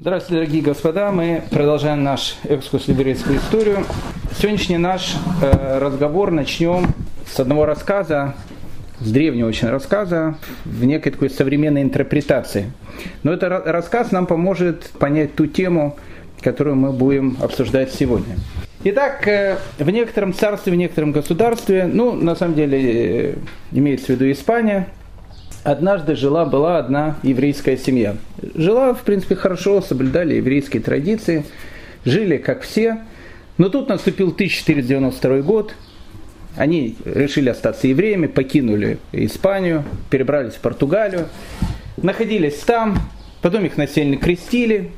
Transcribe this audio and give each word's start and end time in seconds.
Здравствуйте, 0.00 0.42
дорогие 0.42 0.62
господа. 0.62 1.10
Мы 1.10 1.42
продолжаем 1.50 2.04
наш 2.04 2.36
экскурс 2.44 2.84
в 2.84 2.88
еврейскую 2.88 3.38
историю. 3.38 3.84
Сегодняшний 4.38 4.78
наш 4.78 5.16
э, 5.42 5.78
разговор 5.80 6.30
начнем 6.30 6.94
с 7.26 7.40
одного 7.40 7.66
рассказа, 7.66 8.34
с 9.00 9.10
древнего 9.10 9.48
очень 9.48 9.66
рассказа, 9.66 10.38
в 10.64 10.84
некой 10.84 11.10
такой 11.10 11.30
современной 11.30 11.82
интерпретации. 11.82 12.70
Но 13.24 13.32
этот 13.32 13.66
рассказ 13.66 14.12
нам 14.12 14.26
поможет 14.26 14.88
понять 15.00 15.34
ту 15.34 15.46
тему, 15.46 15.96
которую 16.42 16.76
мы 16.76 16.92
будем 16.92 17.36
обсуждать 17.42 17.92
сегодня. 17.92 18.36
Итак, 18.84 19.26
э, 19.26 19.58
в 19.80 19.90
некотором 19.90 20.32
царстве, 20.32 20.74
в 20.74 20.76
некотором 20.76 21.10
государстве, 21.10 21.90
ну, 21.92 22.12
на 22.12 22.36
самом 22.36 22.54
деле, 22.54 23.32
э, 23.32 23.34
имеется 23.72 24.06
в 24.06 24.08
виду 24.10 24.30
Испания, 24.30 24.86
однажды 25.70 26.16
жила-была 26.16 26.78
одна 26.78 27.16
еврейская 27.22 27.76
семья. 27.76 28.16
Жила, 28.54 28.94
в 28.94 29.02
принципе, 29.02 29.34
хорошо, 29.34 29.82
соблюдали 29.82 30.34
еврейские 30.34 30.82
традиции, 30.82 31.44
жили 32.04 32.38
как 32.38 32.62
все. 32.62 33.00
Но 33.58 33.68
тут 33.68 33.88
наступил 33.88 34.28
1492 34.28 35.42
год, 35.42 35.74
они 36.56 36.96
решили 37.04 37.50
остаться 37.50 37.86
евреями, 37.86 38.28
покинули 38.28 38.98
Испанию, 39.12 39.84
перебрались 40.10 40.54
в 40.54 40.60
Португалию, 40.60 41.28
находились 41.98 42.58
там, 42.60 42.98
потом 43.42 43.64
их 43.66 43.76
насильно 43.76 44.16
крестили, 44.16 44.92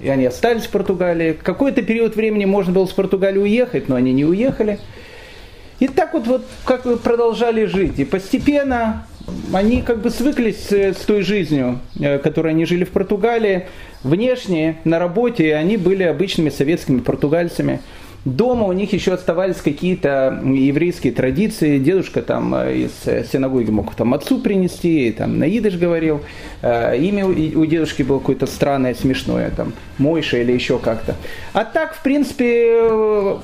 и 0.00 0.08
они 0.08 0.26
остались 0.26 0.64
в 0.64 0.70
Португалии. 0.70 1.36
Какой-то 1.40 1.82
период 1.82 2.16
времени 2.16 2.44
можно 2.44 2.72
было 2.72 2.86
с 2.86 2.92
Португалии 2.92 3.38
уехать, 3.38 3.88
но 3.88 3.94
они 3.94 4.12
не 4.12 4.24
уехали. 4.24 4.78
И 5.78 5.88
так 5.88 6.12
вот, 6.12 6.26
вот 6.26 6.44
как 6.64 6.84
вы 6.84 6.96
продолжали 6.96 7.64
жить. 7.66 7.98
И 7.98 8.04
постепенно 8.04 9.06
они 9.52 9.82
как 9.82 10.02
бы 10.02 10.10
свыклись 10.10 10.70
с 10.70 11.04
той 11.04 11.22
жизнью, 11.22 11.80
э, 11.98 12.18
которой 12.18 12.48
они 12.48 12.64
жили 12.64 12.84
в 12.84 12.90
Португалии. 12.90 13.66
Внешне, 14.02 14.76
на 14.84 14.98
работе, 14.98 15.54
они 15.56 15.76
были 15.76 16.04
обычными 16.04 16.50
советскими 16.50 17.00
португальцами. 17.00 17.80
Дома 18.24 18.64
у 18.64 18.72
них 18.72 18.92
еще 18.92 19.12
оставались 19.12 19.56
какие-то 19.56 20.42
еврейские 20.44 21.12
традиции. 21.12 21.78
Дедушка 21.78 22.22
там 22.22 22.54
э, 22.54 22.76
из 22.76 22.92
э, 23.06 23.24
синагоги 23.24 23.70
мог 23.70 23.94
там 23.94 24.14
отцу 24.14 24.40
принести, 24.40 25.12
там 25.12 25.38
на 25.38 25.44
идыш 25.44 25.76
говорил. 25.76 26.20
Имя 26.62 27.26
у 27.26 27.66
дедушки 27.66 28.02
было 28.02 28.18
какое-то 28.18 28.46
странное, 28.46 28.94
смешное, 28.94 29.50
там 29.50 29.74
Мойша 29.98 30.38
или 30.38 30.52
еще 30.52 30.78
как-то. 30.78 31.14
А 31.52 31.64
так, 31.64 31.94
в 31.94 32.02
принципе, 32.02 33.38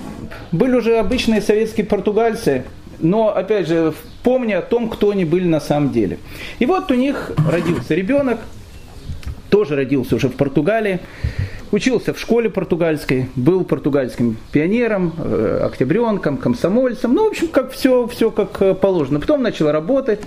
были 0.51 0.75
уже 0.75 0.99
обычные 0.99 1.41
советские 1.41 1.87
португальцы, 1.87 2.65
но, 3.03 3.35
опять 3.35 3.69
же, 3.69 3.93
помня 4.23 4.59
о 4.59 4.63
том, 4.63 4.89
кто 4.89 5.11
они 5.11 5.25
были 5.25 5.47
на 5.47 5.61
самом 5.61 5.91
деле. 5.91 6.19
И 6.59 6.67
вот 6.67 6.91
у 6.91 6.95
них 6.95 7.33
родился 7.51 7.95
ребенок, 7.95 8.39
тоже 9.51 9.77
родился 9.77 10.17
уже 10.17 10.29
в 10.29 10.35
Португалии, 10.35 11.01
учился 11.73 12.15
в 12.15 12.21
школе 12.21 12.49
португальской, 12.51 13.29
был 13.35 13.65
португальским 13.65 14.37
пионером, 14.53 15.13
э, 15.19 15.61
октябренком, 15.65 16.37
комсомольцем, 16.37 17.15
ну, 17.15 17.27
в 17.27 17.31
общем, 17.31 17.49
как 17.49 17.73
все, 17.73 18.07
все 18.07 18.31
как 18.31 18.63
э, 18.63 18.75
положено. 18.75 19.21
Потом 19.21 19.43
начал 19.43 19.71
работать, 19.71 20.21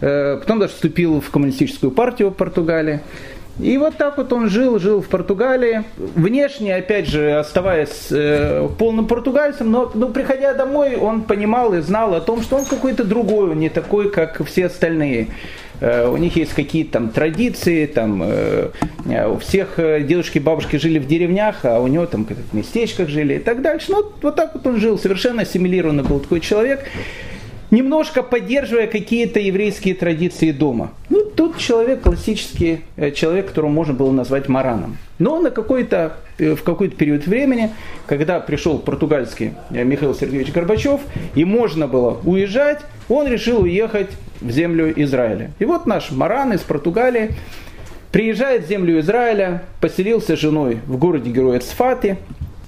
э, 0.00 0.36
потом 0.38 0.60
даже 0.60 0.74
вступил 0.74 1.20
в 1.20 1.30
коммунистическую 1.30 1.90
партию 1.90 2.30
Португалии. 2.30 3.00
И 3.60 3.78
вот 3.78 3.96
так 3.96 4.16
вот 4.16 4.32
он 4.32 4.48
жил, 4.48 4.80
жил 4.80 5.00
в 5.00 5.08
Португалии, 5.08 5.84
внешне, 5.96 6.74
опять 6.74 7.06
же, 7.06 7.38
оставаясь 7.38 8.08
э, 8.10 8.68
полным 8.78 9.06
португальцем, 9.06 9.70
но, 9.70 9.90
но 9.94 10.08
приходя 10.08 10.54
домой, 10.54 10.96
он 10.96 11.22
понимал 11.22 11.72
и 11.74 11.80
знал 11.80 12.14
о 12.14 12.20
том, 12.20 12.42
что 12.42 12.56
он 12.56 12.64
какой-то 12.64 13.04
другой, 13.04 13.54
не 13.54 13.68
такой, 13.68 14.10
как 14.10 14.44
все 14.44 14.66
остальные. 14.66 15.28
Э, 15.80 16.08
у 16.08 16.16
них 16.16 16.36
есть 16.36 16.52
какие-то 16.52 16.94
там 16.94 17.10
традиции, 17.10 17.86
там 17.86 18.22
э, 18.24 18.70
э 19.06 19.28
у 19.28 19.38
всех 19.38 19.78
э, 19.78 20.02
дедушки 20.02 20.38
и 20.38 20.40
бабушки 20.40 20.76
жили 20.76 20.98
в 20.98 21.06
деревнях, 21.06 21.64
а 21.64 21.80
у 21.80 21.86
него 21.86 22.06
там 22.06 22.26
в 22.26 22.54
местечках 22.54 23.08
жили 23.08 23.34
и 23.34 23.38
так 23.38 23.62
дальше. 23.62 23.92
Ну, 23.92 24.12
вот 24.20 24.34
так 24.34 24.54
вот 24.54 24.66
он 24.66 24.80
жил, 24.80 24.98
совершенно 24.98 25.42
ассимилированный 25.42 26.02
был 26.02 26.20
такой 26.20 26.40
человек 26.40 26.84
немножко 27.74 28.22
поддерживая 28.22 28.86
какие-то 28.86 29.40
еврейские 29.40 29.94
традиции 29.94 30.52
дома. 30.52 30.92
Ну, 31.10 31.24
тут 31.24 31.58
человек 31.58 32.02
классический, 32.02 32.80
э, 32.96 33.10
человек, 33.10 33.48
которого 33.48 33.70
можно 33.70 33.94
было 33.94 34.12
назвать 34.12 34.48
мараном. 34.48 34.96
Но 35.18 35.40
на 35.40 35.50
какой-то, 35.50 36.16
э, 36.38 36.54
в 36.54 36.62
какой-то 36.62 36.96
период 36.96 37.26
времени, 37.26 37.70
когда 38.06 38.40
пришел 38.40 38.78
португальский 38.78 39.52
э, 39.70 39.84
Михаил 39.84 40.14
Сергеевич 40.14 40.52
Горбачев, 40.52 41.00
и 41.34 41.44
можно 41.44 41.88
было 41.88 42.18
уезжать, 42.24 42.80
он 43.08 43.26
решил 43.28 43.62
уехать 43.62 44.10
в 44.40 44.50
землю 44.50 44.92
Израиля. 45.02 45.50
И 45.58 45.64
вот 45.64 45.86
наш 45.86 46.10
маран 46.10 46.52
из 46.52 46.60
Португалии 46.60 47.30
приезжает 48.12 48.64
в 48.64 48.68
землю 48.68 49.00
Израиля, 49.00 49.62
поселился 49.80 50.36
с 50.36 50.38
женой 50.40 50.78
в 50.86 50.96
городе 50.96 51.30
Героя 51.30 51.58
Цфати, 51.58 52.16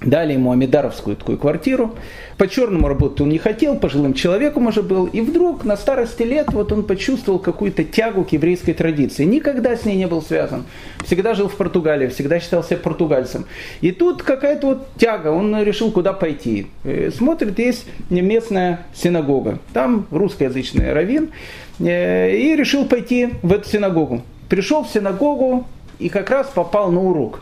Дали 0.01 0.33
ему 0.33 0.51
амидаровскую 0.51 1.15
такую 1.15 1.39
квартиру. 1.39 1.95
По 2.37 2.47
черному 2.47 2.87
работать 2.87 3.21
он 3.21 3.29
не 3.29 3.39
хотел, 3.39 3.77
пожилым 3.77 4.13
человеком 4.13 4.67
уже 4.67 4.83
был. 4.83 5.07
И 5.07 5.21
вдруг 5.21 5.65
на 5.65 5.75
старости 5.75 6.21
лет 6.21 6.53
вот 6.53 6.71
он 6.71 6.83
почувствовал 6.83 7.39
какую-то 7.39 7.83
тягу 7.83 8.23
к 8.23 8.31
еврейской 8.31 8.73
традиции. 8.73 9.25
Никогда 9.25 9.75
с 9.75 9.85
ней 9.85 9.97
не 9.97 10.05
был 10.05 10.21
связан. 10.21 10.65
Всегда 11.03 11.33
жил 11.33 11.47
в 11.47 11.55
Португалии, 11.55 12.07
всегда 12.07 12.39
считал 12.39 12.63
себя 12.63 12.77
португальцем. 12.77 13.45
И 13.81 13.91
тут 13.91 14.21
какая-то 14.21 14.67
вот 14.67 14.87
тяга, 14.97 15.29
он 15.29 15.59
решил 15.63 15.91
куда 15.91 16.13
пойти. 16.13 16.67
Смотрит, 17.15 17.57
есть 17.57 17.85
местная 18.11 18.85
синагога. 18.93 19.57
Там 19.73 20.05
русскоязычный 20.11 20.93
раввин. 20.93 21.31
Э, 21.79 22.35
и 22.35 22.55
решил 22.55 22.85
пойти 22.85 23.29
в 23.43 23.53
эту 23.53 23.67
синагогу. 23.69 24.23
Пришел 24.49 24.83
в 24.83 24.89
синагогу 24.89 25.65
и 25.99 26.09
как 26.09 26.29
раз 26.29 26.47
попал 26.47 26.91
на 26.91 27.01
урок. 27.01 27.41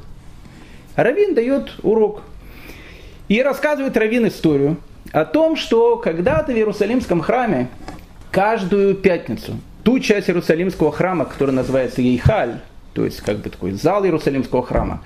Равин 0.96 1.36
дает 1.36 1.74
урок 1.84 2.22
и 3.28 3.41
рассказывает 3.41 3.97
Равин 3.97 4.28
историю 4.28 4.78
о 5.12 5.25
том, 5.25 5.56
что 5.56 5.97
когда-то 5.97 6.52
в 6.52 6.56
Иерусалимском 6.56 7.22
храме 7.22 7.69
каждую 8.31 8.96
пятницу 8.96 9.53
ту 9.84 10.00
часть 10.00 10.30
Иерусалимского 10.30 10.91
храма, 10.91 11.25
которая 11.25 11.56
называется 11.56 12.02
Ейхаль, 12.02 12.59
то 12.94 13.06
есть 13.06 13.22
как 13.22 13.38
бы 13.38 13.50
такой 13.50 13.72
зал 13.72 14.03
Иерусалимского 14.03 14.64
храма, 14.64 15.03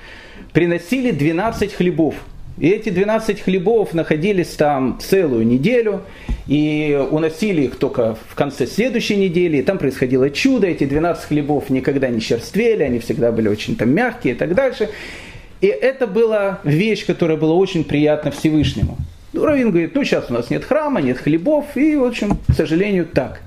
приносили 0.53 1.11
12 1.11 1.73
хлебов. 1.73 2.15
И 2.57 2.67
эти 2.67 2.89
12 2.89 3.41
хлебов 3.41 3.93
находились 3.93 4.49
там 4.49 4.99
целую 5.01 5.45
неделю, 5.45 6.01
и 6.47 6.99
уносили 7.11 7.63
их 7.63 7.77
только 7.77 8.17
в 8.27 8.35
конце 8.35 8.67
следующей 8.67 9.15
недели, 9.15 9.57
и 9.57 9.61
там 9.61 9.77
происходило 9.77 10.29
чудо, 10.29 10.67
эти 10.67 10.83
12 10.83 11.25
хлебов 11.25 11.69
никогда 11.69 12.09
не 12.09 12.19
черствели, 12.19 12.83
они 12.83 12.99
всегда 12.99 13.31
были 13.31 13.47
очень 13.47 13.75
там 13.75 13.91
мягкие 13.91 14.33
и 14.33 14.37
так 14.37 14.55
дальше. 14.55 14.89
И 15.61 15.67
это 15.67 16.07
была 16.07 16.59
вещь, 16.63 17.05
которая 17.05 17.37
была 17.37 17.53
очень 17.53 17.83
приятна 17.83 18.31
Всевышнему. 18.31 18.97
Ну, 19.33 19.45
Равин 19.45 19.71
говорит, 19.71 19.93
ну 19.93 20.03
сейчас 20.03 20.29
у 20.29 20.33
нас 20.33 20.49
нет 20.49 20.63
храма, 20.63 21.01
нет 21.01 21.17
хлебов, 21.17 21.75
и, 21.75 21.95
в 21.95 22.03
общем, 22.03 22.37
к 22.47 22.53
сожалению, 22.53 23.05
так. 23.05 23.41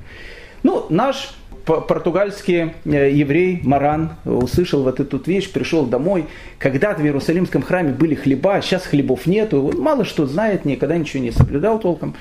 Ну, 0.63 0.87
наш 0.91 1.35
португальский 1.65 2.73
э, 2.85 3.11
еврей 3.13 3.61
Маран 3.63 4.13
услышал 4.25 4.83
вот 4.83 5.01
эту 5.01 5.21
вещь, 5.25 5.51
пришел 5.51 5.87
домой. 5.87 6.27
Когда-то 6.59 7.03
в 7.03 7.05
Иерусалимском 7.05 7.63
храме 7.63 7.93
были 7.93 8.15
хлеба, 8.15 8.61
сейчас 8.63 8.85
хлебов 8.85 9.27
нету. 9.27 9.73
Мало 9.77 10.05
что 10.05 10.27
знает, 10.27 10.65
никогда 10.65 10.97
ничего 10.97 11.23
не 11.23 11.31
соблюдал 11.31 11.79
толком. 11.79 12.15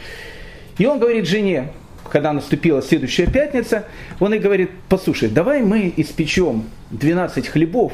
И 0.77 0.85
он 0.85 0.99
говорит 0.99 1.27
жене, 1.27 1.69
когда 2.11 2.33
наступила 2.33 2.81
следующая 2.81 3.27
пятница, 3.27 3.85
он 4.19 4.33
и 4.33 4.39
говорит, 4.39 4.71
послушай, 4.89 5.29
давай 5.29 5.61
мы 5.61 5.93
испечем 5.97 6.65
12 6.91 7.47
хлебов, 7.47 7.93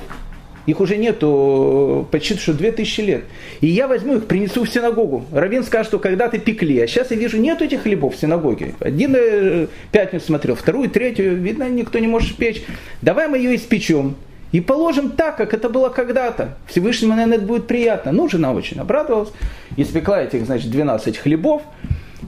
их 0.68 0.82
уже 0.82 0.98
нету 0.98 2.08
почти 2.12 2.36
что 2.36 2.54
2000 2.54 3.02
лет. 3.02 3.24
И 3.62 3.68
я 3.68 3.88
возьму 3.88 4.18
их, 4.18 4.28
принесу 4.28 4.66
в 4.66 4.70
синагогу. 4.70 5.26
Равин 5.32 5.64
скажет, 5.64 5.88
что 5.88 5.98
когда-то 5.98 6.38
пекли, 6.38 6.80
а 6.82 6.88
сейчас 6.88 7.10
я 7.10 7.18
вижу, 7.18 7.38
нет 7.38 7.62
этих 7.62 7.84
хлебов 7.84 8.16
в 8.16 8.20
синагоге. 8.20 8.76
Один 8.80 9.16
э, 9.18 9.68
пятницу 9.92 10.26
смотрел, 10.26 10.56
вторую, 10.56 10.90
третью, 10.90 11.36
видно, 11.36 11.70
никто 11.70 11.98
не 12.00 12.08
может 12.08 12.36
печь. 12.36 12.62
Давай 13.02 13.30
мы 13.30 13.38
ее 13.38 13.56
испечем. 13.56 14.16
И 14.52 14.62
положим 14.62 15.12
так, 15.12 15.38
как 15.38 15.54
это 15.54 15.70
было 15.70 15.90
когда-то. 15.90 16.58
Всевышнему, 16.68 17.14
наверное, 17.14 17.38
это 17.38 17.46
будет 17.48 17.68
приятно. 17.68 18.12
Ну, 18.12 18.30
жена 18.30 18.54
очень 18.54 18.80
обрадовалась. 18.80 19.30
Испекла 19.78 20.22
этих, 20.22 20.46
значит, 20.46 20.70
12 20.70 21.18
хлебов. 21.18 21.62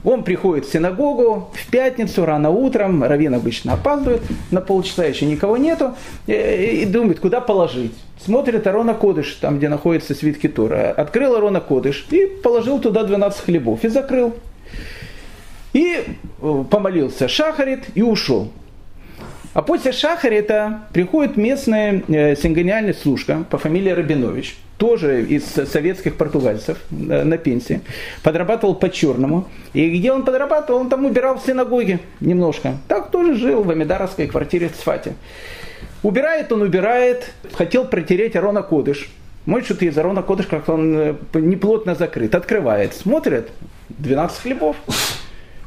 Он 0.04 0.22
приходит 0.22 0.66
в 0.66 0.72
синагогу 0.72 1.50
в 1.52 1.70
пятницу, 1.70 2.24
рано 2.24 2.50
утром, 2.50 3.02
Равин 3.02 3.34
обычно 3.34 3.74
опаздывает 3.74 4.22
на 4.50 4.60
полчаса, 4.60 5.04
еще 5.04 5.26
никого 5.26 5.56
нету, 5.56 5.94
и 6.26 6.84
думает, 6.88 7.20
куда 7.20 7.40
положить. 7.40 7.92
Смотрит 8.24 8.66
Арона 8.66 8.94
Кодыш, 8.94 9.34
там, 9.34 9.58
где 9.58 9.68
находится 9.68 10.14
свитки 10.14 10.48
Тора. 10.48 10.92
Открыл 10.92 11.34
Арона 11.36 11.60
Кодыш 11.60 12.06
и 12.10 12.26
положил 12.26 12.78
туда 12.78 13.02
12 13.02 13.40
хлебов 13.40 13.84
и 13.84 13.88
закрыл. 13.88 14.34
И 15.72 15.96
э, 16.42 16.64
помолился 16.70 17.28
Шахарит 17.28 17.86
и 17.94 18.02
ушел. 18.02 18.50
А 19.54 19.62
после 19.62 19.92
Шахарита 19.92 20.82
приходит 20.92 21.36
местная 21.36 22.02
э, 22.08 22.36
сингониальная 22.36 22.94
служка 22.94 23.44
по 23.50 23.58
фамилии 23.58 23.90
Рабинович– 23.90 24.56
тоже 24.80 25.22
из 25.22 25.44
советских 25.44 26.16
португальцев 26.16 26.78
на 26.90 27.36
пенсии, 27.36 27.82
подрабатывал 28.22 28.74
по-черному. 28.74 29.46
И 29.74 29.90
где 29.90 30.10
он 30.10 30.24
подрабатывал, 30.24 30.80
он 30.80 30.88
там 30.88 31.04
убирал 31.04 31.38
в 31.38 31.44
синагоге 31.44 32.00
немножко. 32.20 32.78
Так 32.88 33.10
тоже 33.10 33.34
жил 33.34 33.62
в 33.62 33.70
Амидаровской 33.70 34.26
квартире 34.26 34.70
в 34.70 34.72
Цфате. 34.72 35.12
Убирает 36.02 36.50
он, 36.50 36.62
убирает, 36.62 37.30
хотел 37.52 37.84
протереть 37.84 38.36
Арона 38.36 38.62
Кодыш. 38.62 39.10
Мой 39.44 39.62
что-то 39.62 39.84
из 39.84 39.98
Арона 39.98 40.22
Кодыш, 40.22 40.46
как 40.46 40.66
он 40.70 40.96
э, 40.96 41.14
неплотно 41.34 41.94
закрыт. 41.94 42.34
Открывает, 42.34 42.94
смотрит, 42.94 43.50
12 43.90 44.38
хлебов. 44.38 44.76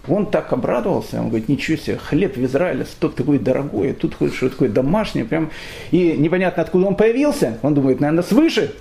Он 0.07 0.25
так 0.25 0.51
обрадовался, 0.51 1.19
он 1.19 1.29
говорит, 1.29 1.49
ничего 1.49 1.77
себе, 1.77 1.97
хлеб 1.97 2.35
в 2.35 2.43
Израиле, 2.43 2.83
столько 2.85 3.17
такой 3.17 3.39
дорогой, 3.39 3.93
тут 3.93 4.15
что 4.33 4.49
такое 4.49 4.67
домашнее, 4.67 5.23
прям, 5.23 5.49
и 5.91 6.11
непонятно 6.17 6.61
откуда 6.61 6.87
он 6.87 6.95
появился, 6.95 7.57
он 7.61 7.73
думает, 7.73 8.01
наверное, 8.01 8.23
свыше. 8.23 8.73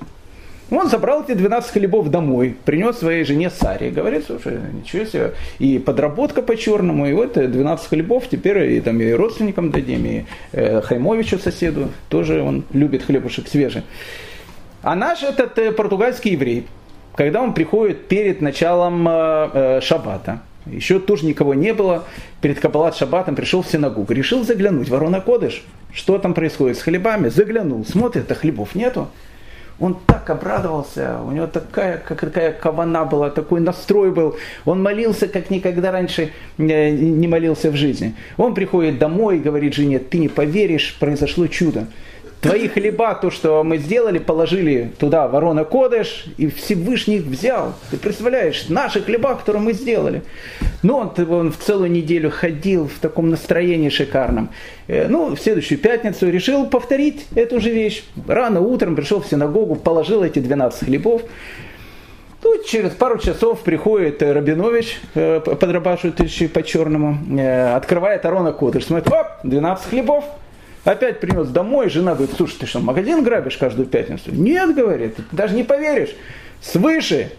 Он 0.71 0.89
забрал 0.89 1.23
эти 1.23 1.33
12 1.33 1.71
хлебов 1.71 2.11
домой, 2.11 2.57
принес 2.65 2.99
своей 2.99 3.25
жене 3.25 3.51
Саре, 3.51 3.91
говорит, 3.91 4.25
слушай, 4.27 4.59
ничего 4.73 5.05
себе, 5.05 5.33
и 5.59 5.79
подработка 5.79 6.41
по-черному, 6.41 7.07
и 7.07 7.13
вот 7.13 7.35
12 7.35 7.89
хлебов 7.89 8.25
теперь 8.31 8.73
и, 8.73 8.81
там, 8.81 9.01
и 9.01 9.13
родственникам 9.13 9.71
дадим, 9.71 10.07
и 10.07 10.25
э, 10.53 10.81
Хаймовичу 10.81 11.39
соседу, 11.39 11.91
тоже 12.09 12.43
он 12.43 12.65
любит 12.73 13.03
хлебушек 13.03 13.49
свежий. 13.49 13.83
А 14.83 14.97
наш 14.97 15.23
этот 15.23 15.59
э, 15.59 15.73
португальский 15.73 16.33
еврей, 16.33 16.67
когда 17.15 17.43
он 17.43 17.53
приходит 17.53 18.09
перед 18.09 18.41
началом 18.41 19.07
э, 19.07 19.51
э, 19.53 19.81
шаббата, 19.83 20.41
еще 20.67 21.01
тоже 21.01 21.27
никого 21.27 21.55
не 21.55 21.75
было. 21.75 22.05
Перед 22.41 22.61
Каббалат 22.61 22.97
Шаббатом 22.97 23.35
пришел 23.35 23.63
в 23.63 23.67
синагогу. 23.67 24.13
Решил 24.13 24.45
заглянуть. 24.45 24.89
Ворона 24.89 25.21
Кодыш. 25.21 25.65
Что 25.93 26.19
там 26.19 26.35
происходит 26.35 26.79
с 26.79 26.83
хлебами? 26.83 27.29
Заглянул. 27.29 27.85
Смотрит, 27.85 28.31
а 28.31 28.35
хлебов 28.35 28.75
нету. 28.75 29.09
Он 29.81 29.97
так 30.07 30.31
обрадовался, 30.31 31.19
у 31.27 31.31
него 31.33 31.47
такая, 31.47 31.99
как, 31.99 32.21
такая 32.21 32.53
кавана 32.53 33.05
была, 33.05 33.31
такой 33.31 33.61
настрой 33.61 34.11
был. 34.11 34.37
Он 34.65 34.83
молился, 34.83 35.29
как 35.29 35.51
никогда 35.51 35.91
раньше 35.91 36.33
э, 36.59 36.91
не 36.91 37.27
молился 37.27 37.71
в 37.71 37.77
жизни. 37.77 38.15
Он 38.37 38.55
приходит 38.55 38.99
домой 38.99 39.39
и 39.39 39.41
говорит 39.41 39.75
жене, 39.75 39.99
ты 39.99 40.19
не 40.19 40.29
поверишь, 40.29 40.97
произошло 41.01 41.47
чудо 41.47 41.87
твои 42.43 42.69
хлеба, 42.69 43.15
то, 43.15 43.31
что 43.31 43.63
мы 43.63 43.79
сделали, 43.79 44.19
положили 44.19 44.91
туда 44.99 45.29
ворона 45.29 45.65
Кодыш, 45.65 46.27
и 46.37 46.49
Всевышний 46.49 47.17
их 47.17 47.25
взял. 47.25 47.75
Ты 47.91 47.97
представляешь, 47.97 48.69
наши 48.69 49.01
хлеба, 49.01 49.37
которые 49.37 49.63
мы 49.63 49.73
сделали. 49.73 50.23
Ну, 50.83 50.97
он, 50.97 51.13
он 51.31 51.53
в 51.53 51.59
целую 51.59 51.91
неделю 51.91 52.31
ходил 52.31 52.89
в 52.89 52.99
таком 52.99 53.31
настроении 53.31 53.89
шикарном. 53.89 54.51
Э, 54.89 55.07
ну, 55.09 55.37
в 55.37 55.41
следующую 55.41 55.79
пятницу 55.79 56.29
решил 56.29 56.67
повторить 56.67 57.27
эту 57.37 57.61
же 57.61 57.71
вещь. 57.71 58.03
Рано 58.27 58.61
утром 58.61 58.97
пришел 58.97 59.23
в 59.23 59.27
синагогу, 59.27 59.77
положил 59.77 60.25
эти 60.25 60.41
12 60.41 60.87
хлебов. 60.87 61.23
Тут 62.43 62.67
через 62.67 62.91
пару 62.91 63.19
часов 63.19 63.61
приходит 63.61 64.21
Рабинович, 64.21 65.01
э, 65.15 65.39
подрабатывающий 65.39 66.49
по 66.49 66.65
черному, 66.65 67.19
э, 67.39 67.77
открывает 67.77 68.27
Арона 68.27 68.53
Кодыш, 68.53 68.87
смотрит, 68.87 69.13
оп, 69.13 69.27
12 69.45 69.91
хлебов, 69.91 70.25
Опять 70.85 71.21
принес 71.21 71.49
домой, 71.49 71.89
жена 71.91 72.15
говорит, 72.15 72.35
слушай, 72.37 72.57
ты 72.59 72.67
что, 72.67 72.81
магазин 72.81 73.23
грабишь 73.23 73.57
каждую 73.57 73.87
пятницу? 73.87 74.33
Нет, 74.33 74.75
говорит, 74.75 75.17
ты 75.17 75.23
даже 75.31 75.55
не 75.55 75.63
поверишь. 75.63 76.11
Свыше 76.61 77.31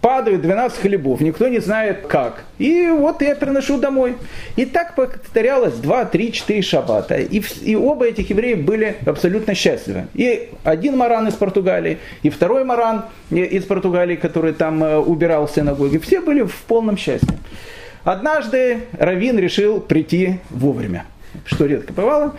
падают 0.00 0.40
12 0.40 0.78
хлебов, 0.78 1.20
никто 1.20 1.48
не 1.48 1.58
знает 1.58 2.06
как. 2.06 2.44
И 2.58 2.88
вот 2.88 3.20
я 3.22 3.34
приношу 3.34 3.78
домой. 3.78 4.16
И 4.56 4.64
так 4.64 4.94
повторялось 4.94 5.74
2, 5.74 6.04
3, 6.06 6.32
4 6.32 6.62
шаббата. 6.62 7.16
И, 7.16 7.42
и 7.62 7.76
оба 7.76 8.06
этих 8.06 8.30
еврея 8.30 8.56
были 8.56 8.96
абсолютно 9.04 9.54
счастливы. 9.54 10.06
И 10.14 10.50
один 10.64 10.96
маран 10.96 11.28
из 11.28 11.34
Португалии, 11.34 11.98
и 12.22 12.30
второй 12.30 12.64
маран 12.64 13.04
из 13.30 13.64
Португалии, 13.64 14.16
который 14.16 14.52
там 14.52 14.82
э, 14.82 14.96
убирал 14.96 15.46
в 15.46 15.50
синагоге. 15.50 15.98
Все 15.98 16.20
были 16.20 16.42
в 16.42 16.62
полном 16.62 16.96
счастье. 16.96 17.36
Однажды 18.04 18.84
Равин 18.98 19.38
решил 19.38 19.80
прийти 19.80 20.38
вовремя, 20.48 21.04
что 21.46 21.66
редко 21.66 21.92
бывало. 21.92 22.36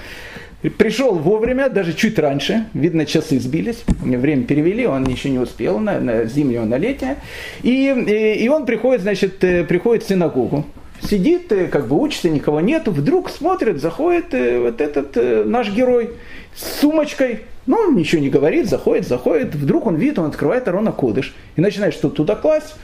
Пришел 0.78 1.16
вовремя, 1.16 1.70
даже 1.70 1.94
чуть 1.94 2.20
раньше, 2.20 2.66
видно, 2.76 3.08
часы 3.08 3.40
сбились, 3.40 3.84
время 4.00 4.44
перевели, 4.44 4.86
он 4.86 5.06
еще 5.06 5.30
не 5.30 5.40
успел 5.40 5.80
на, 5.80 6.00
на 6.00 6.26
зимнее, 6.26 6.62
на 6.62 6.78
летнее. 6.78 7.18
И, 7.64 7.90
и, 7.90 8.44
и 8.44 8.48
он 8.48 8.68
приходит, 8.68 9.02
значит, 9.02 9.44
э, 9.44 9.64
приходит 9.64 10.04
в 10.04 10.08
синагогу, 10.08 10.66
сидит, 11.02 11.52
э, 11.52 11.66
как 11.66 11.88
бы 11.88 12.00
учится, 12.00 12.30
никого 12.30 12.62
нету, 12.62 12.92
вдруг 12.92 13.32
смотрит, 13.32 13.82
заходит 13.82 14.36
э, 14.36 14.60
вот 14.60 14.82
этот 14.82 15.48
наш 15.48 15.72
герой 15.72 16.12
с 16.56 16.80
сумочкой, 16.82 17.40
ну, 17.66 17.78
он 17.78 17.96
ничего 17.96 18.22
не 18.22 18.30
говорит, 18.30 18.70
заходит, 18.70 19.08
заходит, 19.08 19.56
вдруг 19.56 19.88
он 19.88 19.96
видит, 19.96 20.20
он 20.20 20.28
открывает 20.28 20.68
Арона 20.68 20.92
Кодыш. 20.92 21.34
И 21.56 21.62
начинает 21.62 21.94
что-то 21.94 22.18
туда 22.18 22.36
класть. 22.36 22.76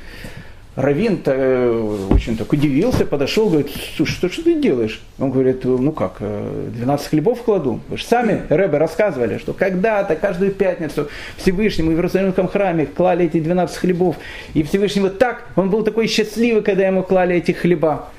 Равин 0.77 1.19
э, 1.25 2.07
очень 2.12 2.38
так 2.38 2.53
удивился, 2.53 3.03
подошел, 3.03 3.50
говорит, 3.50 3.71
слушай, 3.95 4.12
что, 4.12 4.29
что 4.29 4.44
ты 4.44 4.62
делаешь? 4.62 5.01
Он 5.18 5.31
говорит, 5.31 5.65
ну 5.65 5.91
как, 5.91 6.19
12 6.19 7.07
э, 7.07 7.09
хлебов 7.09 7.41
кладу. 7.41 7.79
Вы 7.89 7.97
же 7.97 8.06
сами, 8.06 8.44
Рэбе, 8.47 8.77
рассказывали, 8.77 9.39
что 9.39 9.53
когда-то, 9.53 10.15
каждую 10.15 10.51
пятницу 10.51 11.09
Всевышнему 11.38 11.89
в 11.89 11.94
Иерусалимском 11.95 12.47
храме 12.47 12.85
клали 12.85 13.25
эти 13.25 13.39
12 13.39 13.75
хлебов. 13.75 14.18
И 14.53 14.62
Всевышний 14.62 15.01
вот 15.01 15.18
так, 15.18 15.45
он 15.56 15.71
был 15.71 15.83
такой 15.83 16.06
счастливый, 16.06 16.62
когда 16.62 16.85
ему 16.85 17.01
клали 17.01 17.35
эти 17.38 17.53
хлеба. 17.53 18.09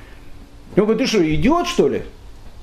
И 0.75 0.81
он 0.81 0.85
говорит, 0.85 1.03
ты 1.03 1.09
что, 1.09 1.33
идиот 1.33 1.65
что 1.65 1.87
ли? 1.87 2.01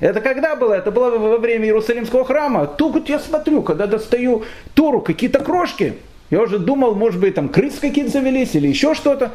Это 0.01 0.21
когда 0.21 0.57
было? 0.57 0.75
Это 0.75 0.91
было 0.91 1.17
во 1.17 1.39
время 1.39 1.65
Иерусалимского 1.65 2.27
храма. 2.27 2.67
Тут 2.67 2.93
вот 2.93 3.09
я 3.09 3.19
смотрю, 3.19 3.63
когда 3.63 3.87
достаю 3.87 4.45
Тору, 4.75 5.01
какие-то 5.01 5.39
крошки. 5.39 5.95
Я 6.29 6.43
уже 6.43 6.59
думал, 6.59 6.95
может 6.95 7.19
быть, 7.19 7.35
там 7.35 7.49
крыс 7.49 7.79
какие-то 7.81 8.11
завелись 8.11 8.55
или 8.55 8.69
еще 8.69 8.95
что-то. 8.95 9.33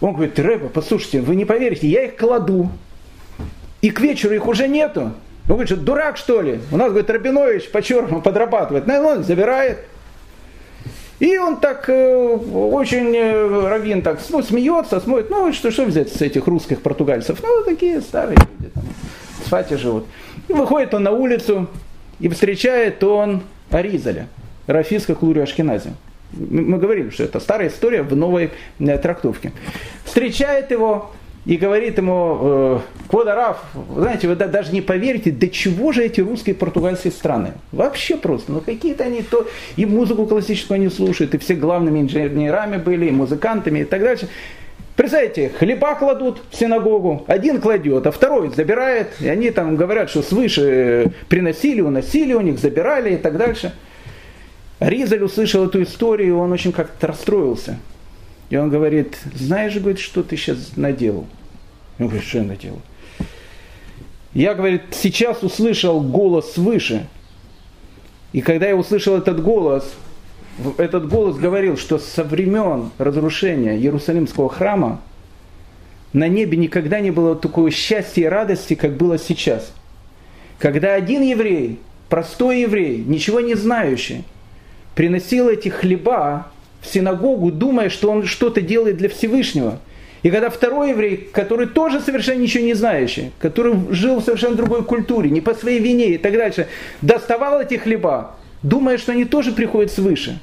Он 0.00 0.12
говорит, 0.14 0.38
Рэба, 0.38 0.68
послушайте, 0.68 1.20
вы 1.20 1.36
не 1.36 1.44
поверите, 1.44 1.88
я 1.88 2.04
их 2.04 2.16
кладу, 2.16 2.70
и 3.80 3.90
к 3.90 4.00
вечеру 4.00 4.34
их 4.34 4.46
уже 4.46 4.68
нету. 4.68 5.12
Он 5.48 5.54
говорит, 5.54 5.68
что 5.68 5.76
дурак 5.76 6.16
что 6.16 6.42
ли? 6.42 6.60
У 6.70 6.76
нас, 6.76 6.88
говорит, 6.88 7.08
Рабинович 7.08 7.70
по-черному 7.70 8.20
подрабатывает. 8.20 8.86
Ну, 8.86 8.94
он 9.06 9.24
забирает. 9.24 9.78
И 11.20 11.36
он 11.36 11.58
так 11.58 11.88
э, 11.88 12.14
очень, 12.14 13.14
э, 13.14 13.68
Равин 13.68 14.02
так 14.02 14.20
ну, 14.30 14.40
смеется, 14.40 15.00
смотрит, 15.00 15.30
ну 15.30 15.52
что, 15.52 15.72
что 15.72 15.84
взять 15.84 16.12
с 16.12 16.20
этих 16.20 16.46
русских 16.46 16.80
португальцев? 16.80 17.40
Ну, 17.42 17.64
такие 17.64 18.00
старые 18.02 18.36
люди, 18.36 18.70
там, 18.72 18.84
в 19.44 19.78
живут. 19.78 20.06
И 20.46 20.52
выходит 20.52 20.94
он 20.94 21.02
на 21.02 21.10
улицу, 21.10 21.66
и 22.20 22.28
встречает 22.28 23.02
он 23.02 23.42
Аризаля, 23.70 24.28
Рафиска 24.68 25.16
Клури 25.16 25.40
Ашкенази. 25.40 25.90
Мы 26.38 26.78
говорили, 26.78 27.10
что 27.10 27.24
это 27.24 27.40
старая 27.40 27.68
история 27.68 28.02
в 28.02 28.14
новой 28.14 28.50
э, 28.78 28.98
трактовке. 28.98 29.52
Встречает 30.04 30.70
его 30.70 31.10
и 31.44 31.56
говорит 31.56 31.96
ему, 31.98 32.38
э, 32.40 32.78
Квадараф, 33.08 33.62
знаете, 33.94 34.28
вы 34.28 34.36
даже 34.36 34.72
не 34.72 34.82
поверите, 34.82 35.30
до 35.30 35.48
чего 35.48 35.92
же 35.92 36.04
эти 36.04 36.20
русские 36.20 36.54
и 36.54 36.58
португальские 36.58 37.10
страны. 37.10 37.52
Вообще 37.72 38.16
просто, 38.16 38.52
ну 38.52 38.60
какие-то 38.60 39.04
они 39.04 39.22
то, 39.22 39.48
и 39.76 39.86
музыку 39.86 40.26
классическую 40.26 40.76
они 40.76 40.90
слушают, 40.90 41.34
и 41.34 41.38
все 41.38 41.54
главными 41.54 42.00
инженерами 42.00 42.76
были, 42.76 43.06
и 43.06 43.10
музыкантами 43.10 43.80
и 43.80 43.84
так 43.84 44.02
дальше. 44.02 44.28
Представляете, 44.94 45.52
хлеба 45.56 45.94
кладут 45.94 46.42
в 46.50 46.56
синагогу, 46.56 47.24
один 47.28 47.60
кладет, 47.60 48.06
а 48.06 48.10
второй 48.10 48.50
забирает, 48.50 49.08
и 49.20 49.28
они 49.28 49.50
там 49.50 49.76
говорят, 49.76 50.10
что 50.10 50.22
свыше 50.22 51.12
приносили, 51.28 51.80
уносили 51.80 52.34
у 52.34 52.40
них, 52.40 52.58
забирали 52.58 53.14
и 53.14 53.16
так 53.16 53.38
дальше. 53.38 53.72
Ризаль 54.80 55.22
услышал 55.22 55.66
эту 55.66 55.82
историю, 55.82 56.28
и 56.28 56.32
он 56.32 56.52
очень 56.52 56.72
как-то 56.72 57.08
расстроился. 57.08 57.78
И 58.50 58.56
он 58.56 58.70
говорит, 58.70 59.18
знаешь, 59.34 59.74
говорит, 59.74 59.98
что 59.98 60.22
ты 60.22 60.36
сейчас 60.36 60.76
наделал? 60.76 61.26
Он 61.98 62.06
говорит, 62.06 62.26
что 62.26 62.38
я 62.38 62.44
наделал? 62.44 62.80
Я, 64.34 64.54
говорит, 64.54 64.82
сейчас 64.92 65.42
услышал 65.42 66.00
голос 66.00 66.52
свыше. 66.52 67.06
И 68.32 68.40
когда 68.40 68.68
я 68.68 68.76
услышал 68.76 69.16
этот 69.16 69.42
голос, 69.42 69.92
этот 70.76 71.08
голос 71.08 71.36
говорил, 71.36 71.76
что 71.76 71.98
со 71.98 72.24
времен 72.24 72.90
разрушения 72.98 73.76
Иерусалимского 73.76 74.48
храма 74.48 75.00
на 76.12 76.28
небе 76.28 76.56
никогда 76.56 77.00
не 77.00 77.10
было 77.10 77.36
такого 77.36 77.70
счастья 77.70 78.22
и 78.22 78.26
радости, 78.26 78.74
как 78.74 78.96
было 78.96 79.18
сейчас. 79.18 79.72
Когда 80.58 80.94
один 80.94 81.22
еврей, 81.22 81.78
простой 82.08 82.62
еврей, 82.62 83.02
ничего 83.04 83.40
не 83.40 83.54
знающий, 83.54 84.24
приносил 84.98 85.48
эти 85.48 85.68
хлеба 85.68 86.48
в 86.80 86.92
синагогу, 86.92 87.52
думая, 87.52 87.88
что 87.88 88.10
он 88.10 88.24
что-то 88.24 88.60
делает 88.60 88.96
для 88.96 89.08
Всевышнего. 89.08 89.78
И 90.24 90.30
когда 90.30 90.50
второй 90.50 90.90
еврей, 90.90 91.28
который 91.32 91.68
тоже 91.68 92.00
совершенно 92.00 92.40
ничего 92.40 92.64
не 92.64 92.74
знающий, 92.74 93.30
который 93.38 93.76
жил 93.90 94.18
в 94.18 94.24
совершенно 94.24 94.56
другой 94.56 94.82
культуре, 94.82 95.30
не 95.30 95.40
по 95.40 95.54
своей 95.54 95.78
вине 95.78 96.14
и 96.14 96.18
так 96.18 96.32
дальше, 96.32 96.66
доставал 97.00 97.60
эти 97.60 97.74
хлеба, 97.74 98.34
думая, 98.64 98.98
что 98.98 99.12
они 99.12 99.24
тоже 99.24 99.52
приходят 99.52 99.92
свыше. 99.92 100.40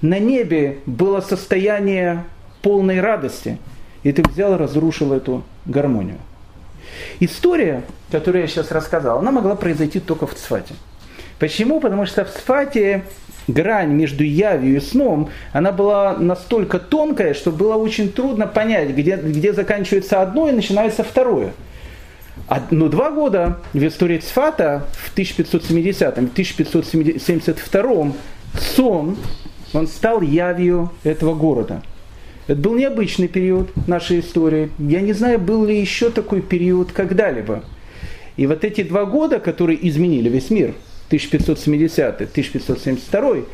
На 0.00 0.20
небе 0.20 0.78
было 0.86 1.20
состояние 1.20 2.22
полной 2.62 3.00
радости, 3.00 3.58
и 4.04 4.12
ты 4.12 4.22
взял 4.22 4.54
и 4.54 4.56
разрушил 4.56 5.12
эту 5.12 5.42
гармонию. 5.66 6.18
История, 7.18 7.82
которую 8.12 8.42
я 8.42 8.46
сейчас 8.46 8.70
рассказал, 8.70 9.18
она 9.18 9.32
могла 9.32 9.56
произойти 9.56 9.98
только 9.98 10.28
в 10.28 10.34
Цфате. 10.36 10.74
Почему? 11.40 11.80
Потому 11.80 12.06
что 12.06 12.24
в 12.24 12.30
Цфате 12.30 13.02
грань 13.48 13.90
между 13.92 14.24
явью 14.24 14.76
и 14.76 14.80
сном, 14.80 15.30
она 15.52 15.72
была 15.72 16.16
настолько 16.16 16.78
тонкая, 16.78 17.34
что 17.34 17.50
было 17.50 17.74
очень 17.74 18.10
трудно 18.10 18.46
понять, 18.46 18.90
где, 18.90 19.16
где 19.16 19.52
заканчивается 19.52 20.22
одно 20.22 20.48
и 20.48 20.52
начинается 20.52 21.04
второе. 21.04 21.52
Но 22.70 22.88
два 22.88 23.10
года 23.10 23.58
в 23.72 23.86
истории 23.86 24.18
Цфата 24.18 24.86
в 24.92 25.12
1570 25.12 26.18
1572 26.18 28.12
сон, 28.58 29.16
он 29.72 29.86
стал 29.86 30.20
явью 30.20 30.92
этого 31.04 31.34
города. 31.34 31.82
Это 32.46 32.60
был 32.60 32.74
необычный 32.74 33.28
период 33.28 33.70
нашей 33.86 34.20
истории. 34.20 34.70
Я 34.78 35.00
не 35.00 35.14
знаю, 35.14 35.38
был 35.38 35.64
ли 35.64 35.80
еще 35.80 36.10
такой 36.10 36.42
период 36.42 36.92
когда-либо. 36.92 37.64
И 38.36 38.46
вот 38.46 38.64
эти 38.64 38.82
два 38.82 39.06
года, 39.06 39.38
которые 39.38 39.88
изменили 39.88 40.28
весь 40.28 40.50
мир, 40.50 40.74
1570-1572, 41.16 43.44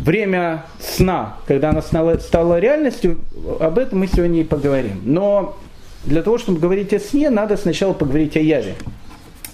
время 0.00 0.64
сна, 0.80 1.36
когда 1.46 1.70
она 1.70 1.82
стала, 1.82 2.58
реальностью, 2.58 3.18
об 3.60 3.78
этом 3.78 4.00
мы 4.00 4.06
сегодня 4.06 4.40
и 4.40 4.44
поговорим. 4.44 5.00
Но 5.04 5.58
для 6.04 6.22
того, 6.22 6.38
чтобы 6.38 6.60
говорить 6.60 6.94
о 6.94 6.98
сне, 6.98 7.30
надо 7.30 7.56
сначала 7.56 7.92
поговорить 7.92 8.36
о 8.36 8.40
яве. 8.40 8.74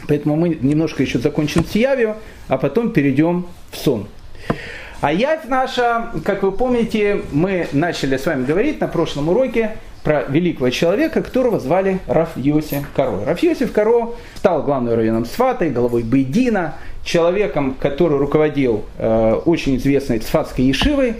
Поэтому 0.08 0.36
мы 0.36 0.50
немножко 0.50 1.02
еще 1.02 1.18
закончим 1.18 1.64
с 1.64 1.74
явью, 1.74 2.16
а 2.48 2.58
потом 2.58 2.92
перейдем 2.92 3.46
в 3.70 3.76
сон. 3.76 4.06
А 5.00 5.12
явь 5.12 5.46
наша, 5.48 6.10
как 6.24 6.42
вы 6.42 6.52
помните, 6.52 7.22
мы 7.32 7.68
начали 7.72 8.16
с 8.16 8.24
вами 8.24 8.46
говорить 8.46 8.80
на 8.80 8.88
прошлом 8.88 9.28
уроке 9.28 9.76
про 10.06 10.22
великого 10.28 10.70
человека, 10.70 11.20
которого 11.20 11.58
звали 11.58 11.98
Раф 12.06 12.36
Йоси 12.36 12.86
Каро. 12.94 13.24
Раф 13.24 13.42
Йосиф 13.42 13.72
Каро 13.72 14.14
стал 14.36 14.62
главным 14.62 14.94
районом 14.94 15.24
Сватой, 15.24 15.70
головой 15.70 16.04
Бейдина, 16.04 16.76
человеком, 17.02 17.74
который 17.74 18.16
руководил 18.16 18.84
э, 18.98 19.32
очень 19.46 19.78
известной 19.78 20.20
Цфатской 20.20 20.66
Ешивой. 20.66 21.16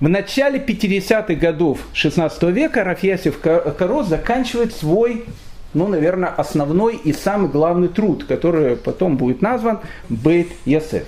В 0.00 0.08
начале 0.08 0.58
50-х 0.58 1.34
годов 1.34 1.80
16 1.92 2.44
века 2.44 2.82
Рафьясев 2.82 3.38
Каро 3.40 4.02
заканчивает 4.04 4.74
свой, 4.74 5.26
ну, 5.74 5.86
наверное, 5.86 6.30
основной 6.30 6.96
и 6.96 7.12
самый 7.12 7.50
главный 7.50 7.88
труд, 7.88 8.24
который 8.24 8.76
потом 8.76 9.18
будет 9.18 9.42
назван 9.42 9.80
Бейт 10.08 10.48
Ясеф. 10.64 11.04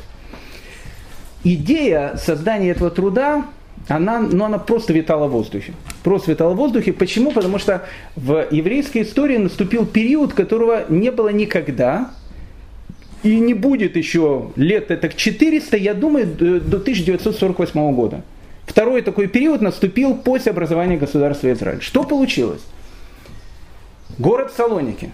Идея 1.45 2.19
создания 2.19 2.73
этого 2.73 2.91
труда, 2.91 3.47
она, 3.89 4.21
ну, 4.21 4.45
она 4.45 4.59
просто 4.59 4.93
витала 4.93 5.27
в 5.27 5.31
воздухе. 5.31 5.73
Просто 6.03 6.31
витала 6.31 6.53
в 6.53 6.57
воздухе. 6.57 6.93
Почему? 6.93 7.33
Потому 7.33 7.59
что 7.59 7.87
в 8.17 8.47
еврейской 8.51 9.03
истории 9.03 9.39
наступил 9.39 9.87
период, 9.87 10.35
которого 10.35 10.85
не 10.89 11.11
было 11.11 11.31
никогда, 11.31 12.11
и 13.23 13.41
не 13.41 13.55
будет 13.55 13.97
еще 13.97 14.51
лет 14.57 14.91
это 14.91 15.09
400, 15.09 15.77
я 15.77 15.95
думаю, 15.95 16.27
до 16.27 16.77
1948 16.77 17.95
года. 17.95 18.23
Второй 18.67 19.03
такой 19.03 19.27
период 19.27 19.63
наступил 19.63 20.15
после 20.15 20.53
образования 20.53 20.99
государства 20.99 21.51
Израиль. 21.53 21.81
Что 21.81 22.05
получилось? 22.05 22.61
Город 24.19 24.53
Салоники 24.55 25.11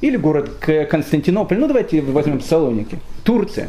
или 0.00 0.16
город 0.16 0.50
Константинополь, 0.90 1.58
ну 1.58 1.66
давайте 1.66 2.02
возьмем 2.02 2.40
Салоники, 2.40 2.98
Турция. 3.24 3.66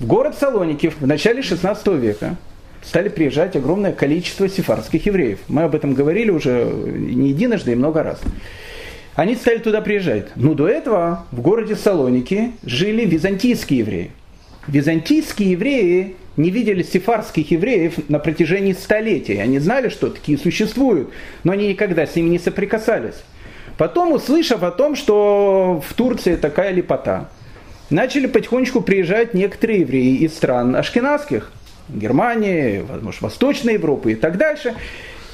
В 0.00 0.06
город 0.06 0.36
Салоники 0.38 0.88
в 0.90 1.06
начале 1.06 1.42
16 1.42 1.86
века 1.88 2.36
стали 2.82 3.08
приезжать 3.08 3.56
огромное 3.56 3.92
количество 3.92 4.48
сефардских 4.48 5.06
евреев. 5.06 5.38
Мы 5.48 5.62
об 5.62 5.74
этом 5.74 5.94
говорили 5.94 6.30
уже 6.30 6.64
не 6.64 7.30
единожды 7.30 7.72
и 7.72 7.76
много 7.76 8.02
раз. 8.02 8.20
Они 9.14 9.34
стали 9.34 9.58
туда 9.58 9.80
приезжать. 9.80 10.28
Но 10.36 10.54
до 10.54 10.68
этого 10.68 11.26
в 11.32 11.40
городе 11.40 11.74
Салоники 11.74 12.52
жили 12.62 13.04
византийские 13.04 13.80
евреи. 13.80 14.10
Византийские 14.68 15.52
евреи 15.52 16.14
не 16.36 16.50
видели 16.50 16.82
сефарских 16.82 17.50
евреев 17.50 18.08
на 18.08 18.20
протяжении 18.20 18.72
столетий. 18.72 19.38
Они 19.38 19.58
знали, 19.58 19.88
что 19.88 20.08
такие 20.08 20.38
существуют, 20.38 21.10
но 21.42 21.52
они 21.52 21.68
никогда 21.68 22.06
с 22.06 22.14
ними 22.14 22.28
не 22.28 22.38
соприкасались. 22.38 23.16
Потом, 23.76 24.12
услышав 24.12 24.62
о 24.62 24.70
том, 24.70 24.94
что 24.94 25.82
в 25.86 25.94
Турции 25.94 26.36
такая 26.36 26.72
лепота, 26.72 27.28
начали 27.90 28.26
потихонечку 28.26 28.82
приезжать 28.82 29.34
некоторые 29.34 29.80
евреи 29.80 30.16
из 30.16 30.34
стран 30.34 30.76
ашкенадских, 30.76 31.50
Германии, 31.88 32.84
возможно, 32.88 33.28
Восточной 33.28 33.74
Европы 33.74 34.12
и 34.12 34.14
так 34.14 34.36
дальше. 34.36 34.74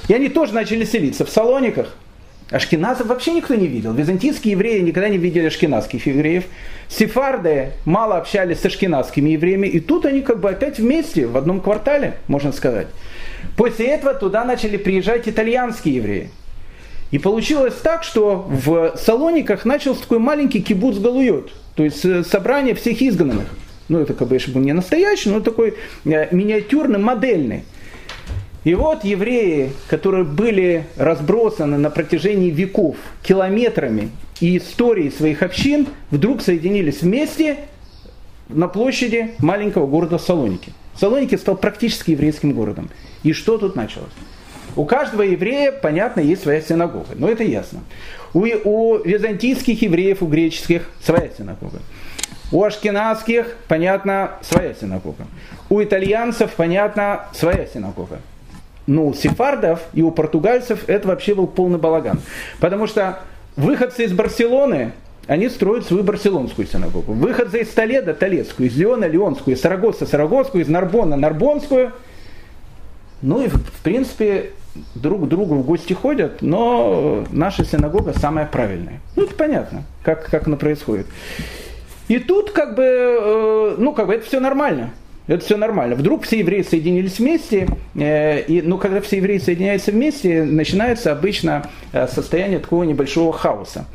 И 0.07 0.13
они 0.13 0.29
тоже 0.29 0.53
начали 0.53 0.85
селиться 0.85 1.25
в 1.25 1.29
Салониках. 1.29 1.95
Ашкеназов 2.51 3.07
вообще 3.07 3.31
никто 3.31 3.55
не 3.55 3.65
видел. 3.65 3.93
Византийские 3.93 4.51
евреи 4.51 4.81
никогда 4.81 5.09
не 5.09 5.17
видели 5.17 5.47
ашкеназских 5.47 6.05
евреев. 6.05 6.43
Сефарды 6.87 7.71
мало 7.85 8.17
общались 8.17 8.59
с 8.59 8.65
ашкеназскими 8.65 9.31
евреями. 9.31 9.67
И 9.67 9.79
тут 9.79 10.05
они 10.05 10.21
как 10.21 10.39
бы 10.39 10.51
опять 10.51 10.77
вместе, 10.77 11.25
в 11.25 11.37
одном 11.37 11.59
квартале, 11.59 12.17
можно 12.27 12.51
сказать. 12.51 12.87
После 13.57 13.87
этого 13.87 14.13
туда 14.13 14.43
начали 14.43 14.77
приезжать 14.77 15.27
итальянские 15.27 15.95
евреи. 15.95 16.29
И 17.09 17.17
получилось 17.17 17.75
так, 17.81 18.03
что 18.03 18.45
в 18.47 18.95
Салониках 18.97 19.65
начался 19.65 20.01
такой 20.01 20.19
маленький 20.19 20.61
кибуц 20.61 20.97
Галуйот. 20.97 21.51
То 21.75 21.83
есть 21.83 22.05
э, 22.05 22.23
собрание 22.23 22.75
всех 22.75 23.01
изгнанных. 23.01 23.47
Ну, 23.87 23.99
это 23.99 24.13
как 24.13 24.27
бы 24.27 24.39
был 24.47 24.61
не 24.61 24.73
настоящий, 24.73 25.29
но 25.29 25.39
такой 25.39 25.75
э, 26.05 26.35
миниатюрный, 26.35 26.99
модельный. 26.99 27.63
И 28.63 28.73
вот 28.73 29.03
евреи, 29.03 29.71
которые 29.87 30.23
были 30.23 30.85
разбросаны 30.97 31.77
на 31.77 31.91
протяжении 31.91 32.49
веков 32.49 32.95
километрами 33.21 34.09
и 34.41 34.57
истории 34.57 35.09
своих 35.09 35.43
общин, 35.43 35.87
вдруг 36.09 36.41
соединились 36.41 37.01
вместе 37.01 37.57
на 38.49 38.67
площади 38.67 39.33
маленького 39.37 39.85
города 39.85 40.17
Салоники. 40.17 40.73
Салоники 40.99 41.35
стал 41.35 41.57
практически 41.57 42.11
еврейским 42.11 42.53
городом. 42.53 42.89
И 43.21 43.33
что 43.33 43.59
тут 43.59 43.75
началось? 43.75 44.11
У 44.75 44.85
каждого 44.85 45.21
еврея, 45.21 45.71
понятно, 45.71 46.19
есть 46.19 46.41
своя 46.41 46.59
синагога. 46.61 47.09
Но 47.15 47.29
это 47.29 47.43
ясно. 47.43 47.81
У, 48.33 48.45
у 48.63 48.97
византийских 48.97 49.81
евреев, 49.81 50.21
у 50.21 50.27
греческих 50.27 50.89
своя 51.03 51.29
синагога. 51.37 51.79
У 52.51 52.63
ашкенадских, 52.63 53.55
понятно, 53.67 54.31
своя 54.41 54.73
синагога. 54.73 55.25
У 55.69 55.81
итальянцев, 55.81 56.51
понятно, 56.55 57.25
своя 57.33 57.65
синагога. 57.65 58.19
Ну, 58.87 59.07
у 59.07 59.13
сефардов 59.13 59.81
и 59.93 60.03
у 60.03 60.11
португальцев 60.11 60.87
это 60.87 61.07
вообще 61.07 61.33
был 61.33 61.47
полный 61.47 61.79
балаган. 61.79 62.19
Потому 62.59 62.85
что 62.85 63.19
выходцы 63.55 64.05
из 64.05 64.13
Барселоны, 64.13 64.91
они 65.27 65.49
строят 65.49 65.85
свою 65.85 66.03
барселонскую 66.03 66.67
синагогу. 66.67 67.13
Выходцы 67.13 67.61
из 67.61 67.69
Толеда– 67.69 68.13
Толедскую, 68.15 68.69
из 68.69 68.77
Леона– 68.77 69.05
Леонскую, 69.07 69.55
из 69.55 69.61
Сарагоса– 69.61 70.05
Сарагосскую, 70.07 70.63
из 70.63 70.67
Нарбона– 70.67 71.15
Нарбонскую. 71.17 71.93
Ну 73.23 73.43
и, 73.43 73.47
в 73.47 73.81
принципе, 73.81 74.51
друг 74.93 75.25
к 75.25 75.27
другу 75.27 75.55
в 75.55 75.65
гости 75.65 75.93
ходят, 75.93 76.43
но 76.43 77.23
наша 77.31 77.65
синагога 77.65 78.13
самая 78.13 78.45
правильная. 78.45 78.99
Ну, 79.15 79.23
это 79.23 79.33
понятно, 79.33 79.83
как, 80.03 80.29
как 80.29 80.45
оно 80.45 80.57
происходит. 80.57 81.07
И 82.07 82.19
тут 82.19 82.51
как 82.51 82.75
бы, 82.75 82.83
э, 82.83 83.75
ну, 83.77 83.93
как 83.93 84.07
бы 84.07 84.13
это 84.13 84.25
все 84.25 84.39
нормально. 84.39 84.91
Это 85.27 85.43
все 85.43 85.57
нормально. 85.57 85.95
Вдруг 85.95 86.23
все 86.23 86.39
евреи 86.39 86.61
соединились 86.61 87.17
вместе, 87.17 87.67
э, 87.95 88.41
и, 88.41 88.61
ну, 88.61 88.77
когда 88.77 89.01
все 89.01 89.17
евреи 89.17 89.39
соединяются 89.39 89.91
вместе, 89.91 90.43
начинается 90.43 91.11
обычно 91.11 91.69
э, 91.93 92.07
состояние 92.07 92.59
такого 92.59 92.83
небольшого 92.83 93.33
хаоса. 93.33 93.85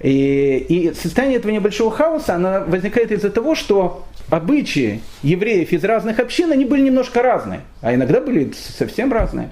И, 0.00 0.64
и 0.68 0.94
состояние 0.94 1.38
этого 1.38 1.50
небольшого 1.50 1.90
хаоса, 1.90 2.36
оно 2.36 2.62
возникает 2.66 3.10
из-за 3.10 3.30
того, 3.30 3.56
что 3.56 4.04
обычаи 4.30 5.00
евреев 5.22 5.72
из 5.72 5.84
разных 5.84 6.18
общин, 6.18 6.52
они 6.52 6.64
были 6.64 6.82
немножко 6.82 7.22
разные, 7.22 7.60
а 7.80 7.94
иногда 7.94 8.20
были 8.20 8.52
совсем 8.52 9.12
разные. 9.12 9.50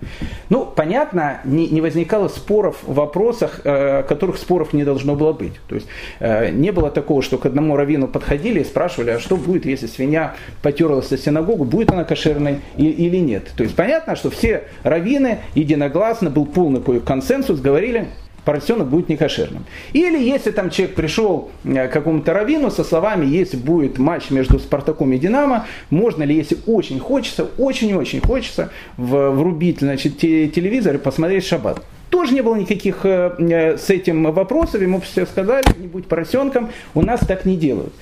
Ну, 0.49 0.66
понятно, 0.66 1.40
не, 1.45 1.69
не 1.69 1.81
возникало 1.81 2.28
споров 2.28 2.78
в 2.83 2.95
вопросах, 2.95 3.61
э, 3.64 4.02
которых 4.02 4.37
споров 4.37 4.73
не 4.73 4.85
должно 4.85 5.14
было 5.14 5.33
быть. 5.33 5.54
То 5.69 5.76
есть 5.76 5.87
э, 6.21 6.50
не 6.50 6.73
было 6.73 6.90
такого, 6.90 7.23
что 7.23 7.38
к 7.38 7.47
одному 7.47 7.76
раввину 7.76 8.09
подходили 8.09 8.61
и 8.61 8.64
спрашивали, 8.64 9.11
а 9.11 9.21
что 9.21 9.37
будет, 9.37 9.66
если 9.66 9.87
свинья 9.87 10.35
потерлась 10.62 11.11
на 11.11 11.19
синагогу, 11.19 11.64
будет 11.64 11.90
она 11.90 12.04
кошерной 12.04 12.61
или 12.76 13.19
нет. 13.19 13.50
То 13.57 13.62
есть 13.62 13.76
понятно, 13.76 14.16
что 14.16 14.31
все 14.31 14.64
раввины 14.83 15.38
единогласно, 15.54 16.31
был 16.31 16.47
полный 16.47 16.81
консенсус, 17.00 17.61
говорили, 17.61 18.09
поросенок 18.44 18.88
будет 18.88 19.08
некошерным. 19.08 19.64
Или 19.92 20.22
если 20.22 20.50
там 20.50 20.70
человек 20.70 20.94
пришел 20.94 21.50
э, 21.64 21.88
к 21.88 21.92
какому-то 21.92 22.32
раввину 22.32 22.70
со 22.70 22.84
словами, 22.84 23.26
если 23.26 23.56
будет 23.56 23.98
матч 23.98 24.30
между 24.30 24.58
Спартаком 24.58 25.12
и 25.12 25.18
Динамо, 25.18 25.66
можно 25.90 26.22
ли, 26.22 26.34
если 26.34 26.58
очень 26.66 27.00
хочется, 27.00 27.48
очень-очень 27.58 28.20
хочется, 28.20 28.70
врубить 28.96 29.80
значит, 29.80 30.18
телевизор 30.18 30.96
и 30.96 30.98
посмотреть 30.98 31.46
шаббат. 31.46 31.82
Тоже 32.10 32.34
не 32.34 32.42
было 32.42 32.54
никаких 32.54 33.04
э, 33.04 33.34
э, 33.38 33.78
с 33.78 33.90
этим 33.90 34.32
вопросов, 34.32 34.80
ему 34.80 35.00
все 35.00 35.26
сказали, 35.26 35.64
не 35.78 35.88
будь 35.88 36.06
поросенком, 36.06 36.70
у 36.94 37.02
нас 37.02 37.20
так 37.20 37.44
не 37.44 37.56
делают. 37.56 37.92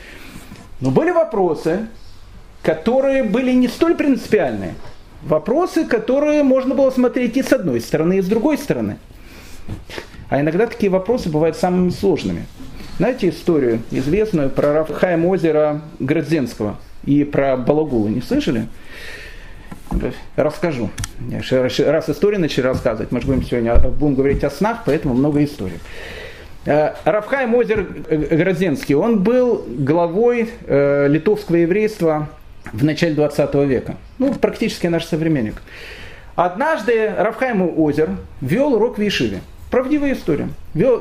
Но 0.80 0.90
были 0.90 1.12
вопросы, 1.12 1.86
которые 2.62 3.22
были 3.22 3.52
не 3.52 3.68
столь 3.68 3.94
принципиальные. 3.94 4.74
Вопросы, 5.22 5.84
которые 5.84 6.42
можно 6.42 6.74
было 6.74 6.90
смотреть 6.90 7.36
и 7.36 7.42
с 7.42 7.52
одной 7.52 7.80
стороны, 7.80 8.18
и 8.18 8.20
с 8.20 8.26
другой 8.26 8.58
стороны. 8.58 8.98
А 10.32 10.40
иногда 10.40 10.66
такие 10.66 10.88
вопросы 10.88 11.28
бывают 11.28 11.58
самыми 11.58 11.90
сложными. 11.90 12.46
Знаете 12.96 13.28
историю 13.28 13.82
известную 13.90 14.48
про 14.48 14.72
Рафхайм 14.72 15.26
озера 15.26 15.82
Градзенского 15.98 16.78
и 17.04 17.22
про 17.22 17.58
Балагулу? 17.58 18.08
Не 18.08 18.22
слышали? 18.22 18.66
Расскажу. 20.34 20.88
Раз 21.30 22.08
историю 22.08 22.40
начали 22.40 22.64
рассказывать, 22.64 23.12
мы 23.12 23.20
же 23.20 23.26
будем 23.26 23.42
сегодня 23.42 23.76
будем 23.76 24.14
говорить 24.14 24.42
о 24.42 24.48
снах, 24.48 24.84
поэтому 24.86 25.12
много 25.12 25.44
историй. 25.44 25.80
Э, 26.64 26.94
Рафхайм 27.04 27.54
Озер 27.54 27.82
Грозенский, 27.82 28.94
он 28.94 29.22
был 29.22 29.62
главой 29.68 30.48
э, 30.64 31.08
литовского 31.08 31.56
еврейства 31.56 32.30
в 32.72 32.82
начале 32.82 33.12
20 33.12 33.54
века. 33.66 33.96
Ну, 34.16 34.32
практически 34.32 34.86
наш 34.86 35.04
современник. 35.04 35.60
Однажды 36.36 37.12
Рафхайм 37.18 37.70
Озер 37.78 38.08
вел 38.40 38.72
урок 38.72 38.96
в 38.96 39.02
Ешиве. 39.02 39.42
Правдивая 39.72 40.12
история. 40.12 40.50
Вел, 40.74 40.98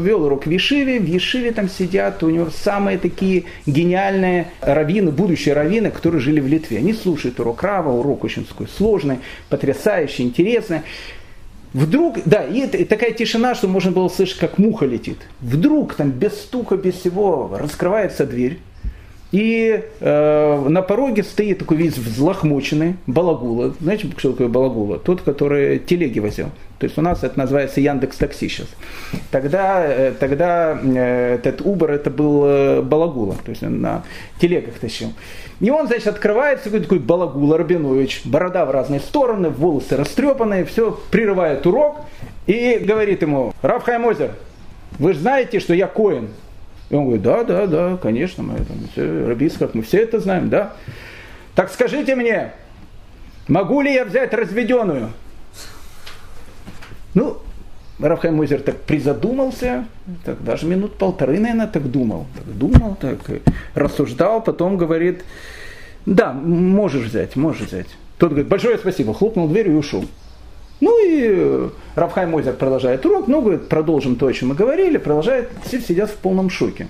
вел 0.00 0.24
урок 0.24 0.46
в 0.46 0.50
Ешиве, 0.50 0.98
в 0.98 1.04
Ешиве 1.04 1.52
там 1.52 1.68
сидят, 1.68 2.22
у 2.22 2.30
него 2.30 2.48
самые 2.48 2.96
такие 2.96 3.44
гениальные 3.66 4.48
раввины, 4.62 5.10
будущие 5.10 5.54
раввины, 5.54 5.90
которые 5.90 6.22
жили 6.22 6.40
в 6.40 6.46
Литве. 6.46 6.78
Они 6.78 6.94
слушают 6.94 7.38
урок 7.38 7.62
Рава, 7.62 7.90
урок 7.90 8.24
очень 8.24 8.46
такой 8.46 8.66
сложный, 8.66 9.18
потрясающий, 9.50 10.22
интересный. 10.22 10.80
Вдруг, 11.74 12.16
да, 12.24 12.44
и, 12.44 12.66
такая 12.86 13.12
тишина, 13.12 13.54
что 13.54 13.68
можно 13.68 13.90
было 13.90 14.08
слышать, 14.08 14.38
как 14.38 14.56
муха 14.56 14.86
летит. 14.86 15.18
Вдруг 15.42 15.92
там 15.92 16.10
без 16.10 16.32
стука, 16.32 16.78
без 16.78 16.94
всего 16.94 17.58
раскрывается 17.60 18.24
дверь. 18.24 18.58
И 19.30 19.84
э, 20.00 20.68
на 20.68 20.80
пороге 20.80 21.22
стоит 21.22 21.58
такой 21.58 21.76
весь 21.76 21.98
взлохмоченный 21.98 22.96
балагула. 23.06 23.74
Знаете, 23.78 24.08
что 24.16 24.32
такое 24.32 24.48
балагула? 24.48 24.98
Тот, 24.98 25.20
который 25.20 25.78
телеги 25.78 26.18
возил. 26.18 26.46
То 26.78 26.84
есть 26.84 26.96
у 26.96 27.02
нас 27.02 27.22
это 27.22 27.38
называется 27.38 27.80
Яндекс 27.80 28.16
Такси 28.16 28.48
сейчас. 28.48 28.68
Тогда, 29.30 29.84
э, 29.84 30.12
тогда 30.18 30.78
э, 30.82 31.34
этот 31.34 31.60
Uber 31.60 31.90
это 31.90 32.08
был 32.08 32.44
э, 32.46 32.82
балагула. 32.82 33.34
То 33.44 33.50
есть 33.50 33.62
он 33.62 33.82
на 33.82 34.02
телегах 34.40 34.74
тащил. 34.74 35.12
И 35.60 35.70
он, 35.70 35.88
значит, 35.88 36.06
открывается, 36.06 36.66
такой, 36.66 36.80
такой 36.80 36.98
балагула 37.00 37.58
Рабинович, 37.58 38.22
борода 38.24 38.64
в 38.64 38.70
разные 38.70 39.00
стороны, 39.00 39.50
волосы 39.50 39.96
растрепанные, 39.96 40.64
все, 40.64 40.98
прерывает 41.10 41.66
урок 41.66 41.96
и 42.46 42.78
говорит 42.78 43.22
ему, 43.22 43.52
Раф 43.60 43.82
Хаймозер, 43.82 44.30
вы 44.98 45.12
же 45.12 45.20
знаете, 45.20 45.60
что 45.60 45.74
я 45.74 45.86
коин. 45.86 46.28
И 46.90 46.94
он 46.94 47.04
говорит, 47.04 47.22
да, 47.22 47.44
да, 47.44 47.66
да, 47.66 47.98
конечно, 48.00 48.42
мы 48.42 48.54
это, 48.54 48.72
все, 48.92 49.58
как 49.58 49.74
мы 49.74 49.82
все 49.82 49.98
это 49.98 50.20
знаем, 50.20 50.48
да. 50.48 50.74
Так 51.54 51.70
скажите 51.70 52.14
мне, 52.14 52.52
могу 53.46 53.80
ли 53.80 53.92
я 53.92 54.04
взять 54.04 54.32
разведенную? 54.32 55.10
Ну, 57.14 57.38
Рафхайм 57.98 58.36
Мозер 58.36 58.60
так 58.60 58.76
призадумался, 58.82 59.86
так 60.24 60.42
даже 60.42 60.66
минут 60.66 60.96
полторы, 60.96 61.38
наверное, 61.38 61.66
так 61.66 61.90
думал. 61.90 62.26
Так 62.36 62.56
думал, 62.56 62.96
так 63.00 63.18
рассуждал, 63.74 64.42
потом 64.42 64.76
говорит, 64.76 65.24
да, 66.06 66.32
можешь 66.32 67.06
взять, 67.06 67.36
можешь 67.36 67.66
взять. 67.68 67.88
Тот 68.18 68.30
говорит, 68.30 68.48
большое 68.48 68.78
спасибо, 68.78 69.12
хлопнул 69.14 69.48
дверью 69.48 69.74
и 69.74 69.78
ушел. 69.78 70.04
Ну 70.80 70.96
и 71.04 71.70
э, 71.98 72.00
Рафхай 72.00 72.26
Мойзер 72.26 72.54
продолжает 72.54 73.04
урок, 73.04 73.28
ну, 73.28 73.40
говорит, 73.40 73.68
продолжим 73.68 74.16
то, 74.16 74.26
о 74.26 74.32
чем 74.32 74.50
мы 74.50 74.54
говорили, 74.54 74.98
продолжает, 74.98 75.50
все 75.64 75.80
сидят 75.80 76.10
в 76.10 76.16
полном 76.16 76.50
шоке. 76.50 76.88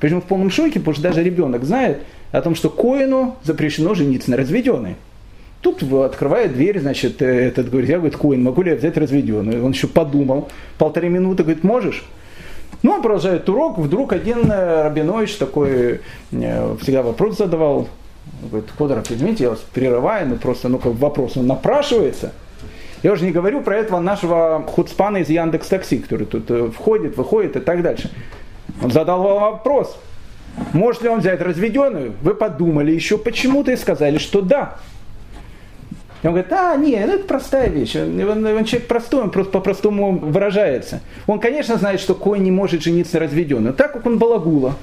Почему 0.00 0.20
в 0.20 0.24
полном 0.24 0.50
шоке? 0.50 0.78
Потому 0.80 0.94
что 0.94 1.02
даже 1.02 1.22
ребенок 1.22 1.64
знает 1.64 2.02
о 2.32 2.40
том, 2.40 2.54
что 2.54 2.70
Коину 2.70 3.36
запрещено 3.42 3.94
жениться 3.94 4.30
на 4.30 4.36
разведенной. 4.36 4.96
Тут 5.60 5.82
открывает 5.82 6.52
дверь, 6.52 6.80
значит, 6.80 7.22
э, 7.22 7.48
этот 7.48 7.70
говорит, 7.70 7.88
я, 7.88 7.98
говорит, 7.98 8.16
Коин, 8.16 8.42
могу 8.42 8.62
ли 8.62 8.70
я 8.70 8.76
взять 8.76 8.96
разведенную? 8.96 9.64
Он 9.64 9.72
еще 9.72 9.86
подумал, 9.86 10.48
полторы 10.78 11.08
минуты, 11.08 11.42
говорит, 11.42 11.64
можешь? 11.64 12.04
Ну, 12.82 12.92
он 12.92 13.02
продолжает 13.02 13.48
урок, 13.48 13.78
вдруг 13.78 14.12
один 14.12 14.50
э, 14.50 14.82
Рабинович 14.82 15.36
такой 15.36 16.00
всегда 16.30 17.02
вопрос 17.02 17.38
задавал, 17.38 17.88
говорит, 18.50 18.68
Ходоров, 18.76 19.10
извините, 19.10 19.44
я 19.44 19.50
вас 19.50 19.60
прерываю, 19.72 20.28
но 20.28 20.36
просто, 20.36 20.68
ну, 20.68 20.78
как 20.78 20.92
вопрос, 20.94 21.36
он 21.36 21.46
напрашивается– 21.46 22.32
я 23.04 23.12
уже 23.12 23.26
не 23.26 23.32
говорю 23.32 23.60
про 23.60 23.76
этого 23.76 24.00
нашего 24.00 24.64
худспана 24.66 25.18
из 25.18 25.28
Яндекс 25.28 25.68
Такси, 25.68 25.98
который 25.98 26.26
тут 26.26 26.50
э, 26.50 26.70
входит, 26.70 27.18
выходит 27.18 27.54
и 27.54 27.60
так 27.60 27.82
дальше. 27.82 28.10
Он 28.82 28.90
задал 28.90 29.22
вам 29.22 29.40
вопрос, 29.40 29.96
может 30.72 31.02
ли 31.02 31.10
он 31.10 31.20
взять 31.20 31.42
разведенную? 31.42 32.14
Вы 32.22 32.34
подумали 32.34 32.92
еще 32.92 33.18
почему-то 33.18 33.72
и 33.72 33.76
сказали, 33.76 34.16
что 34.16 34.40
да. 34.40 34.78
И 36.22 36.26
он 36.26 36.32
говорит, 36.32 36.50
а, 36.54 36.76
нет, 36.76 37.06
ну, 37.06 37.12
это 37.16 37.24
простая 37.24 37.68
вещь. 37.68 37.94
Он, 37.94 38.18
он, 38.18 38.46
он 38.46 38.64
человек 38.64 38.88
простой, 38.88 39.20
он 39.20 39.30
просто 39.30 39.52
по-простому 39.52 40.16
выражается. 40.16 41.02
Он, 41.26 41.38
конечно, 41.40 41.76
знает, 41.76 42.00
что 42.00 42.14
конь 42.14 42.42
не 42.42 42.50
может 42.50 42.82
жениться 42.82 43.18
разведенную. 43.18 43.74
Так 43.74 43.92
как 43.92 44.06
он 44.06 44.16
балагула. 44.16 44.76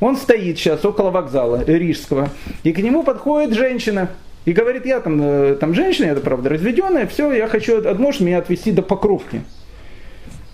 Он 0.00 0.16
стоит 0.16 0.58
сейчас 0.58 0.84
около 0.84 1.10
вокзала 1.10 1.62
Рижского, 1.64 2.30
и 2.64 2.72
к 2.72 2.78
нему 2.78 3.04
подходит 3.04 3.54
женщина, 3.54 4.08
и 4.50 4.52
говорит, 4.52 4.84
я 4.84 4.98
там, 4.98 5.20
э, 5.22 5.54
там 5.60 5.74
женщина, 5.74 6.06
это 6.06 6.20
правда 6.20 6.48
разведенная, 6.48 7.06
все, 7.06 7.30
я 7.30 7.46
хочу, 7.46 7.80
можешь 7.94 8.20
меня 8.20 8.38
отвезти 8.38 8.72
до 8.72 8.82
Покровки. 8.82 9.42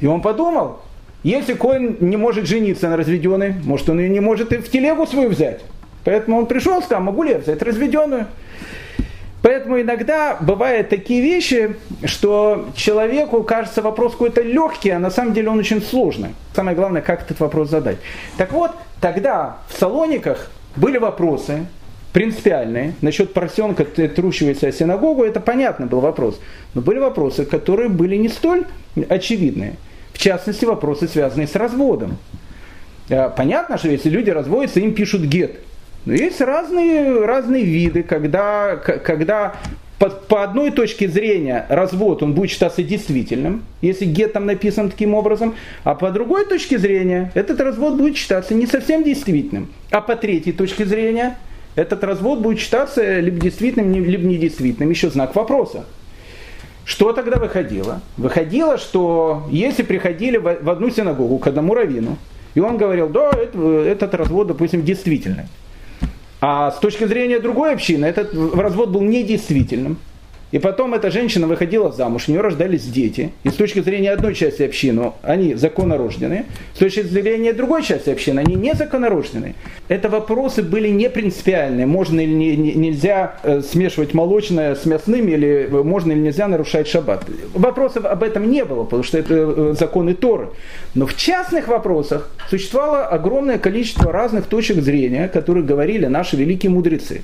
И 0.01 0.07
он 0.07 0.21
подумал, 0.21 0.81
если 1.23 1.55
Коин 1.55 1.97
не 2.01 2.19
может 2.19 2.45
жениться 2.47 2.91
на 2.91 2.99
разведенной, 2.99 3.55
может 3.65 3.89
он 3.89 3.99
ее 3.99 4.11
не 4.11 4.21
может 4.21 4.53
и 4.53 4.59
в 4.59 4.71
телегу 4.71 5.07
свою 5.07 5.31
взять. 5.31 5.63
Поэтому 6.05 6.37
он 6.37 6.45
пришел, 6.45 6.83
сказал, 6.83 7.05
могу 7.05 7.23
ли 7.23 7.31
я 7.31 7.39
взять 7.39 7.63
разведенную? 7.63 8.27
Поэтому 9.41 9.81
иногда 9.81 10.37
бывают 10.43 10.91
такие 10.91 11.23
вещи, 11.23 11.77
что 12.05 12.69
человеку 12.77 13.45
кажется 13.45 13.81
вопрос 13.81 14.13
какой-то 14.13 14.43
легкий, 14.43 14.91
а 14.91 14.99
на 14.99 15.11
самом 15.11 15.33
деле 15.33 15.49
он 15.49 15.59
очень 15.59 15.81
сложный. 15.81 16.35
Самое 16.55 16.77
главное, 16.77 17.01
как 17.01 17.23
этот 17.23 17.41
вопрос 17.41 17.71
задать. 17.71 17.97
Так 18.37 18.53
вот, 18.53 18.73
тогда 19.01 19.57
в 19.71 19.79
Салониках 19.79 20.51
были 20.77 20.99
вопросы, 20.99 21.65
принципиальные. 22.17 22.95
Насчет 23.03 23.35
поросенка 23.35 23.85
трущегося 23.85 24.73
синагогу, 24.73 25.23
это 25.23 25.39
понятный 25.39 25.87
был 25.87 26.01
вопрос. 26.01 26.41
Но 26.73 26.81
были 26.81 26.99
вопросы, 26.99 27.45
которые 27.45 27.91
были 27.91 28.17
не 28.17 28.31
столь 28.31 28.65
очевидные. 29.11 29.75
В 30.15 30.19
частности, 30.19 30.65
вопросы, 30.65 31.09
связанные 31.09 31.47
с 31.47 31.55
разводом. 31.55 32.17
А, 33.11 33.29
понятно, 33.29 33.77
что 33.77 33.91
если 33.91 34.09
люди 34.09 34.31
разводятся, 34.31 34.81
им 34.81 34.95
пишут 34.95 35.25
гет. 35.25 35.59
Но 36.07 36.15
есть 36.15 36.41
разные, 36.41 37.23
разные 37.23 37.65
виды, 37.65 38.03
когда, 38.03 38.77
когда 38.77 39.57
по, 39.99 40.09
по 40.09 40.43
одной 40.43 40.71
точке 40.71 41.09
зрения 41.09 41.67
развод 41.69 42.23
он 42.23 42.33
будет 42.33 42.51
считаться 42.51 42.83
действительным, 42.83 43.63
если 43.83 44.07
гет 44.07 44.33
там 44.33 44.47
написан 44.47 44.89
таким 44.89 45.13
образом, 45.13 45.55
а 45.85 45.95
по 45.95 46.11
другой 46.11 46.47
точке 46.47 46.79
зрения 46.79 47.31
этот 47.35 47.61
развод 47.61 47.97
будет 47.97 48.17
считаться 48.17 48.55
не 48.55 48.67
совсем 48.67 49.05
действительным. 49.05 49.69
А 49.91 50.01
по 50.01 50.17
третьей 50.17 50.53
точке 50.53 50.87
зрения 50.87 51.37
этот 51.77 52.03
развод 52.03 52.41
будет 52.41 52.59
считаться 52.59 53.21
либо 53.21 53.39
действительным, 53.39 53.93
либо 53.93 54.27
недействительным. 54.27 54.91
Еще 54.91 55.11
знак 55.11 55.37
вопроса. 55.37 55.85
Что 56.85 57.12
тогда 57.12 57.39
выходило? 57.39 58.01
Выходило, 58.17 58.79
что 58.79 59.47
если 59.51 59.83
приходили 59.83 60.39
в 60.39 60.71
одну 60.71 60.91
синагогу 60.91 61.39
к 61.39 61.47
одному 61.47 61.75
раввину, 61.75 62.17
и 62.55 62.61
он 62.61 62.79
говорил, 62.79 63.09
да, 63.09 63.31
этот 63.33 64.15
развод, 64.15 64.47
допустим, 64.47 64.83
действительный. 64.83 65.45
А 66.41 66.71
с 66.71 66.79
точки 66.79 67.05
зрения 67.05 67.41
другой 67.41 67.75
общины, 67.75 68.07
этот 68.07 68.33
развод 68.55 68.91
был 68.91 69.03
недействительным. 69.03 69.99
И 70.57 70.59
потом 70.59 70.95
эта 70.95 71.11
женщина 71.11 71.47
выходила 71.47 71.92
замуж, 71.92 72.29
у 72.29 72.31
нее 72.31 72.40
рождались 72.40 72.85
дети. 72.85 73.31
И 73.45 73.51
с 73.51 73.53
точки 73.53 73.81
зрения 73.81 74.12
одной 74.12 74.35
части 74.35 74.62
общины 74.62 75.12
они 75.23 75.53
законорожденные, 75.53 76.47
с 76.75 76.79
точки 76.79 77.03
зрения 77.03 77.53
другой 77.53 77.83
части 77.83 78.09
общины 78.09 78.40
они 78.40 78.55
незаконорожденные. 78.55 79.55
Это 79.88 80.09
вопросы 80.09 80.62
были 80.62 80.88
не 80.88 81.11
принципиальные. 81.11 81.85
Можно 81.85 82.21
или 82.21 82.33
не, 82.33 82.57
не, 82.57 82.73
нельзя 82.73 83.37
э, 83.42 83.61
смешивать 83.61 84.14
молочное 84.14 84.75
с 84.77 84.87
мясным, 84.87 85.29
или 85.29 85.69
можно 85.71 86.12
или 86.12 86.21
нельзя 86.21 86.49
нарушать 86.49 86.88
шаббат. 86.88 87.27
Вопросов 87.53 88.07
об 88.07 88.23
этом 88.23 88.51
не 88.51 88.64
было, 88.64 88.85
потому 88.85 89.03
что 89.03 89.19
это 89.19 89.35
э, 89.35 89.75
законы 89.79 90.14
Торы. 90.14 90.49
Но 90.95 91.05
в 91.05 91.16
частных 91.16 91.69
вопросах 91.69 92.31
существовало 92.49 93.05
огромное 93.05 93.59
количество 93.59 94.11
разных 94.11 94.47
точек 94.47 94.77
зрения, 94.81 95.29
которые 95.29 95.64
говорили 95.66 96.07
наши 96.07 96.35
великие 96.35 96.71
мудрецы. 96.71 97.21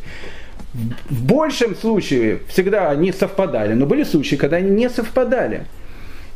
В 0.74 1.24
большем 1.24 1.76
случае 1.76 2.40
всегда 2.48 2.90
они 2.90 3.12
совпадали, 3.12 3.74
но 3.74 3.84
были 3.86 4.04
случаи, 4.04 4.36
когда 4.36 4.56
они 4.56 4.70
не 4.70 4.88
совпадали. 4.88 5.66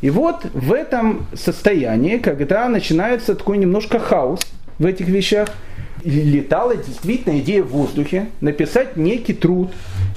И 0.01 0.11
вот 0.11 0.45
в 0.53 0.73
этом 0.73 1.25
состоянии, 1.33 2.17
когда 2.17 2.69
начинается 2.69 3.33
такой 3.33 3.57
немножко 3.57 3.97
хаос 3.97 4.41
в 4.77 4.85
этих 4.85 5.07
вещах, 5.07 5.49
летала 6.03 6.75
действительно 6.77 7.39
идея 7.39 7.63
в 7.63 7.69
воздухе 7.69 8.27
написать 8.39 8.95
некий 8.95 9.33
труд, 9.33 9.71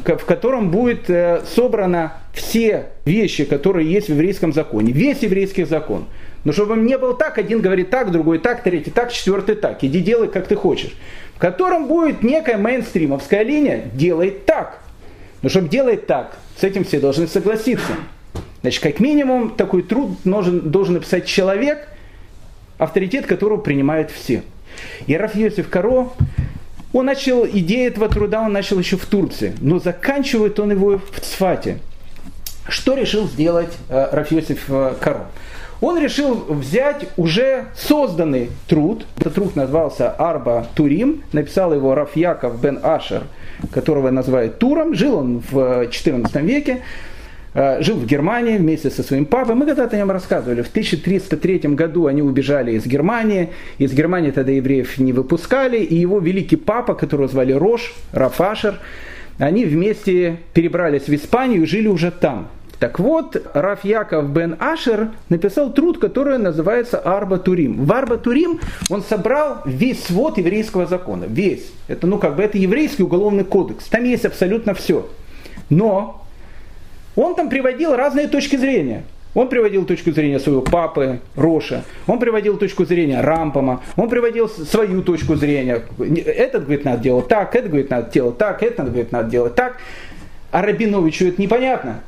в 0.05 0.25
котором 0.27 0.71
будет 0.71 1.09
э, 1.09 1.43
собрано 1.55 2.13
все 2.35 2.89
вещи, 3.07 3.45
которые 3.45 3.91
есть 3.91 4.09
в 4.09 4.13
еврейском 4.13 4.53
законе, 4.53 4.93
весь 4.93 5.21
еврейский 5.21 5.65
закон. 5.65 6.05
Но 6.45 6.53
чтобы 6.53 6.77
не 6.77 6.97
было 6.99 7.15
так, 7.15 7.39
один 7.39 7.61
говорит 7.61 7.91
так, 7.91 8.13
другой 8.13 8.39
так, 8.39 8.63
третий 8.63 8.91
так, 8.91 9.13
четвертый 9.13 9.57
так. 9.57 9.83
Иди 9.83 10.01
делай, 10.01 10.29
как 10.29 10.47
ты 10.47 10.57
хочешь 10.57 10.93
котором 11.41 11.87
будет 11.87 12.23
некая 12.23 12.59
мейнстримовская 12.59 13.43
линия, 13.43 13.87
делает 13.95 14.45
так. 14.45 14.79
Но 15.43 15.49
чтобы 15.49 15.69
делать 15.69 16.07
так, 16.07 16.37
с 16.57 16.63
этим 16.63 16.85
все 16.85 17.01
должны 17.01 17.27
согласиться. 17.27 17.93
Значит, 18.61 18.83
как 18.83 19.01
минимум, 19.01 19.51
такой 19.51 19.83
труд 19.83 20.19
должен, 20.25 20.71
должен 20.71 20.95
написать 20.95 21.27
человек, 21.27 21.89
авторитет 22.77 23.27
которого 23.27 23.57
принимают 23.57 24.11
все. 24.11 24.43
И 25.07 25.17
Раф 25.17 25.35
Йосиф 25.35 25.71
Каро, 25.71 26.11
он 26.93 27.07
начал, 27.07 27.47
идею 27.47 27.91
этого 27.91 28.11
труда 28.11 28.43
он 28.43 28.53
начал 28.53 28.79
еще 28.79 28.99
в 28.99 29.07
Турции, 29.07 29.55
но 29.63 29.79
заканчивает 29.79 30.61
он 30.61 30.73
его 30.73 30.99
в 30.99 31.21
Цфате. 31.21 31.79
Что 32.69 32.95
решил 32.95 33.27
сделать 33.27 33.73
э, 33.89 34.09
Раф 34.13 34.31
Йосиф 34.31 34.65
э, 34.69 34.95
Каро? 35.01 35.29
Он 35.81 35.99
решил 35.99 36.35
взять 36.49 37.09
уже 37.17 37.67
созданный 37.75 38.51
труд. 38.69 39.07
Этот 39.19 39.35
труд 39.35 39.57
назывался 39.57 40.11
Арба 40.11 40.67
Турим, 40.75 41.23
написал 41.33 41.75
его 41.75 41.95
Раф 41.95 42.17
Яков 42.17 42.61
бен 42.61 42.79
Ашер, 42.83 43.23
которого 43.73 44.11
называют 44.11 44.59
Туром. 44.59 44.95
Жил 44.95 45.17
он 45.17 45.43
в 45.51 45.57
XIV 45.85 46.43
веке, 46.43 46.83
э, 47.55 47.83
жил 47.83 47.97
в 47.97 48.05
Германии 48.05 48.59
вместе 48.59 48.91
со 48.91 49.03
своим 49.03 49.25
папой. 49.25 49.55
Мы 49.55 49.65
когда-то 49.65 49.97
о 49.97 49.99
нем 49.99 50.11
рассказывали. 50.11 50.61
В 50.61 50.69
1303 50.69 51.75
году 51.75 52.07
они 52.07 52.21
убежали 52.21 52.73
из 52.73 52.85
Германии. 52.87 53.49
Из 53.79 53.93
Германии 53.95 54.33
тогда 54.33 54.53
евреев 54.53 54.99
не 54.99 55.15
выпускали. 55.15 55.79
И 55.79 55.95
его 55.95 56.19
великий 56.19 56.57
папа, 56.57 56.95
которого 56.95 57.27
звали 57.27 57.53
Рош, 57.53 57.95
Рафашер, 58.13 58.79
они 59.39 59.65
вместе 59.65 60.37
перебрались 60.53 61.05
в 61.05 61.15
Испанию 61.15 61.63
и 61.63 61.67
жили 61.67 61.89
уже 61.89 62.11
там. 62.11 62.49
Так 62.81 62.99
вот, 62.99 63.37
Раф 63.53 63.85
Яков 63.85 64.31
бен 64.31 64.57
Ашер 64.59 65.11
написал 65.29 65.71
труд, 65.71 65.99
который 65.99 66.39
называется 66.39 66.99
Арба 66.99 67.37
Турим. 67.37 67.85
В 67.85 67.93
Арба 67.93 68.17
Турим 68.17 68.59
он 68.89 69.03
собрал 69.03 69.59
весь 69.67 70.03
свод 70.03 70.39
еврейского 70.39 70.87
закона. 70.87 71.27
Весь. 71.29 71.73
Это, 71.89 72.07
ну, 72.07 72.19
как 72.19 72.37
бы, 72.37 72.43
это 72.43 72.57
еврейский 72.57 73.03
уголовный 73.03 73.45
кодекс. 73.45 73.85
Там 73.85 74.05
есть 74.05 74.25
абсолютно 74.25 74.73
все. 74.73 75.07
Но 75.69 76.25
он 77.17 77.35
там 77.35 77.51
приводил 77.51 77.95
разные 77.95 78.29
точки 78.29 78.57
зрения. 78.57 79.05
Он 79.35 79.49
приводил 79.51 79.85
точку 79.85 80.11
зрения 80.13 80.41
своего 80.41 80.63
папы 80.63 81.21
Роша, 81.37 81.85
он 82.09 82.19
приводил 82.19 82.57
точку 82.57 82.85
зрения 82.85 83.21
Рампама, 83.21 83.81
он 83.97 84.09
приводил 84.09 84.49
свою 84.49 85.03
точку 85.03 85.37
зрения. 85.37 85.83
Этот 86.27 86.65
говорит, 86.65 86.85
надо 86.85 87.03
делать 87.05 87.29
так, 87.29 87.55
этот 87.55 87.71
говорит, 87.71 87.91
надо 87.91 88.11
делать 88.11 88.39
так, 88.39 88.61
этот 88.61 88.87
говорит, 88.87 89.13
надо 89.13 89.31
делать 89.31 89.55
так. 89.55 89.77
А 90.51 90.63
Рабиновичу 90.63 91.27
это 91.27 91.41
непонятно. 91.41 92.01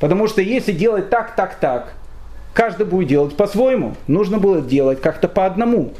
Потому 0.00 0.26
что 0.26 0.42
если 0.42 0.72
делать 0.72 1.10
так, 1.10 1.34
так, 1.36 1.56
так, 1.56 1.94
каждый 2.52 2.86
будет 2.86 3.08
делать 3.08 3.36
по-своему. 3.36 3.94
Нужно 4.06 4.38
было 4.38 4.60
делать 4.60 5.00
как-то 5.00 5.28
по 5.28 5.46
одному. 5.46 5.92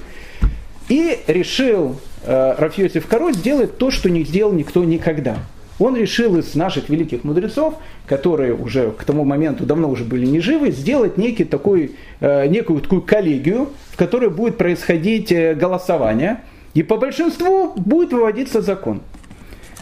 И 0.89 1.19
решил 1.27 1.97
э, 2.25 2.55
Рафьосиф 2.59 3.07
Король 3.07 3.35
сделать 3.35 3.79
то, 3.79 3.91
что 3.91 4.11
не 4.11 4.25
сделал 4.25 4.53
никто 4.53 4.85
никогда. 4.85 5.37
Он 5.79 5.95
решил 5.95 6.39
из 6.39 6.55
наших 6.55 6.89
великих 6.89 7.25
мудрецов, 7.25 7.75
которые 8.07 8.55
уже 8.55 8.93
к 8.93 9.05
тому 9.05 9.25
моменту 9.25 9.67
давно 9.67 9.91
уже 9.91 10.05
были 10.05 10.25
не 10.25 10.41
живы, 10.41 10.71
сделать 10.71 11.19
некий 11.19 11.45
такой, 11.45 11.97
э, 12.21 12.47
некую 12.47 12.81
такую 12.81 13.03
коллегию, 13.03 13.71
в 13.91 13.97
которой 13.97 14.31
будет 14.31 14.57
происходить 14.57 15.33
э, 15.33 15.55
голосование, 15.55 16.41
и 16.73 16.83
по 16.83 16.97
большинству 16.97 17.73
будет 17.77 18.13
выводиться 18.13 18.63
закон. 18.63 19.03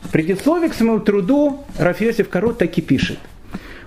В 0.02 0.10
предисловии 0.10 0.68
к 0.68 0.74
своему 0.74 1.00
труду 1.00 1.60
Рафиосиф 1.78 2.28
Корот 2.28 2.58
так 2.58 2.76
и 2.78 2.80
пишет– 2.80 3.18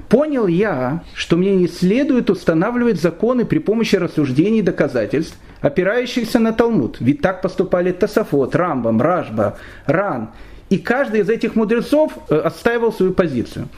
Понял 0.10 0.48
я, 0.48 1.04
что 1.13 1.36
мне 1.36 1.56
не 1.56 1.67
следует 1.67 2.30
устанавливать 2.30 3.02
законы 3.02 3.46
при 3.46 3.60
помощи 3.60 3.98
рассуждений 3.98 4.60
и 4.60 4.63
доказательств, 4.63 5.38
опирающихся 5.62 6.39
на 6.39 6.54
Талмуд. 6.54 6.98
Ведь 7.00 7.22
так 7.22 7.41
поступали 7.41 7.91
Тасафот, 7.91 8.56
Рамбам, 8.56 9.02
Ражба, 9.02 9.58
Ран. 9.86 10.30
И 10.70 10.78
каждый 10.78 11.22
из 11.22 11.30
этих 11.30 11.56
мудрецов 11.56 12.13
э, 12.30 12.36
отстаивал 12.36 12.91
свою 12.91 13.13
позицию. 13.13 13.70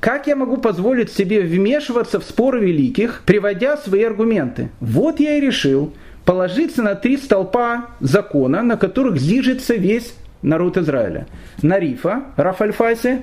Как 0.00 0.26
я 0.26 0.36
могу 0.36 0.58
позволить 0.58 1.10
себе 1.10 1.40
вмешиваться 1.40 2.20
в 2.20 2.24
споры 2.24 2.60
великих, 2.60 3.22
приводя 3.24 3.78
свои 3.78 4.04
аргументы? 4.04 4.70
Вот 4.80 5.20
я 5.20 5.38
и 5.38 5.40
решил 5.40 5.94
положиться 6.24 6.82
на 6.82 6.94
три 6.94 7.16
столпа 7.16 7.86
закона, 8.00 8.62
на 8.62 8.76
которых 8.76 9.18
зижется 9.18 9.74
весь 9.74 10.14
народ 10.42 10.76
Израиля. 10.76 11.26
На 11.62 11.78
Рифа, 11.78 12.24
Рафальфасе, 12.36 13.22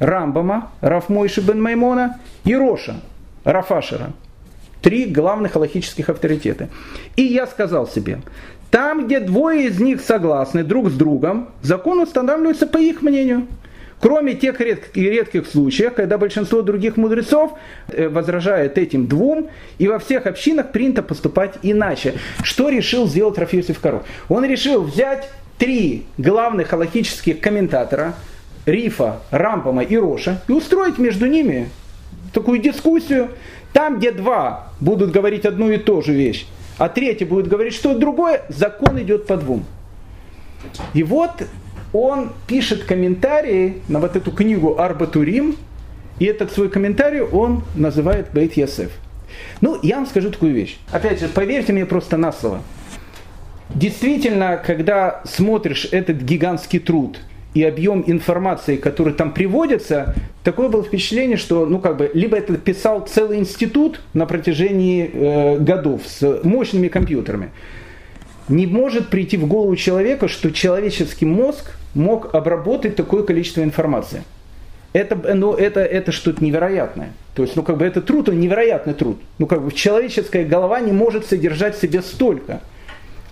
Рамбама, 0.00 0.72
Рафмойши 0.80 1.42
бен 1.42 1.62
Маймона 1.62 2.18
и 2.44 2.56
Роша, 2.56 2.96
Рафашера. 3.44 4.12
Три 4.82 5.04
главных 5.04 5.56
аллахических 5.56 6.08
авторитета. 6.08 6.70
И 7.14 7.22
я 7.22 7.46
сказал 7.46 7.86
себе, 7.86 8.20
там, 8.70 9.06
где 9.06 9.20
двое 9.20 9.66
из 9.66 9.78
них 9.78 10.00
согласны 10.00 10.64
друг 10.64 10.88
с 10.88 10.94
другом, 10.94 11.50
закон 11.60 12.00
устанавливается 12.00 12.66
по 12.66 12.78
их 12.78 13.02
мнению. 13.02 13.46
Кроме 14.00 14.32
тех 14.32 14.58
редких, 14.60 15.46
случаев, 15.46 15.92
когда 15.92 16.16
большинство 16.16 16.62
других 16.62 16.96
мудрецов 16.96 17.52
э, 17.88 18.08
возражает 18.08 18.78
этим 18.78 19.06
двум, 19.06 19.50
и 19.76 19.86
во 19.86 19.98
всех 19.98 20.24
общинах 20.24 20.72
принято 20.72 21.02
поступать 21.02 21.58
иначе. 21.62 22.14
Что 22.42 22.70
решил 22.70 23.06
сделать 23.06 23.36
Рафиосиф 23.36 23.78
Кару? 23.78 24.04
Он 24.30 24.46
решил 24.46 24.82
взять 24.82 25.28
три 25.58 26.06
главных 26.16 26.72
аллахических 26.72 27.40
комментатора– 27.40 28.14
Рифа, 28.66 29.20
Рампама 29.30 29.82
и 29.82 29.96
Роша 29.96 30.42
и 30.48 30.52
устроить 30.52 30.98
между 30.98 31.26
ними 31.26 31.70
такую 32.32 32.60
дискуссию. 32.60 33.30
Там, 33.72 33.98
где 33.98 34.10
два 34.10 34.68
будут 34.80 35.12
говорить 35.12 35.44
одну 35.44 35.70
и 35.70 35.78
ту 35.78 36.02
же 36.02 36.12
вещь, 36.12 36.46
а 36.76 36.88
третий 36.88 37.24
будет 37.24 37.46
говорить 37.46 37.74
что-то 37.74 38.00
другое, 38.00 38.42
закон 38.48 39.00
идет 39.00 39.26
по 39.26 39.36
двум. 39.36 39.64
И 40.92 41.02
вот 41.04 41.30
он 41.92 42.32
пишет 42.48 42.84
комментарии 42.84 43.80
на 43.88 44.00
вот 44.00 44.16
эту 44.16 44.32
книгу 44.32 44.78
Арбатурим, 44.78 45.56
и 46.18 46.24
этот 46.24 46.52
свой 46.52 46.68
комментарий 46.68 47.20
он 47.20 47.62
называет 47.76 48.28
Бейт 48.32 48.56
Ясеф. 48.56 48.90
Ну, 49.60 49.78
я 49.82 49.96
вам 49.96 50.06
скажу 50.06 50.30
такую 50.30 50.52
вещь. 50.52 50.78
Опять 50.90 51.20
же, 51.20 51.28
поверьте 51.28 51.72
мне 51.72 51.86
просто 51.86 52.16
на 52.16 52.32
слово. 52.32 52.62
Действительно, 53.72 54.56
когда 54.56 55.22
смотришь 55.24 55.86
этот 55.92 56.16
гигантский 56.16 56.80
труд– 56.80 57.18
и 57.54 57.64
объем 57.64 58.04
информации, 58.06 58.76
который 58.76 59.12
там 59.12 59.32
приводится, 59.32 60.14
такое 60.44 60.68
было 60.68 60.84
впечатление, 60.84 61.36
что, 61.36 61.66
ну, 61.66 61.80
как 61.80 61.96
бы, 61.96 62.10
либо 62.14 62.36
это 62.36 62.56
писал 62.56 63.00
целый 63.06 63.38
институт 63.38 64.00
на 64.14 64.26
протяжении 64.26 65.10
э, 65.12 65.58
годов 65.58 66.02
с 66.06 66.40
мощными 66.44 66.88
компьютерами. 66.88 67.50
Не 68.48 68.66
может 68.66 69.08
прийти 69.08 69.36
в 69.36 69.46
голову 69.46 69.74
человека, 69.76 70.28
что 70.28 70.50
человеческий 70.50 71.26
мозг 71.26 71.72
мог 71.94 72.34
обработать 72.34 72.96
такое 72.96 73.22
количество 73.24 73.62
информации. 73.62 74.22
Это, 74.92 75.34
ну, 75.34 75.54
это, 75.54 75.80
это 75.80 76.10
что-то 76.10 76.42
невероятное. 76.42 77.12
То 77.34 77.42
есть, 77.42 77.56
ну, 77.56 77.62
как 77.62 77.78
бы, 77.78 77.84
это 77.84 78.00
труд, 78.00 78.28
он 78.28 78.40
невероятный 78.40 78.94
труд. 78.94 79.20
Ну, 79.38 79.46
как 79.46 79.62
бы, 79.62 79.72
человеческая 79.72 80.44
голова 80.44 80.80
не 80.80 80.92
может 80.92 81.26
содержать 81.26 81.76
в 81.76 81.80
себе 81.80 82.02
столько. 82.02 82.60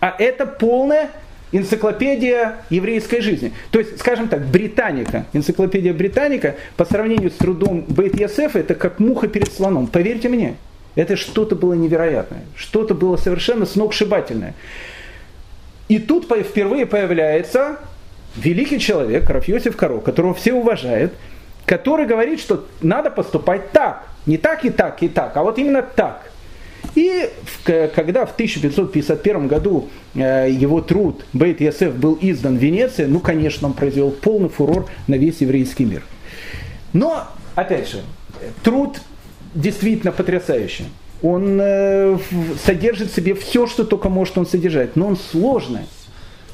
А 0.01 0.15
это 0.17 0.47
полная 0.47 1.11
энциклопедия 1.53 2.57
еврейской 2.71 3.21
жизни. 3.21 3.53
То 3.71 3.79
есть, 3.79 3.99
скажем 3.99 4.29
так, 4.29 4.47
Британика, 4.47 5.27
энциклопедия 5.33 5.93
Британика 5.93 6.57
по 6.77 6.85
сравнению 6.85 7.31
с 7.31 7.35
трудом 7.35 7.85
Бейт 7.89 8.19
Ясефа, 8.19 8.59
это 8.59 8.75
как 8.75 8.99
муха 8.99 9.29
перед 9.29 9.53
слоном. 9.53 9.87
Поверьте 9.87 10.29
мне, 10.29 10.57
это 10.95 11.17
что-то 11.17 11.57
было 11.57 11.75
невероятное, 11.75 12.43
что-то 12.55 12.95
было 12.95 13.17
совершенно 13.17 13.67
сногсшибательное. 13.67 14.55
И 15.89 15.99
тут 15.99 16.25
впервые 16.25 16.87
появляется 16.87 17.79
великий 18.37 18.79
человек, 18.79 19.29
Рафьосиф 19.29 19.77
Каро, 19.77 19.99
которого 20.01 20.35
все 20.35 20.53
уважают, 20.53 21.13
который 21.65 22.07
говорит, 22.07 22.41
что 22.41 22.67
надо 22.83 23.11
поступать 23.11 23.73
так. 23.73 24.07
Не 24.27 24.37
так 24.37 24.65
и 24.65 24.71
так 24.71 25.03
и 25.03 25.09
так, 25.09 25.37
а 25.37 25.43
вот 25.43 25.59
именно 25.59 25.81
так. 25.83 26.28
И 26.99 27.31
когда 27.95 28.27
в 28.27 28.33
1551 28.33 29.47
году 29.47 29.89
э, 30.17 30.49
его 30.51 30.81
труд 30.81 31.25
Бейт 31.33 31.61
Ясеф 31.61 31.95
был 31.95 32.19
издан 32.21 32.59
в 32.59 32.61
Венеции, 32.61 33.05
ну, 33.05 33.21
конечно, 33.21 33.69
он 33.69 33.75
произвел 33.75 34.11
полный 34.11 34.49
фурор 34.49 34.91
на 35.07 35.15
весь 35.15 35.41
еврейский 35.41 35.85
мир. 35.85 36.03
Но, 36.93 37.29
опять 37.55 37.89
же, 37.89 38.03
труд 38.65 38.99
действительно 39.55 40.11
потрясающий. 40.11 40.87
Он 41.23 41.61
э, 41.61 42.19
содержит 42.67 43.13
в 43.13 43.15
себе 43.15 43.37
все, 43.37 43.69
что 43.69 43.85
только 43.85 44.09
может 44.09 44.37
он 44.37 44.45
содержать, 44.45 44.97
но 44.97 45.07
он 45.07 45.17
сложный 45.17 45.83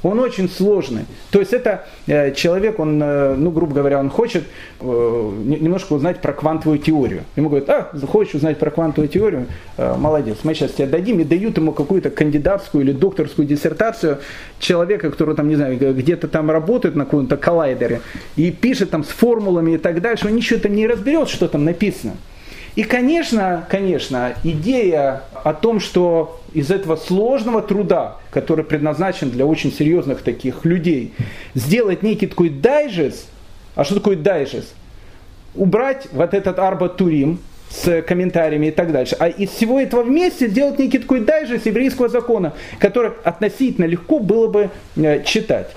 он 0.04 0.20
очень 0.20 0.48
сложный. 0.48 1.06
То 1.30 1.40
есть 1.40 1.52
это 1.52 1.86
э, 2.06 2.32
человек, 2.34 2.78
он, 2.78 3.02
э, 3.02 3.34
ну, 3.34 3.50
грубо 3.50 3.74
говоря, 3.74 3.98
он 3.98 4.10
хочет 4.10 4.44
э, 4.80 4.84
немножко 4.84 5.94
узнать 5.94 6.20
про 6.20 6.32
квантовую 6.32 6.78
теорию. 6.78 7.22
Ему 7.36 7.48
говорят, 7.48 7.70
а, 7.70 8.06
хочешь 8.06 8.34
узнать 8.34 8.58
про 8.58 8.70
квантовую 8.70 9.08
теорию? 9.08 9.46
Молодец, 9.76 10.38
мы 10.44 10.54
сейчас 10.54 10.72
тебе 10.72 10.86
дадим. 10.86 11.20
И 11.20 11.24
дают 11.24 11.56
ему 11.56 11.72
какую-то 11.72 12.10
кандидатскую 12.10 12.84
или 12.84 12.92
докторскую 12.92 13.48
диссертацию 13.48 14.18
человека, 14.58 15.10
который 15.10 15.34
там, 15.34 15.48
не 15.48 15.56
знаю, 15.56 15.76
где-то 15.76 16.28
там 16.28 16.50
работает 16.50 16.94
на 16.94 17.04
каком-то 17.04 17.36
коллайдере 17.36 18.00
и 18.36 18.50
пишет 18.50 18.90
там 18.90 19.04
с 19.04 19.08
формулами 19.08 19.72
и 19.72 19.78
так 19.78 20.00
дальше. 20.00 20.26
Он 20.26 20.36
ничего 20.36 20.60
там 20.60 20.74
не 20.74 20.86
разберет, 20.86 21.28
что 21.28 21.48
там 21.48 21.64
написано. 21.64 22.12
И, 22.76 22.82
конечно, 22.82 23.64
конечно, 23.70 24.34
идея 24.42 25.22
о 25.44 25.54
том, 25.54 25.78
что 25.78 26.40
из 26.52 26.70
этого 26.70 26.96
сложного 26.96 27.62
труда, 27.62 28.16
который 28.30 28.64
предназначен 28.64 29.30
для 29.30 29.46
очень 29.46 29.72
серьезных 29.72 30.22
таких 30.22 30.64
людей, 30.64 31.14
сделать 31.54 32.02
некий 32.02 32.26
такой 32.26 32.48
дайджест, 32.48 33.28
а 33.76 33.84
что 33.84 33.96
такое 33.96 34.16
дайджест? 34.16 34.74
Убрать 35.54 36.08
вот 36.12 36.34
этот 36.34 36.58
Арба 36.58 36.88
Турим 36.88 37.38
с 37.70 38.02
комментариями 38.02 38.66
и 38.66 38.70
так 38.72 38.90
дальше, 38.90 39.16
а 39.20 39.28
из 39.28 39.50
всего 39.50 39.80
этого 39.80 40.02
вместе 40.02 40.48
сделать 40.48 40.78
некий 40.78 40.98
такой 40.98 41.20
дайджест 41.20 41.66
еврейского 41.66 42.08
закона, 42.08 42.54
который 42.80 43.12
относительно 43.22 43.84
легко 43.84 44.18
было 44.18 44.48
бы 44.48 44.70
э, 44.96 45.22
читать. 45.24 45.70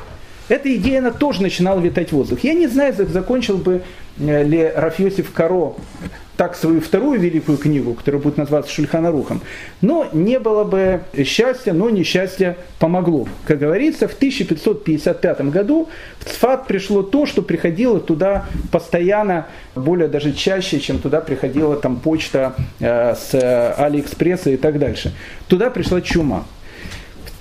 Эта 0.50 0.74
идея, 0.76 1.00
она 1.00 1.12
тоже 1.12 1.42
начинала 1.42 1.80
витать 1.80 2.10
в 2.10 2.14
воздух. 2.14 2.40
Я 2.44 2.54
не 2.54 2.68
знаю, 2.68 2.94
закончил 2.96 3.58
бы 3.58 3.82
э, 4.20 4.44
ли 4.44 4.72
Рафьосиф 4.76 5.32
Каро 5.32 5.76
так 6.38 6.56
свою 6.56 6.80
вторую 6.80 7.20
великую 7.20 7.58
книгу, 7.58 7.96
которая 7.96 8.22
будет 8.22 8.38
называться 8.38 8.72
Шульханарухом. 8.72 9.42
Но 9.82 10.08
не 10.14 10.40
было 10.40 10.64
бы 10.64 11.02
счастья, 11.26 11.74
но 11.74 11.90
несчастье 11.90 12.58
помогло. 12.80 13.28
Как 13.46 13.58
говорится, 13.58 14.08
в 14.08 14.14
1555 14.14 15.42
году 15.50 15.90
в 16.20 16.26
Цфат 16.26 16.68
пришло 16.68 17.02
то, 17.02 17.26
что 17.26 17.42
приходило 17.42 18.00
туда 18.00 18.46
постоянно, 18.72 19.48
более 19.76 20.08
даже 20.08 20.32
чаще, 20.32 20.80
чем 20.80 21.00
туда 21.00 21.22
приходила 21.22 21.76
там 21.76 21.98
почта 21.98 22.56
э, 22.80 23.16
с 23.16 23.74
Алиэкспресса 23.78 24.52
и 24.52 24.58
так 24.58 24.78
дальше. 24.78 25.14
Туда 25.48 25.72
пришла 25.72 26.02
чума 26.02 26.46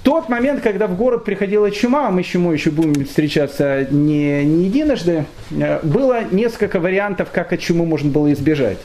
тот 0.06 0.28
момент, 0.28 0.62
когда 0.62 0.86
в 0.86 0.96
город 0.96 1.24
приходила 1.24 1.68
чума, 1.72 2.06
а 2.06 2.10
мы 2.12 2.22
с 2.22 2.26
чумой 2.26 2.54
еще 2.54 2.70
будем 2.70 3.04
встречаться 3.04 3.88
не, 3.90 4.44
не 4.44 4.66
единожды, 4.66 5.24
э, 5.50 5.80
было 5.82 6.22
несколько 6.30 6.78
вариантов, 6.78 7.30
как 7.32 7.52
от 7.52 7.58
чумы 7.58 7.84
можно 7.84 8.08
было 8.08 8.32
избежать. 8.32 8.78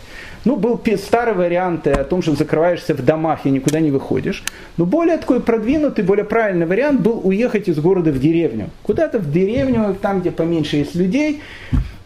Ну, 0.45 0.55
был 0.55 0.81
старый 0.97 1.35
вариант 1.35 1.85
о 1.85 2.03
том, 2.05 2.23
что 2.23 2.33
закрываешься 2.33 2.95
в 2.95 3.05
домах 3.05 3.45
и 3.45 3.51
никуда 3.51 3.79
не 3.79 3.91
выходишь. 3.91 4.43
Но 4.77 4.87
более 4.87 5.17
такой 5.17 5.41
продвинутый, 5.41 6.03
более 6.03 6.25
правильный 6.25 6.65
вариант 6.65 7.01
был 7.01 7.21
уехать 7.23 7.69
из 7.69 7.77
города 7.77 8.11
в 8.11 8.19
деревню. 8.19 8.71
Куда-то 8.81 9.19
в 9.19 9.31
деревню, 9.31 9.95
там, 10.01 10.21
где 10.21 10.31
поменьше 10.31 10.77
есть 10.77 10.95
людей, 10.95 11.43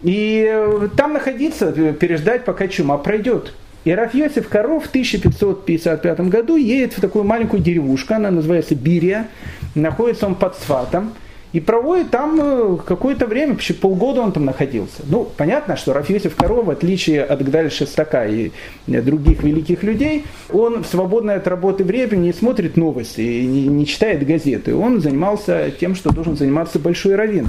и 0.03 0.45
э, 0.45 0.89
там 0.97 1.13
находиться, 1.13 1.73
э, 1.73 1.93
переждать, 1.93 2.43
пока 2.43 2.67
чума 2.67 2.97
пройдет. 2.97 3.53
И 3.85 3.91
Рафьосиф 3.91 4.49
Коров 4.49 4.85
в 4.85 4.89
1555 4.89 6.19
году 6.21 6.55
едет 6.55 6.93
в 6.93 7.01
такую 7.01 7.23
маленькую 7.23 7.61
деревушку, 7.61 8.15
она 8.15 8.31
называется 8.31 8.73
Бирия, 8.73 9.27
находится 9.75 10.25
он 10.25 10.33
под 10.33 10.55
Сфатом, 10.55 11.13
и 11.53 11.59
проводит 11.61 12.09
там 12.09 12.37
э, 12.41 12.77
какое-то 12.85 13.27
время, 13.27 13.55
почти 13.55 13.73
полгода 13.73 14.21
он 14.21 14.33
там 14.33 14.43
находился. 14.43 15.03
Ну, 15.07 15.25
понятно, 15.37 15.77
что 15.77 15.93
Рафьосиф 15.93 16.35
Коров, 16.35 16.65
в 16.65 16.69
отличие 16.71 17.23
от 17.23 17.41
Гдаль 17.43 17.71
Шестака 17.71 18.25
и 18.25 18.51
э, 18.87 19.01
других 19.01 19.43
великих 19.43 19.83
людей, 19.83 20.25
он 20.51 20.83
в 20.83 20.87
свободное 20.87 21.37
от 21.37 21.47
работы 21.47 21.83
время 21.83 22.15
не 22.17 22.33
смотрит 22.33 22.75
новости, 22.77 23.21
не, 23.21 23.85
читает 23.85 24.25
газеты. 24.25 24.75
Он 24.75 24.99
занимался 24.99 25.71
тем, 25.79 25.95
что 25.95 26.11
должен 26.11 26.35
заниматься 26.35 26.79
большой 26.79 27.15
раввин. 27.15 27.47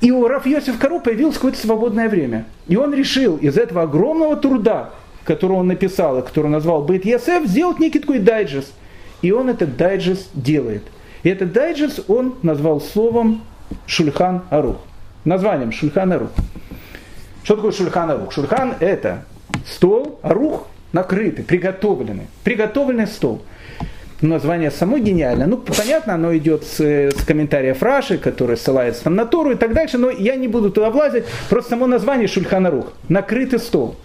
И 0.00 0.10
у 0.10 0.28
Раф 0.28 0.46
Йосиф 0.46 0.78
Кару 0.78 1.00
появилось 1.00 1.36
какое-то 1.36 1.58
свободное 1.58 2.08
время. 2.08 2.44
И 2.66 2.76
он 2.76 2.92
решил 2.92 3.36
из 3.36 3.56
этого 3.56 3.82
огромного 3.82 4.36
труда, 4.36 4.90
которую 5.28 5.60
он 5.60 5.66
написал, 5.66 6.18
и 6.18 6.22
которую 6.22 6.50
назвал 6.50 6.82
Бейт 6.82 7.04
Ясеф, 7.04 7.46
сделать 7.46 7.78
некий 7.78 7.98
такой 7.98 8.18
дайджест. 8.18 8.72
И 9.20 9.30
он 9.30 9.50
этот 9.50 9.76
дайджест 9.76 10.30
делает. 10.32 10.84
И 11.22 11.28
этот 11.28 11.52
дайджест 11.52 12.08
он 12.08 12.36
назвал 12.40 12.80
словом 12.80 13.42
Шульхан 13.86 14.44
Арух. 14.48 14.76
Названием 15.26 15.70
Шульхан 15.70 16.10
Арух. 16.14 16.30
Что 17.42 17.56
такое 17.56 17.72
Шульхан 17.72 18.10
Арух? 18.10 18.32
Шульхан 18.32 18.76
это 18.80 19.26
стол, 19.66 20.18
Арух 20.22 20.66
накрытый, 20.92 21.44
приготовленный. 21.44 22.28
Приготовленный 22.42 23.06
стол. 23.06 23.42
Название 24.22 24.70
само 24.70 24.96
гениально. 24.96 25.46
Ну, 25.46 25.58
понятно, 25.58 26.14
оно 26.14 26.34
идет 26.38 26.64
с, 26.64 26.80
с 26.80 27.22
комментария 27.26 27.74
Фраши, 27.74 28.16
который 28.16 28.56
ссылается 28.56 29.04
там 29.04 29.14
на 29.14 29.26
Тору 29.26 29.50
и 29.50 29.56
так 29.56 29.74
дальше, 29.74 29.98
но 29.98 30.08
я 30.08 30.36
не 30.36 30.48
буду 30.48 30.70
туда 30.70 30.88
влазить. 30.88 31.24
Просто 31.50 31.70
само 31.70 31.86
название 31.86 32.28
Шульхан 32.28 32.66
Арух. 32.66 32.94
Накрытый 33.10 33.58
стол. 33.58 33.96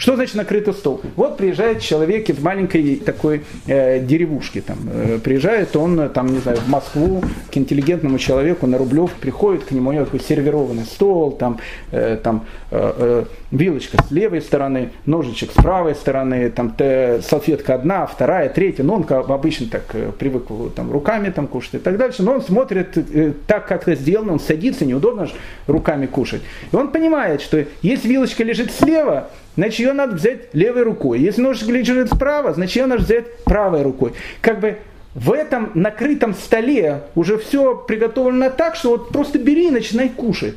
Что 0.00 0.16
значит 0.16 0.34
накрытый 0.34 0.72
стол? 0.72 1.02
Вот 1.14 1.36
приезжает 1.36 1.82
человек 1.82 2.30
из 2.30 2.38
маленькой 2.38 2.96
такой 2.96 3.42
э, 3.66 4.00
деревушки. 4.00 4.62
Там, 4.62 4.78
э, 4.90 5.18
приезжает 5.22 5.76
он, 5.76 6.08
там, 6.08 6.28
не 6.28 6.38
знаю, 6.38 6.56
в 6.56 6.68
Москву 6.70 7.22
к 7.52 7.56
интеллигентному 7.58 8.16
человеку 8.18 8.66
на 8.66 8.78
Рублев, 8.78 9.10
приходит 9.20 9.64
к 9.64 9.72
нему, 9.72 9.90
у 9.90 9.92
него 9.92 10.06
такой 10.06 10.20
сервированный 10.20 10.86
стол, 10.86 11.32
там, 11.32 11.60
э, 11.92 12.16
там 12.16 12.46
э, 12.70 12.92
э, 12.96 13.24
вилочка 13.50 14.02
с 14.02 14.10
левой 14.10 14.40
стороны, 14.40 14.90
ножичек 15.06 15.50
с 15.50 15.54
правой 15.54 15.94
стороны, 15.94 16.50
там 16.50 16.74
те, 16.76 17.20
салфетка 17.22 17.74
одна, 17.74 18.06
вторая, 18.06 18.48
третья. 18.48 18.82
Ну, 18.82 18.94
он 18.94 19.06
обычно 19.08 19.66
так 19.66 19.84
э, 19.94 20.12
привык 20.16 20.44
там, 20.74 20.90
руками 20.92 21.30
там, 21.30 21.46
кушать 21.46 21.74
и 21.74 21.78
так 21.78 21.96
дальше. 21.96 22.22
Но 22.22 22.34
он 22.34 22.42
смотрит 22.42 22.96
э, 22.96 23.32
так, 23.46 23.66
как 23.66 23.82
это 23.82 23.94
сделано, 23.94 24.32
он 24.32 24.40
садится, 24.40 24.84
неудобно 24.84 25.26
же 25.26 25.32
руками 25.66 26.06
кушать. 26.06 26.42
И 26.72 26.76
он 26.76 26.88
понимает, 26.88 27.42
что 27.42 27.64
если 27.82 28.08
вилочка 28.08 28.44
лежит 28.44 28.70
слева, 28.72 29.30
значит 29.56 29.80
ее 29.80 29.92
надо 29.92 30.14
взять 30.14 30.54
левой 30.54 30.82
рукой. 30.82 31.20
Если 31.20 31.40
ножик 31.40 31.68
лежит 31.68 32.12
справа, 32.12 32.52
значит 32.52 32.76
ее 32.76 32.86
надо 32.86 33.02
взять 33.02 33.44
правой 33.44 33.82
рукой. 33.82 34.12
Как 34.40 34.60
бы 34.60 34.78
в 35.14 35.32
этом 35.32 35.72
накрытом 35.74 36.34
столе 36.34 37.02
уже 37.16 37.36
все 37.36 37.76
приготовлено 37.76 38.48
так, 38.50 38.76
что 38.76 38.90
вот 38.90 39.08
просто 39.08 39.38
бери 39.38 39.66
и 39.66 39.70
начинай 39.70 40.08
кушать. 40.08 40.54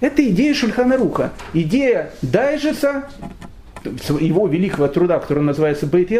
Это 0.00 0.26
идея 0.28 0.54
Шульхана 0.54 0.96
Руха. 0.96 1.32
Идея 1.54 2.10
Дайжеса, 2.22 3.08
его 3.84 4.46
великого 4.46 4.88
труда, 4.88 5.18
который 5.18 5.42
называется 5.42 5.86
Бейт 5.86 6.10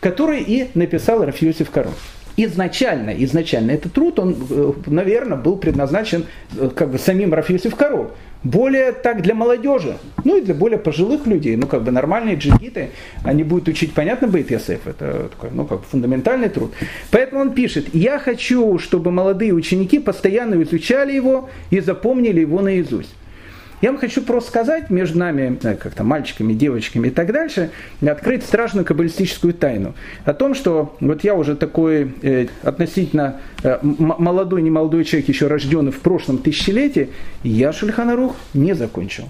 который 0.00 0.42
и 0.42 0.70
написал 0.74 1.24
Рафиосиф 1.24 1.70
Корон. 1.70 1.94
Изначально, 2.36 3.10
изначально 3.24 3.72
этот 3.72 3.92
труд, 3.92 4.18
он, 4.18 4.36
э, 4.50 4.72
наверное, 4.86 5.38
был 5.38 5.56
предназначен 5.56 6.26
э, 6.56 6.68
как 6.74 6.90
бы 6.90 6.98
самим 6.98 7.32
Рафиосиф 7.32 7.76
Коров 7.76 8.10
более 8.44 8.92
так 8.92 9.22
для 9.22 9.34
молодежи, 9.34 9.96
ну 10.24 10.36
и 10.36 10.42
для 10.42 10.54
более 10.54 10.78
пожилых 10.78 11.26
людей, 11.26 11.56
ну 11.56 11.66
как 11.66 11.82
бы 11.82 11.90
нормальные 11.90 12.36
джигиты, 12.36 12.90
они 13.22 13.42
будут 13.42 13.68
учить, 13.68 13.94
понятно, 13.94 14.28
Бейт 14.28 14.50
Ясеф, 14.50 14.86
это 14.86 15.30
такой, 15.30 15.50
ну 15.52 15.64
как 15.64 15.80
бы 15.80 15.84
фундаментальный 15.90 16.50
труд. 16.50 16.72
Поэтому 17.10 17.40
он 17.40 17.54
пишет, 17.54 17.94
я 17.94 18.18
хочу, 18.18 18.78
чтобы 18.78 19.10
молодые 19.10 19.54
ученики 19.54 19.98
постоянно 19.98 20.62
изучали 20.62 21.12
его 21.12 21.48
и 21.70 21.80
запомнили 21.80 22.40
его 22.40 22.60
наизусть. 22.60 23.14
Я 23.84 23.90
вам 23.90 24.00
хочу 24.00 24.22
просто 24.22 24.48
сказать 24.48 24.88
между 24.88 25.18
нами, 25.18 25.58
э, 25.62 25.74
как-то 25.74 26.04
мальчиками, 26.04 26.54
девочками 26.54 27.08
и 27.08 27.10
так 27.10 27.30
дальше, 27.30 27.70
открыть 28.00 28.42
страшную 28.42 28.86
каббалистическую 28.86 29.52
тайну. 29.52 29.94
О 30.24 30.32
том, 30.32 30.54
что 30.54 30.96
вот 31.00 31.22
я 31.22 31.34
уже 31.34 31.54
такой 31.54 32.10
э, 32.22 32.46
относительно 32.62 33.42
э, 33.62 33.76
молодой, 33.82 34.62
не 34.62 34.70
молодой 34.70 35.04
человек, 35.04 35.28
еще 35.28 35.48
рожденный 35.48 35.92
в 35.92 36.00
прошлом 36.00 36.38
тысячелетии, 36.38 37.10
я 37.42 37.74
Шульханарух 37.74 38.36
не 38.54 38.74
закончил. 38.74 39.28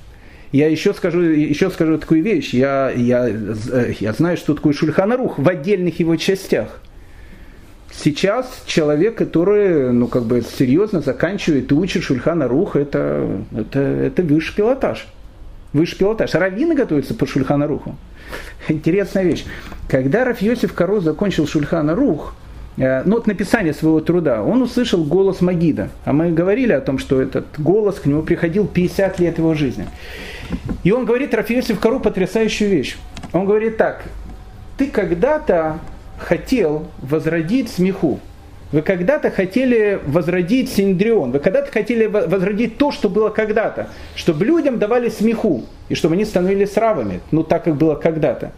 Я 0.53 0.69
еще 0.69 0.95
скажу, 0.95 1.21
еще 1.21 1.69
скажу 1.69 1.99
такую 1.99 2.23
вещь. 2.23 2.55
Я, 2.55 2.93
я, 2.95 3.29
э, 3.29 3.95
я 3.99 4.13
знаю, 4.13 4.37
что 4.37 4.55
такое 4.55 4.73
Шульханарух 4.73 5.37
в 5.37 5.49
отдельных 5.49 5.99
его 5.99 6.15
частях. 6.15 6.81
Сейчас 7.97 8.63
человек, 8.67 9.17
который, 9.17 9.93
ну, 9.93 10.09
как 10.09 10.25
бы 10.25 10.43
серьезно 10.43 11.01
заканчивает 11.01 11.71
и 11.71 11.75
учит 11.75 12.03
Шульхана 12.03 12.49
Рух, 12.49 12.77
это, 12.77 13.41
это, 13.57 13.79
это 13.79 14.23
высший 14.23 14.57
пилотаж. 14.57 15.07
Высший 15.73 15.99
пилотаж. 15.99 16.35
Раввины 16.35 16.75
готовятся 16.75 17.15
по 17.15 17.27
Шульхана 17.27 17.67
Руху. 17.67 17.97
Интересная 18.69 19.23
вещь. 19.25 19.45
Когда 19.89 20.25
Рафьосиф 20.25 20.73
Каро 20.73 21.01
закончил 21.01 21.47
Шульхана 21.47 21.95
Рух, 21.95 22.35
э, 22.77 23.03
ну, 23.05 23.17
от 23.19 23.27
написания 23.27 23.73
своего 23.73 24.01
труда, 24.01 24.43
он 24.43 24.63
услышал 24.63 25.05
голос 25.05 25.41
Магида. 25.41 25.91
А 26.05 26.13
мы 26.13 26.33
говорили 26.33 26.73
о 26.73 26.81
том, 26.81 26.99
что 26.99 27.21
этот 27.21 27.47
голос 27.59 28.01
к 28.01 28.07
нему 28.07 28.23
приходил 28.23 28.67
50 28.67 29.21
лет 29.21 29.39
его 29.39 29.55
жизни. 29.55 29.87
И 30.83 30.91
он 30.91 31.05
говорит 31.05 31.35
Рафиосиф 31.35 31.79
Кару 31.79 32.01
потрясающую 32.01 32.71
вещь. 32.71 32.97
Он 33.33 33.47
говорит 33.47 33.77
так, 33.77 34.05
ты 34.77 34.89
когда-то 34.89 35.79
хотел 36.19 36.87
возродить 36.99 37.71
смеху. 37.71 38.21
Вы 38.73 38.83
когда-то 38.83 39.31
хотели 39.31 40.01
возродить 40.07 40.71
синдрион, 40.71 41.31
вы 41.31 41.39
когда-то 41.39 41.71
хотели 41.71 42.07
возродить 42.07 42.77
то, 42.77 42.91
что 42.91 43.09
было 43.09 43.29
когда-то, 43.29 43.89
чтобы 44.17 44.45
людям 44.45 44.79
давали 44.79 45.11
смеху, 45.11 45.65
и 45.89 45.95
чтобы 45.95 46.15
они 46.15 46.25
становились 46.25 46.77
равами, 46.77 47.21
ну 47.31 47.45
так, 47.45 47.65
как 47.65 47.77
было 47.77 47.95
когда-то. 47.95 48.53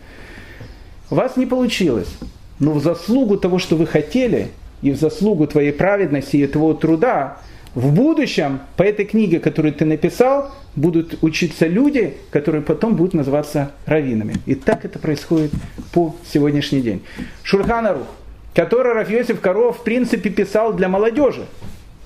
У 1.11 1.16
вас 1.16 1.37
не 1.37 1.45
получилось, 1.45 2.09
но 2.59 2.73
в 2.73 2.83
заслугу 2.83 3.37
того, 3.37 3.59
что 3.59 3.77
вы 3.77 3.87
хотели, 3.87 4.49
и 4.83 4.90
в 4.90 4.97
заслугу 4.99 5.47
твоей 5.47 5.73
праведности 5.73 6.37
и 6.37 6.47
твоего 6.47 6.75
труда, 6.75 7.38
в 7.77 7.93
будущем 7.93 8.61
по 8.77 8.83
этой 8.83 9.05
книге, 9.05 9.39
которую 9.39 9.75
ты 9.75 9.85
написал, 9.85 10.51
будут 10.77 11.19
учиться 11.23 11.67
люди, 11.67 12.17
которые 12.31 12.62
потом 12.62 12.97
будут 12.97 13.12
называться 13.12 13.73
раввинами. 13.85 14.37
И 14.47 14.55
так 14.55 14.87
это 14.87 14.99
происходит 14.99 15.53
по 15.93 16.17
сегодняшний 16.27 16.81
день. 16.81 17.03
Шурханарух, 17.43 18.07
который 18.55 18.95
Рафьосиф 18.95 19.41
Коров 19.41 19.79
в 19.79 19.85
принципе 19.85 20.31
писал 20.31 20.73
для 20.73 20.89
молодежи. 20.89 21.45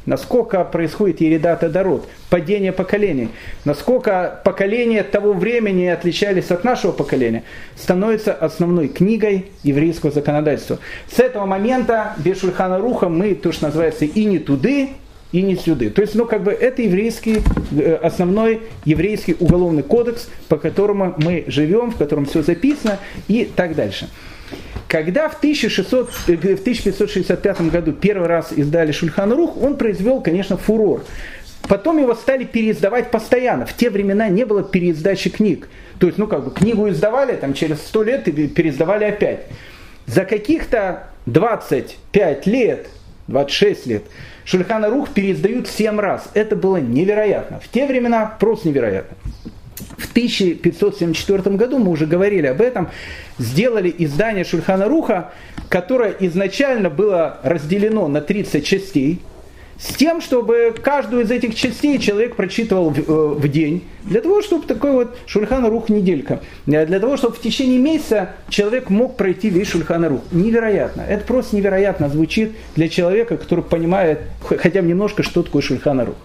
Насколько 0.06 0.64
происходит 0.64 1.20
Еридата 1.20 1.68
Дород, 1.68 2.08
падение 2.30 2.72
поколений, 2.72 3.28
насколько 3.64 4.40
поколения 4.44 5.04
того 5.04 5.34
времени 5.34 5.86
отличались 5.86 6.50
от 6.50 6.64
нашего 6.64 6.90
поколения, 6.90 7.44
становится 7.76 8.32
основной 8.32 8.88
книгой 8.88 9.50
еврейского 9.62 10.10
законодательства. 10.10 10.78
С 11.14 11.20
этого 11.20 11.46
момента 11.46 12.14
без 12.16 12.40
Шульхана 12.40 12.78
Руха 12.78 13.08
мы, 13.08 13.34
то, 13.36 13.52
что 13.52 13.66
называется, 13.66 14.04
и 14.04 14.24
не 14.24 14.40
туды, 14.40 14.88
и 15.32 15.42
не 15.42 15.56
сюды. 15.56 15.90
То 15.90 16.02
есть, 16.02 16.14
ну, 16.14 16.26
как 16.26 16.42
бы 16.42 16.52
это 16.52 16.82
еврейский, 16.82 17.42
э, 17.72 17.94
основной 18.02 18.62
еврейский 18.84 19.36
уголовный 19.38 19.82
кодекс, 19.82 20.28
по 20.48 20.56
которому 20.56 21.14
мы 21.18 21.44
живем, 21.46 21.90
в 21.90 21.96
котором 21.96 22.24
все 22.24 22.42
записано 22.42 22.98
и 23.28 23.44
так 23.44 23.74
дальше. 23.74 24.08
Когда 24.88 25.28
в, 25.28 25.36
1600, 25.36 26.10
э, 26.26 26.36
в 26.36 26.62
1565 26.62 27.70
году 27.70 27.92
первый 27.92 28.26
раз 28.26 28.52
издали 28.52 28.90
Шульхан 28.90 29.32
Рух, 29.32 29.56
он 29.62 29.76
произвел, 29.76 30.20
конечно, 30.20 30.56
фурор. 30.56 31.04
Потом 31.68 31.98
его 31.98 32.14
стали 32.14 32.44
переиздавать 32.44 33.10
постоянно. 33.12 33.66
В 33.66 33.74
те 33.74 33.90
времена 33.90 34.28
не 34.28 34.44
было 34.44 34.64
переиздачи 34.64 35.30
книг. 35.30 35.68
То 36.00 36.06
есть, 36.06 36.18
ну 36.18 36.26
как 36.26 36.44
бы, 36.44 36.50
книгу 36.50 36.88
издавали, 36.88 37.36
там 37.36 37.54
через 37.54 37.78
сто 37.78 38.02
лет 38.02 38.26
и 38.26 38.48
переиздавали 38.48 39.04
опять. 39.04 39.46
За 40.06 40.24
каких-то 40.24 41.04
25 41.26 42.46
лет, 42.46 42.88
26 43.30 43.86
лет, 43.86 44.02
Шульхана 44.44 44.90
Рух 44.90 45.10
переиздают 45.10 45.68
7 45.68 45.98
раз. 45.98 46.28
Это 46.34 46.56
было 46.56 46.76
невероятно. 46.76 47.60
В 47.60 47.68
те 47.68 47.86
времена 47.86 48.36
просто 48.38 48.68
невероятно. 48.68 49.16
В 49.96 50.10
1574 50.10 51.56
году, 51.56 51.78
мы 51.78 51.90
уже 51.90 52.06
говорили 52.06 52.46
об 52.46 52.60
этом, 52.60 52.90
сделали 53.38 53.94
издание 53.96 54.44
Шульхана 54.44 54.88
Руха, 54.88 55.32
которое 55.68 56.14
изначально 56.20 56.90
было 56.90 57.38
разделено 57.42 58.08
на 58.08 58.20
30 58.20 58.66
частей, 58.66 59.20
с 59.80 59.94
тем, 59.94 60.20
чтобы 60.20 60.74
каждую 60.82 61.22
из 61.22 61.30
этих 61.30 61.54
частей 61.54 61.98
человек 61.98 62.36
прочитывал 62.36 62.90
в, 62.90 62.98
э, 62.98 63.28
в 63.34 63.48
день, 63.48 63.84
для 64.04 64.20
того, 64.20 64.42
чтобы 64.42 64.66
такой 64.66 64.92
вот 64.92 65.16
Шульхан 65.26 65.64
Рух 65.66 65.88
неделька, 65.88 66.40
э, 66.66 66.84
для 66.84 67.00
того, 67.00 67.16
чтобы 67.16 67.34
в 67.34 67.40
течение 67.40 67.78
месяца 67.78 68.32
человек 68.50 68.90
мог 68.90 69.16
пройти 69.16 69.48
весь 69.48 69.68
Шульхан 69.68 70.04
Рух. 70.04 70.20
Невероятно. 70.32 71.00
Это 71.00 71.24
просто 71.24 71.56
невероятно 71.56 72.10
звучит 72.10 72.52
для 72.76 72.90
человека, 72.90 73.38
который 73.38 73.64
понимает 73.64 74.20
хотя 74.42 74.82
бы 74.82 74.88
немножко, 74.88 75.22
что 75.22 75.42
такое 75.42 75.62
Шульхан 75.62 76.00
Рух. 76.02 76.16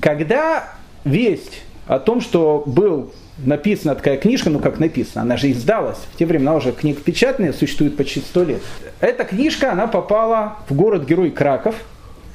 Когда 0.00 0.74
весть 1.04 1.62
о 1.86 1.98
том, 1.98 2.20
что 2.20 2.64
был 2.66 3.14
написана 3.38 3.94
такая 3.94 4.18
книжка, 4.18 4.50
ну 4.50 4.58
как 4.58 4.78
написана, 4.78 5.22
она 5.22 5.38
же 5.38 5.50
издалась. 5.50 5.98
В 6.12 6.18
те 6.18 6.26
времена 6.26 6.54
уже 6.54 6.72
книга 6.72 7.00
печатная 7.00 7.54
существует 7.54 7.96
почти 7.96 8.20
сто 8.20 8.44
лет. 8.44 8.60
Эта 9.00 9.24
книжка, 9.24 9.72
она 9.72 9.86
попала 9.86 10.58
в 10.68 10.74
город-герой 10.74 11.30
Краков– 11.30 11.76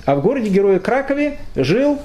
а 0.08 0.16
в 0.16 0.22
городе 0.22 0.50
Героя 0.50 0.80
Кракове 0.80 1.38
жил 1.54 2.00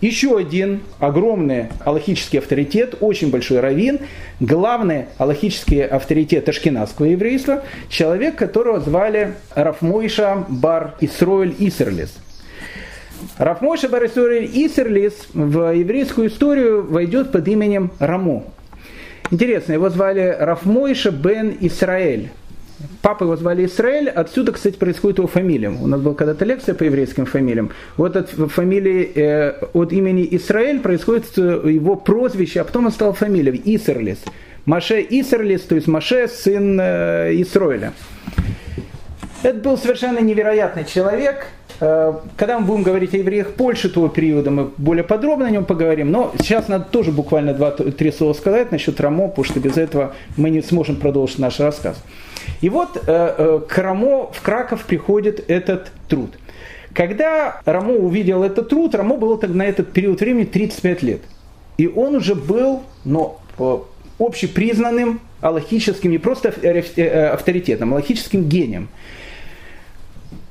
еще 0.00 0.38
один 0.38 0.82
огромный 1.00 1.66
аллахический 1.84 2.38
авторитет, 2.38 2.94
очень 3.00 3.32
большой 3.32 3.58
раввин, 3.58 3.98
главный 4.38 5.06
аллахический 5.18 5.84
авторитет 5.84 6.48
ашкенадского 6.48 7.06
еврейства, 7.06 7.64
человек, 7.88 8.36
которого 8.36 8.78
звали 8.78 9.34
Рафмойша 9.56 10.46
бар 10.48 10.94
Исроэль 11.00 11.56
Исерлис. 11.58 12.16
Рафмойша 13.38 13.88
бар 13.88 14.06
Исроэль 14.06 14.48
Исерлис 14.54 15.14
в 15.34 15.74
еврейскую 15.74 16.28
историю 16.28 16.86
войдет 16.88 17.32
под 17.32 17.48
именем 17.48 17.90
Рамо. 17.98 18.44
Интересно, 19.32 19.72
его 19.72 19.90
звали 19.90 20.36
Рафмойша 20.38 21.10
бен 21.10 21.56
Исраэль. 21.60 22.30
Папа 23.02 23.24
его 23.24 23.36
звали 23.36 23.66
Израиль, 23.66 24.08
отсюда, 24.08 24.52
кстати, 24.52 24.76
происходит 24.76 25.18
его 25.18 25.26
фамилия. 25.26 25.70
У 25.70 25.86
нас 25.86 26.00
была 26.00 26.14
когда-то 26.14 26.44
лекция 26.44 26.74
по 26.74 26.84
еврейским 26.84 27.26
фамилиям. 27.26 27.70
Вот 27.96 28.16
от 28.16 28.30
фамилии, 28.30 29.10
э, 29.14 29.66
от 29.72 29.92
имени 29.92 30.28
Израиль 30.32 30.78
происходит 30.80 31.26
э, 31.36 31.62
его 31.70 31.96
прозвище, 31.96 32.60
а 32.60 32.64
потом 32.64 32.86
он 32.86 32.92
стал 32.92 33.12
фамилией 33.14 33.60
Исерлис. 33.76 34.18
Маше 34.64 35.04
Исерлис, 35.08 35.62
то 35.62 35.74
есть 35.74 35.88
Маше, 35.88 36.28
сын 36.28 36.78
э, 36.80 37.32
Исроиля. 37.42 37.92
Это 39.42 39.58
был 39.58 39.78
совершенно 39.78 40.18
невероятный 40.20 40.84
человек. 40.84 41.46
Э, 41.80 42.12
когда 42.36 42.58
мы 42.58 42.66
будем 42.66 42.82
говорить 42.82 43.14
о 43.14 43.18
евреях 43.18 43.54
Польши 43.54 43.88
того 43.88 44.08
периода, 44.08 44.50
мы 44.50 44.70
более 44.76 45.04
подробно 45.04 45.46
о 45.46 45.50
нем 45.50 45.64
поговорим. 45.64 46.10
Но 46.10 46.32
сейчас 46.38 46.68
надо 46.68 46.84
тоже 46.84 47.12
буквально 47.12 47.54
два-три 47.54 48.12
слова 48.12 48.34
сказать 48.34 48.70
насчет 48.70 49.00
Рамо, 49.00 49.28
потому 49.28 49.44
что 49.44 49.58
без 49.60 49.76
этого 49.76 50.14
мы 50.36 50.50
не 50.50 50.62
сможем 50.62 50.96
продолжить 50.96 51.38
наш 51.38 51.60
рассказ. 51.60 51.96
И 52.60 52.68
вот 52.68 52.96
э, 52.96 53.00
э, 53.06 53.60
к 53.68 53.78
Рамо 53.78 54.30
в 54.32 54.42
Краков 54.42 54.84
приходит 54.84 55.48
этот 55.48 55.92
труд. 56.08 56.30
Когда 56.92 57.60
Рамо 57.64 57.94
увидел 57.94 58.42
этот 58.42 58.68
труд, 58.68 58.94
Рамо 58.94 59.16
было 59.16 59.38
на 59.46 59.64
этот 59.64 59.92
период 59.92 60.20
времени 60.20 60.44
35 60.44 61.02
лет. 61.02 61.20
И 61.76 61.86
он 61.86 62.16
уже 62.16 62.34
был, 62.34 62.82
но 63.04 63.40
э, 63.58 63.78
общепризнанным 64.18 65.20
аллахическим, 65.40 66.10
не 66.10 66.18
просто 66.18 66.48
авторитетом, 66.48 67.92
аллахическим 67.92 68.48
гением. 68.48 68.88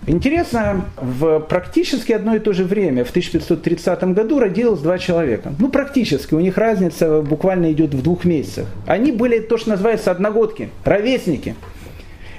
Интересно, 0.10 0.86
в 0.96 1.42
практически 1.42 2.14
одно 2.14 2.36
и 2.36 2.40
то 2.40 2.54
же 2.54 2.64
время, 2.64 3.04
в 3.04 3.10
1530 3.10 4.04
году, 4.14 4.40
родилось 4.40 4.80
два 4.80 4.98
человека. 4.98 5.54
Ну, 5.60 5.68
практически, 5.68 6.34
у 6.34 6.40
них 6.40 6.58
разница 6.58 7.22
буквально 7.22 7.74
идет 7.74 7.94
в 7.94 8.02
двух 8.02 8.24
месяцах. 8.24 8.68
Они 8.86 9.12
были 9.12 9.40
то, 9.40 9.58
что 9.58 9.72
называется 9.72 10.10
одногодки, 10.10 10.70
ровесники. 10.86 11.56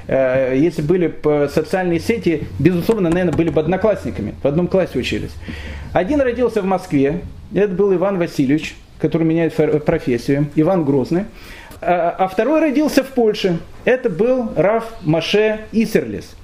Э, 0.09 0.55
если 0.57 0.83
были 0.83 1.14
социальные 1.49 2.01
сети, 2.01 2.49
безусловно, 2.59 3.11
наверное, 3.11 3.35
были 3.35 3.51
бы 3.51 3.61
одноклассниками, 3.61 4.35
в 4.42 4.47
одном 4.47 4.66
классе 4.66 4.99
учились. 4.99 5.33
Один 5.92 6.21
родился 6.21 6.62
в 6.62 6.64
Москве, 6.64 7.21
это 7.55 7.68
был 7.68 7.94
Иван 7.94 8.18
Васильевич, 8.18 8.75
который 8.99 9.25
меняет 9.25 9.55
профессию, 9.85 10.49
Иван 10.57 10.85
Грозный. 10.85 11.25
А, 11.81 12.14
а 12.18 12.29
второй 12.29 12.61
родился 12.61 13.05
в 13.05 13.09
Польше, 13.09 13.59
это 13.85 14.11
был 14.11 14.51
Раф 14.57 14.85
Маше 15.03 15.61
Исерлис. 15.73 16.35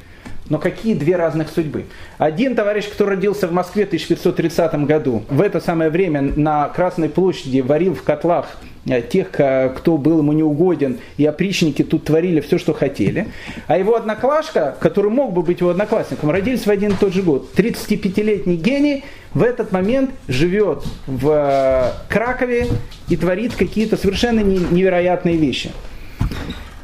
Но 0.50 0.58
какие 0.58 0.94
две 0.94 1.16
разных 1.16 1.48
судьбы? 1.48 1.84
Один 2.18 2.54
товарищ, 2.54 2.88
который 2.88 3.10
родился 3.10 3.48
в 3.48 3.52
Москве 3.52 3.84
в 3.84 3.88
1530 3.88 4.74
году, 4.86 5.22
в 5.30 5.40
это 5.40 5.60
самое 5.60 5.90
время 5.90 6.20
на 6.22 6.68
Красной 6.68 7.08
площади 7.08 7.60
варил 7.60 7.94
в 7.94 8.02
котлах 8.02 8.46
Э, 8.86 9.00
тех, 9.00 9.28
кто 9.28 9.96
был 9.96 10.18
ему 10.18 10.32
неугоден, 10.32 10.98
и 11.16 11.24
опричники 11.24 11.82
тут 11.82 12.04
творили 12.04 12.40
все, 12.40 12.58
что 12.58 12.74
хотели. 12.74 13.28
А 13.66 13.78
его 13.78 13.96
одноклашка, 13.96 14.76
который 14.78 15.10
мог 15.10 15.32
бы 15.32 15.42
быть 15.42 15.60
его 15.60 15.70
одноклассником, 15.70 16.30
родились 16.30 16.66
в 16.66 16.70
один 16.70 16.92
и 16.92 16.94
тот 16.94 17.14
же 17.14 17.22
год. 17.22 17.48
35-летний 17.56 18.56
гений 18.56 19.04
в 19.32 19.42
этот 19.42 19.72
момент 19.72 20.10
живет 20.28 20.84
в 21.06 21.30
э, 21.30 21.92
Кракове 22.12 22.66
и 23.08 23.16
творит 23.16 23.54
какие-то 23.54 23.96
совершенно 23.96 24.40
невероятные 24.40 25.36
вещи. 25.36 25.70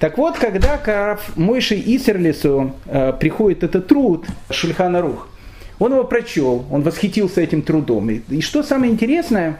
Так 0.01 0.17
вот, 0.17 0.39
когда 0.39 0.79
к 0.79 1.21
Мойше 1.37 1.75
Исерлису 1.75 2.73
э, 2.87 3.13
приходит 3.13 3.63
этот 3.65 3.87
труд 3.87 4.25
Шульхана 4.49 5.03
Рух, 5.03 5.29
он 5.79 5.93
его 5.93 6.05
прочел, 6.05 6.65
он 6.71 6.81
восхитился 6.81 7.43
этим 7.43 7.61
трудом. 7.61 8.09
И, 8.11 8.41
что 8.41 8.63
самое 8.63 8.91
интересное, 8.91 9.59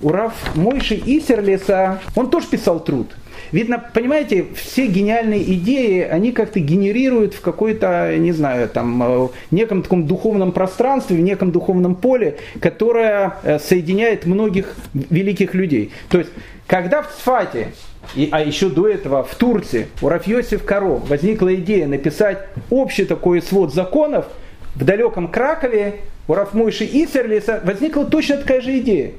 у 0.00 0.10
Рав 0.10 0.32
Мойши 0.54 0.94
Исерлиса, 1.04 2.00
он 2.14 2.30
тоже 2.30 2.46
писал 2.46 2.78
труд. 2.78 3.16
Видно, 3.50 3.82
понимаете, 3.92 4.46
все 4.54 4.86
гениальные 4.86 5.42
идеи, 5.54 6.02
они 6.02 6.30
как-то 6.30 6.60
генерируют 6.60 7.34
в 7.34 7.40
какой-то, 7.40 8.16
не 8.16 8.30
знаю, 8.30 8.68
там, 8.68 9.02
э, 9.02 9.28
неком 9.50 9.82
таком 9.82 10.06
духовном 10.06 10.52
пространстве, 10.52 11.16
в 11.16 11.20
неком 11.20 11.50
духовном 11.50 11.96
поле, 11.96 12.38
которое 12.60 13.38
э, 13.42 13.58
соединяет 13.58 14.24
многих 14.24 14.76
великих 14.92 15.54
людей. 15.54 15.90
То 16.10 16.18
есть, 16.18 16.30
когда 16.68 17.02
в 17.02 17.10
Сфате, 17.10 17.72
и, 18.14 18.28
а 18.30 18.40
еще 18.40 18.68
до 18.68 18.88
этого 18.88 19.24
в 19.24 19.34
Турции 19.34 19.88
у 20.02 20.08
Рафьосиф 20.08 20.64
Каро 20.64 20.96
возникла 20.96 21.54
идея 21.54 21.86
написать 21.86 22.38
общий 22.70 23.04
такой 23.04 23.42
свод 23.42 23.74
законов, 23.74 24.26
в 24.74 24.84
далеком 24.84 25.28
Кракове 25.28 26.00
у 26.26 26.34
Рафмойши 26.34 26.84
Исерлиса 26.84 27.60
возникла 27.64 28.04
точно 28.04 28.38
такая 28.38 28.60
же 28.60 28.78
идея. 28.78 29.12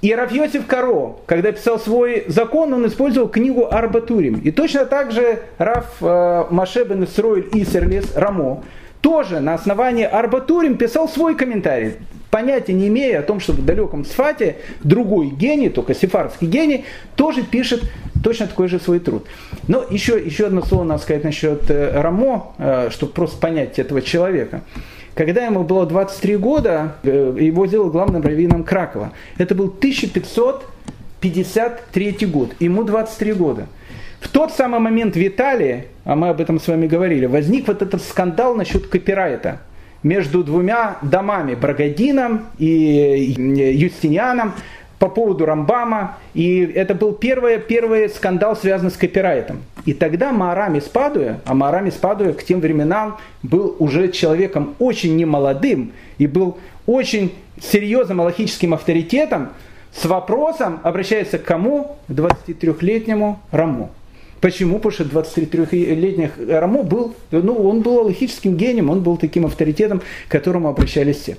И 0.00 0.14
Рафьосиф 0.14 0.66
Каро, 0.66 1.16
когда 1.26 1.52
писал 1.52 1.78
свой 1.78 2.24
закон, 2.26 2.72
он 2.72 2.86
использовал 2.86 3.28
книгу 3.28 3.68
Арбатурим. 3.70 4.40
И 4.40 4.50
точно 4.50 4.84
так 4.86 5.12
же 5.12 5.40
Раф 5.58 5.86
э, 6.00 6.44
Маше 6.50 6.84
бен 6.84 7.04
Исроиль 7.04 7.48
Исерлис 7.52 8.16
Рамо 8.16 8.64
тоже 9.00 9.40
на 9.40 9.54
основании 9.54 10.04
Арбатурим 10.04 10.76
писал 10.76 11.08
свой 11.08 11.36
комментарий. 11.36 11.94
Понятия 12.32 12.72
не 12.72 12.88
имея 12.88 13.20
о 13.20 13.22
том, 13.22 13.38
что 13.40 13.52
в 13.52 13.62
далеком 13.62 14.06
Сфате 14.06 14.56
другой 14.82 15.28
гений, 15.28 15.68
только 15.68 15.94
сефардский 15.94 16.46
гений, 16.46 16.86
тоже 17.14 17.42
пишет 17.42 17.82
точно 18.24 18.46
такой 18.46 18.68
же 18.68 18.80
свой 18.80 19.00
труд. 19.00 19.26
Но 19.68 19.84
еще, 19.90 20.18
еще 20.18 20.46
одно 20.46 20.62
слово 20.62 20.84
надо 20.84 21.02
сказать 21.02 21.24
насчет 21.24 21.70
э, 21.70 22.00
Рамо, 22.00 22.54
э, 22.56 22.88
чтобы 22.90 23.12
просто 23.12 23.38
понять 23.38 23.78
этого 23.78 24.00
человека. 24.00 24.62
Когда 25.14 25.44
ему 25.44 25.62
было 25.62 25.84
23 25.84 26.38
года, 26.38 26.94
э, 27.02 27.36
его 27.38 27.66
сделал 27.66 27.90
главным 27.90 28.22
раввином 28.22 28.64
Кракова. 28.64 29.12
Это 29.36 29.54
был 29.54 29.66
1553 29.66 32.26
год. 32.28 32.54
Ему 32.60 32.84
23 32.84 33.34
года. 33.34 33.66
В 34.20 34.28
тот 34.28 34.52
самый 34.52 34.80
момент 34.80 35.16
в 35.16 35.32
а 36.04 36.16
мы 36.16 36.30
об 36.30 36.40
этом 36.40 36.58
с 36.58 36.66
вами 36.66 36.86
говорили, 36.86 37.26
возник 37.26 37.68
вот 37.68 37.82
этот 37.82 38.00
скандал 38.00 38.54
насчет 38.54 38.86
копирайта 38.86 39.60
между 40.02 40.42
двумя 40.42 40.98
домами, 41.02 41.54
Брагадином 41.54 42.46
и 42.58 43.34
Юстинианом 43.76 44.54
по 44.98 45.08
поводу 45.08 45.46
Рамбама, 45.46 46.18
и 46.32 46.60
это 46.60 46.94
был 46.94 47.12
первый, 47.12 47.58
первый 47.58 48.08
скандал, 48.08 48.54
связанный 48.54 48.92
с 48.92 48.96
копирайтом. 48.96 49.62
И 49.84 49.94
тогда 49.94 50.32
Маарам 50.32 50.76
из 50.76 50.88
а 51.44 51.54
Маарам 51.54 51.88
из 51.88 51.94
к 51.94 52.44
тем 52.44 52.60
временам 52.60 53.18
был 53.42 53.74
уже 53.80 54.12
человеком 54.12 54.76
очень 54.78 55.16
немолодым 55.16 55.92
и 56.18 56.28
был 56.28 56.58
очень 56.86 57.34
серьезным 57.60 58.20
аллахическим 58.20 58.74
авторитетом, 58.74 59.48
с 59.92 60.04
вопросом 60.04 60.80
обращается 60.84 61.38
к 61.38 61.44
кому? 61.44 61.96
К 62.06 62.12
23-летнему 62.12 63.40
Раму. 63.50 63.90
Почему? 64.42 64.80
Потому 64.80 64.92
что 64.92 65.04
23-летний 65.04 66.30
Рамо 66.48 66.82
был, 66.82 67.14
ну, 67.30 67.54
он 67.54 67.80
был 67.80 68.00
аллахическим 68.00 68.56
гением, 68.56 68.90
он 68.90 69.00
был 69.00 69.16
таким 69.16 69.46
авторитетом, 69.46 70.02
к 70.26 70.30
которому 70.32 70.68
обращались 70.68 71.18
все. 71.18 71.36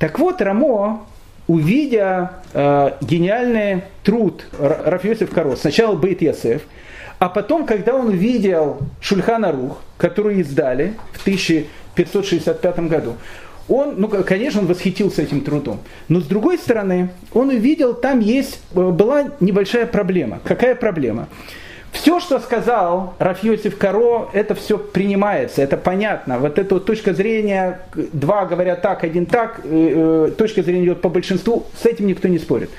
Так 0.00 0.18
вот, 0.18 0.42
Рамо 0.42 1.06
увидя 1.46 2.32
э, 2.52 2.90
гениальный 3.02 3.82
труд 4.02 4.44
Рафиосиф 4.58 5.30
Каро, 5.30 5.54
сначала 5.54 5.94
Бейт 5.94 6.22
Ясеф, 6.22 6.62
а 7.20 7.28
потом, 7.28 7.66
когда 7.66 7.94
он 7.94 8.08
увидел 8.08 8.78
Шульхана 9.00 9.52
Рух, 9.52 9.80
который 9.96 10.40
издали 10.40 10.94
в 11.12 11.20
1565 11.22 12.80
году, 12.80 13.14
он, 13.68 13.94
ну, 13.96 14.08
конечно, 14.08 14.60
он 14.60 14.66
восхитился 14.66 15.22
этим 15.22 15.42
трудом. 15.42 15.78
Но 16.08 16.20
с 16.20 16.24
другой 16.24 16.58
стороны, 16.58 17.10
он 17.32 17.50
увидел, 17.50 17.94
там 17.94 18.18
есть, 18.18 18.60
э, 18.74 18.90
была 18.90 19.30
небольшая 19.38 19.86
проблема. 19.86 20.40
Какая 20.42 20.74
проблема? 20.74 21.28
Все, 21.92 22.20
что 22.20 22.38
сказал 22.38 23.14
Рафьосиф 23.18 23.76
Каро, 23.76 24.28
это 24.32 24.54
все 24.54 24.78
принимается, 24.78 25.60
это 25.62 25.76
понятно. 25.76 26.38
Вот 26.38 26.58
эта 26.58 26.74
вот 26.74 26.86
точка 26.86 27.14
зрения, 27.14 27.80
два 27.94 28.46
говорят 28.46 28.80
так, 28.80 29.02
один 29.02 29.26
так, 29.26 29.60
э, 29.64 30.28
э, 30.28 30.30
точка 30.36 30.62
зрения 30.62 30.84
идет 30.84 31.00
по 31.00 31.08
большинству, 31.08 31.66
с 31.80 31.86
этим 31.86 32.06
никто 32.06 32.28
не 32.28 32.38
спорит. 32.38 32.70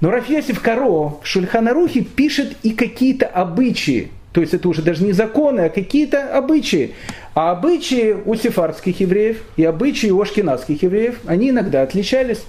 Но 0.00 0.10
Рафьосиф 0.10 0.60
Каро 0.60 0.82
в 0.82 1.20
Шульханарухе 1.22 2.02
пишет 2.02 2.56
и 2.62 2.72
какие-то 2.72 3.26
обычаи, 3.26 4.10
то 4.32 4.40
есть 4.40 4.52
это 4.52 4.68
уже 4.68 4.82
даже 4.82 5.04
не 5.04 5.12
законы, 5.12 5.60
а 5.62 5.68
какие-то 5.68 6.36
обычаи. 6.36 6.94
А 7.34 7.52
обычаи 7.52 8.16
у 8.24 8.34
сефардских 8.34 9.00
евреев 9.00 9.42
и 9.56 9.64
обычаи 9.64 10.10
у 10.10 10.20
ашкенадских 10.20 10.82
евреев, 10.82 11.20
они 11.26 11.50
иногда 11.50 11.82
отличались. 11.82 12.42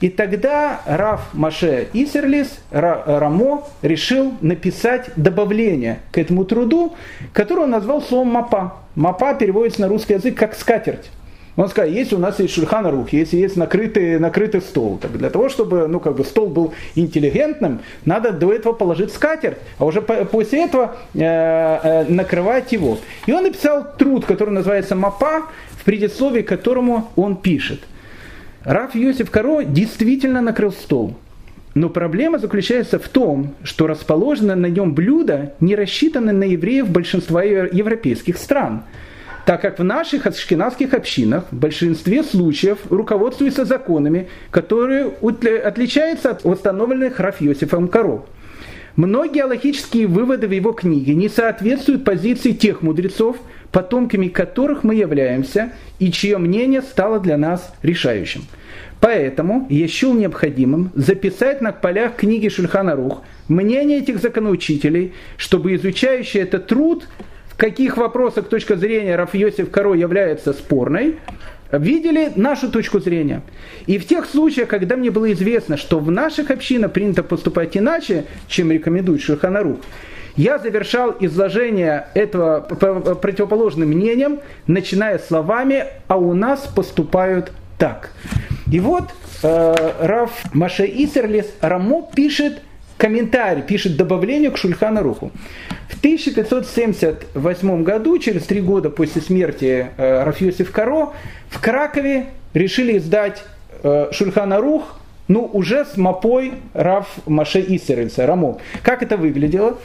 И 0.00 0.08
тогда 0.08 0.80
Раф 0.86 1.28
Маше 1.34 1.88
Исерлис, 1.92 2.58
Рамо, 2.70 3.64
решил 3.82 4.32
написать 4.40 5.10
добавление 5.16 6.00
к 6.10 6.18
этому 6.18 6.44
труду, 6.44 6.94
которое 7.34 7.62
он 7.62 7.70
назвал 7.70 8.00
словом 8.00 8.28
«мапа». 8.28 8.76
«Мапа» 8.94 9.34
переводится 9.34 9.82
на 9.82 9.88
русский 9.88 10.14
язык 10.14 10.36
как 10.36 10.54
«скатерть». 10.54 11.10
Он 11.56 11.68
сказал, 11.68 11.90
если 11.90 12.14
у 12.14 12.18
нас 12.18 12.38
есть 12.38 12.54
шульхан 12.54 12.86
рух, 12.86 13.12
если 13.12 13.36
есть 13.36 13.56
накрытый, 13.56 14.18
накрытый 14.18 14.62
стол, 14.62 14.98
так 14.98 15.18
для 15.18 15.28
того, 15.28 15.50
чтобы 15.50 15.88
ну, 15.88 16.00
как 16.00 16.16
бы 16.16 16.24
стол 16.24 16.48
был 16.48 16.72
интеллигентным, 16.94 17.80
надо 18.06 18.32
до 18.32 18.52
этого 18.52 18.72
положить 18.72 19.12
скатерть, 19.12 19.58
а 19.78 19.84
уже 19.84 20.00
по, 20.00 20.24
после 20.24 20.64
этого 20.64 20.96
э, 21.12 21.20
э, 21.20 22.04
накрывать 22.08 22.72
его. 22.72 22.98
И 23.26 23.32
он 23.32 23.42
написал 23.42 23.84
труд, 23.98 24.24
который 24.24 24.50
называется 24.50 24.94
«Мапа», 24.94 25.42
в 25.72 25.84
предисловии 25.84 26.42
к 26.42 26.48
которому 26.48 27.10
он 27.16 27.36
пишет. 27.36 27.80
Раф 28.70 28.94
Йосиф 28.94 29.32
Каро 29.32 29.64
действительно 29.64 30.40
накрыл 30.40 30.70
стол. 30.70 31.16
Но 31.74 31.88
проблема 31.88 32.38
заключается 32.38 33.00
в 33.00 33.08
том, 33.08 33.56
что 33.64 33.88
расположено 33.88 34.54
на 34.54 34.66
нем 34.66 34.94
блюдо 34.94 35.54
не 35.58 35.74
рассчитано 35.74 36.32
на 36.32 36.44
евреев 36.44 36.88
большинства 36.88 37.42
европейских 37.42 38.38
стран, 38.38 38.84
так 39.44 39.60
как 39.62 39.80
в 39.80 39.82
наших 39.82 40.28
ашкенадских 40.28 40.94
общинах 40.94 41.46
в 41.50 41.56
большинстве 41.56 42.22
случаев 42.22 42.78
руководствуются 42.90 43.64
законами, 43.64 44.28
которые 44.52 45.10
отличаются 45.64 46.30
от 46.30 46.44
установленных 46.44 47.18
Раф 47.18 47.40
Йосифом 47.40 47.88
Каро. 47.88 48.22
Многие 48.94 49.42
аллахические 49.42 50.06
выводы 50.06 50.46
в 50.46 50.52
его 50.52 50.70
книге 50.70 51.16
не 51.16 51.28
соответствуют 51.28 52.04
позиции 52.04 52.52
тех 52.52 52.82
мудрецов, 52.82 53.36
потомками 53.72 54.28
которых 54.28 54.84
мы 54.84 54.94
являемся 54.94 55.72
и 55.98 56.12
чье 56.12 56.38
мнение 56.38 56.82
стало 56.82 57.18
для 57.18 57.36
нас 57.36 57.74
решающим. 57.82 58.42
Поэтому 59.00 59.66
я 59.70 59.88
счел 59.88 60.12
необходимым 60.12 60.92
записать 60.94 61.62
на 61.62 61.72
полях 61.72 62.16
книги 62.16 62.48
Шульхана 62.48 62.94
Рух 62.94 63.22
мнение 63.48 63.98
этих 63.98 64.20
законоучителей, 64.20 65.14
чтобы 65.38 65.74
изучающий 65.74 66.40
этот 66.40 66.66
труд, 66.66 67.08
в 67.48 67.56
каких 67.56 67.96
вопросах 67.96 68.48
точка 68.48 68.76
зрения 68.76 69.16
Раф 69.16 69.34
Йосиф 69.34 69.70
Каро 69.70 69.94
является 69.94 70.52
спорной, 70.52 71.16
видели 71.72 72.32
нашу 72.36 72.70
точку 72.70 73.00
зрения. 73.00 73.42
И 73.86 73.98
в 73.98 74.06
тех 74.06 74.26
случаях, 74.26 74.68
когда 74.68 74.96
мне 74.96 75.10
было 75.10 75.32
известно, 75.32 75.76
что 75.76 75.98
в 75.98 76.10
наших 76.10 76.50
общинах 76.50 76.92
принято 76.92 77.22
поступать 77.22 77.76
иначе, 77.76 78.26
чем 78.48 78.70
рекомендует 78.70 79.22
Шульханарух, 79.22 79.78
я 80.36 80.58
завершал 80.58 81.16
изложение 81.20 82.06
этого 82.14 82.60
противоположным 82.60 83.88
мнением, 83.88 84.40
начиная 84.66 85.18
словами 85.18 85.84
«а 86.06 86.18
у 86.18 86.34
нас 86.34 86.66
поступают 86.66 87.52
так». 87.78 88.10
И 88.70 88.78
вот 88.78 89.10
э, 89.42 89.74
Раф 90.00 90.30
Маше 90.52 90.84
Исерлис 90.86 91.46
Рамо 91.60 92.08
пишет 92.14 92.62
комментарий, 92.96 93.62
пишет 93.62 93.96
добавление 93.96 94.50
к 94.50 94.56
Шульхана 94.56 95.02
Руху. 95.02 95.32
В 95.88 95.98
1578 95.98 97.82
году, 97.82 98.18
через 98.18 98.44
три 98.44 98.60
года 98.60 98.90
после 98.90 99.22
смерти 99.22 99.88
э, 99.96 100.22
Рафьосиф 100.24 100.70
Каро, 100.70 101.12
в 101.48 101.60
Кракове 101.60 102.26
решили 102.54 102.98
издать 102.98 103.42
э, 103.82 104.08
Шульхана 104.12 104.58
Рух, 104.58 105.00
ну, 105.26 105.48
уже 105.52 105.84
с 105.84 105.96
мапой 105.96 106.52
Раф 106.74 107.08
Маше 107.26 107.60
Исерлиса, 107.60 108.26
Рамо. 108.26 108.58
Как 108.82 109.02
это 109.02 109.16
выглядело? 109.16 109.78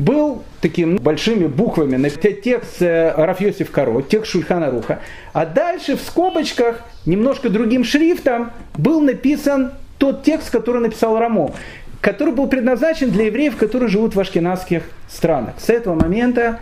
Был 0.00 0.42
такими 0.60 0.98
большими 0.98 1.46
буквами 1.46 1.96
на 1.96 2.10
текст 2.10 2.80
э, 2.82 3.12
Рафьосиф 3.16 3.70
Каро, 3.70 4.02
текст 4.02 4.32
Шульхана 4.32 4.70
Руха, 4.70 5.00
а 5.32 5.46
дальше 5.46 5.96
в 5.96 6.00
скобочках 6.00 6.80
немножко 7.06 7.48
другим 7.48 7.84
шрифтом 7.84 8.50
был 8.76 9.00
написан 9.00 9.72
тот 9.98 10.22
текст, 10.24 10.50
который 10.50 10.80
написал 10.80 11.18
Рамо, 11.18 11.52
который 12.00 12.34
был 12.34 12.48
предназначен 12.48 13.10
для 13.10 13.26
евреев, 13.26 13.56
которые 13.56 13.88
живут 13.88 14.14
в 14.14 14.20
ашкенадских 14.20 14.82
странах. 15.08 15.54
С 15.58 15.68
этого 15.68 15.94
момента 15.94 16.60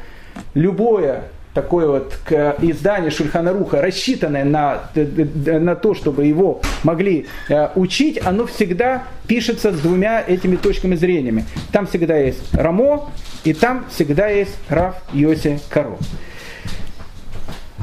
любое 0.54 1.24
такое 1.58 1.88
вот 1.88 2.14
издание 2.62 3.10
Шульханаруха, 3.10 3.82
рассчитанное 3.82 4.44
на, 4.44 4.90
на 4.94 5.74
то, 5.74 5.92
чтобы 5.92 6.24
его 6.24 6.60
могли 6.84 7.26
э, 7.48 7.70
учить, 7.74 8.20
оно 8.24 8.46
всегда 8.46 9.02
пишется 9.26 9.72
с 9.72 9.80
двумя 9.80 10.22
этими 10.24 10.54
точками 10.54 10.94
зрения. 10.94 11.44
Там 11.72 11.88
всегда 11.88 12.16
есть 12.16 12.54
Рамо, 12.54 13.10
и 13.42 13.52
там 13.52 13.86
всегда 13.90 14.28
есть 14.28 14.56
Раф 14.68 14.94
Йоси 15.12 15.58
Каро. 15.68 15.98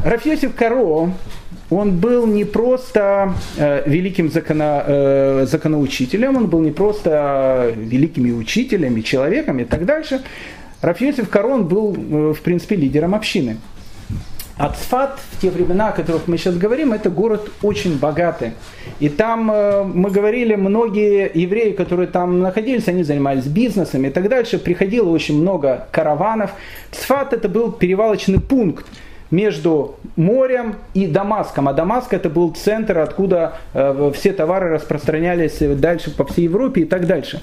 Раф 0.05 0.26
Йосиф 0.26 0.55
Каро, 0.55 1.11
он 1.69 1.97
был 1.97 2.26
не 2.28 2.45
просто 2.45 3.34
э, 3.57 3.84
великим 3.89 4.32
закона, 4.32 4.84
э, 4.88 5.45
законоучителем, 5.51 6.38
он 6.38 6.47
был 6.47 6.61
не 6.61 6.71
просто 6.71 7.73
великими 7.76 8.32
учителями, 8.32 9.01
человеком 9.01 9.59
и 9.59 9.65
так 9.65 9.86
дальше. 9.86 10.21
Рафиосиф 10.86 11.29
Корон 11.29 11.67
был, 11.67 11.95
э, 11.95 12.33
в 12.33 12.41
принципе, 12.41 12.75
лидером 12.75 13.15
общины. 13.15 13.57
Ацфат 14.57 15.19
в 15.31 15.41
те 15.41 15.49
времена, 15.49 15.89
о 15.89 15.91
которых 15.91 16.27
мы 16.27 16.38
сейчас 16.38 16.55
говорим, 16.55 16.93
это 16.93 17.09
город 17.09 17.51
очень 17.63 17.97
богатый. 17.97 18.51
И 18.99 19.09
там, 19.09 19.51
э, 19.51 19.83
мы 19.83 20.11
говорили, 20.11 20.55
многие 20.55 21.29
евреи, 21.33 21.71
которые 21.71 22.07
там 22.07 22.39
находились, 22.39 22.88
они 22.88 23.03
занимались 23.03 23.45
бизнесом 23.45 24.05
и 24.05 24.11
так 24.11 24.29
дальше. 24.29 24.59
Приходило 24.59 25.09
очень 25.09 25.41
много 25.41 25.88
караванов. 25.91 26.51
Цфат 26.91 27.33
это 27.33 27.49
был 27.49 27.71
перевалочный 27.71 28.39
пункт 28.39 28.86
между 29.32 29.95
морем 30.15 30.76
и 30.93 31.07
Дамаском. 31.07 31.67
А 31.67 31.73
Дамаск 31.73 32.13
это 32.13 32.30
был 32.30 32.53
центр, 32.53 32.99
откуда 32.99 33.53
э, 33.73 34.11
все 34.13 34.34
товары 34.34 34.69
распространялись 34.69 35.57
дальше 35.80 36.15
по 36.15 36.26
всей 36.26 36.43
Европе 36.43 36.82
и 36.82 36.86
так 36.86 37.07
дальше. 37.07 37.41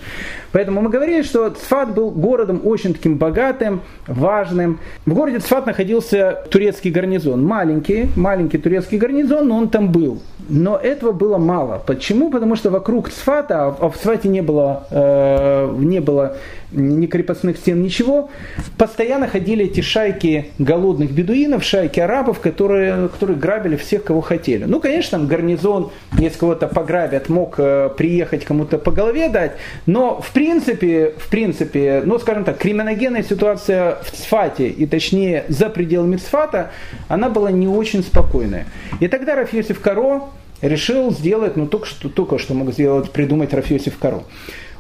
Поэтому 0.52 0.80
мы 0.80 0.90
говорили, 0.90 1.22
что 1.22 1.48
Цфат 1.50 1.94
был 1.94 2.10
городом 2.10 2.60
очень 2.64 2.92
таким 2.92 3.16
богатым, 3.16 3.80
важным. 4.06 4.80
В 5.06 5.14
городе 5.14 5.38
Цфат 5.38 5.66
находился 5.66 6.44
турецкий 6.50 6.90
гарнизон. 6.90 7.44
Маленький, 7.44 8.10
маленький 8.16 8.58
турецкий 8.58 8.98
гарнизон, 8.98 9.48
но 9.48 9.56
он 9.56 9.68
там 9.68 9.90
был. 9.90 10.20
Но 10.48 10.76
этого 10.76 11.12
было 11.12 11.38
мало. 11.38 11.82
Почему? 11.86 12.30
Потому 12.30 12.56
что 12.56 12.70
вокруг 12.70 13.10
Цфата, 13.10 13.66
а 13.68 13.88
в 13.88 13.96
Цфате 13.96 14.28
не 14.28 14.42
было, 14.42 14.86
э, 14.90 15.74
не 15.78 16.00
было 16.00 16.36
ни 16.72 17.06
крепостных 17.06 17.56
стен, 17.56 17.82
ничего, 17.82 18.30
постоянно 18.78 19.28
ходили 19.28 19.66
эти 19.66 19.80
шайки 19.80 20.48
голодных 20.58 21.10
бедуинов, 21.12 21.64
шайки 21.64 22.00
арабов, 22.00 22.40
которые, 22.40 23.08
которые 23.08 23.36
грабили 23.36 23.76
всех, 23.76 24.04
кого 24.04 24.20
хотели. 24.20 24.64
Ну, 24.64 24.80
конечно, 24.80 25.18
там 25.18 25.28
гарнизон, 25.28 25.90
если 26.18 26.38
кого-то 26.38 26.68
пограбят, 26.68 27.28
мог 27.28 27.54
э, 27.58 27.90
приехать 27.96 28.44
кому-то 28.44 28.78
по 28.78 28.90
голове 28.90 29.28
дать, 29.28 29.52
но 29.86 30.20
в 30.20 30.32
принципе, 30.32 31.14
в 31.18 31.28
принципе, 31.28 32.02
ну, 32.04 32.18
скажем 32.18 32.44
так, 32.44 32.58
криминогенная 32.58 33.22
ситуация 33.22 33.98
в 34.02 34.10
Цфате, 34.10 34.68
и 34.68 34.86
точнее 34.86 35.44
за 35.48 35.68
пределами 35.68 36.16
Цфата, 36.16 36.70
она 37.08 37.28
была 37.28 37.50
не 37.50 37.68
очень 37.68 38.02
спокойная. 38.02 38.66
И 39.00 39.08
тогда 39.08 39.34
Рафиосиф 39.34 39.80
Каро 39.80 40.22
решил 40.62 41.10
сделать, 41.10 41.56
ну, 41.56 41.66
только 41.66 41.86
что, 41.86 42.08
только 42.08 42.38
что 42.38 42.54
мог 42.54 42.72
сделать, 42.72 43.10
придумать 43.10 43.52
Рафиосиф 43.52 43.98
Каро 43.98 44.22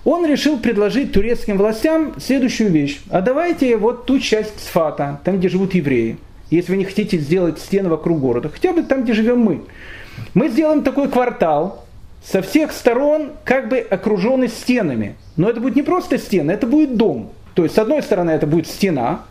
он 0.04 0.26
решил 0.26 0.58
предложить 0.58 1.12
турецким 1.12 1.58
властям 1.58 2.14
следующую 2.18 2.70
вещь. 2.70 3.00
А 3.10 3.20
давайте 3.20 3.76
вот 3.76 4.06
ту 4.06 4.18
часть 4.18 4.60
Сфата, 4.60 5.20
там, 5.24 5.38
где 5.38 5.48
живут 5.48 5.74
евреи, 5.74 6.16
если 6.50 6.72
вы 6.72 6.78
не 6.78 6.84
хотите 6.84 7.18
сделать 7.18 7.58
стены 7.58 7.88
вокруг 7.88 8.20
города, 8.20 8.48
хотя 8.48 8.72
бы 8.72 8.82
там, 8.82 9.04
где 9.04 9.12
живем 9.12 9.40
мы. 9.40 9.62
Мы 10.34 10.48
сделаем 10.48 10.82
такой 10.82 11.08
квартал, 11.08 11.84
со 12.24 12.40
всех 12.42 12.72
сторон 12.72 13.32
как 13.44 13.68
бы 13.68 13.78
окруженный 13.78 14.48
стенами. 14.48 15.16
Но 15.36 15.48
это 15.48 15.60
будет 15.60 15.76
не 15.76 15.82
просто 15.82 16.18
стены, 16.18 16.52
это 16.52 16.66
будет 16.66 16.96
дом. 16.96 17.30
То 17.54 17.64
есть, 17.64 17.74
с 17.74 17.78
одной 17.78 18.02
стороны, 18.02 18.30
это 18.30 18.46
будет 18.46 18.66
стена, 18.68 19.22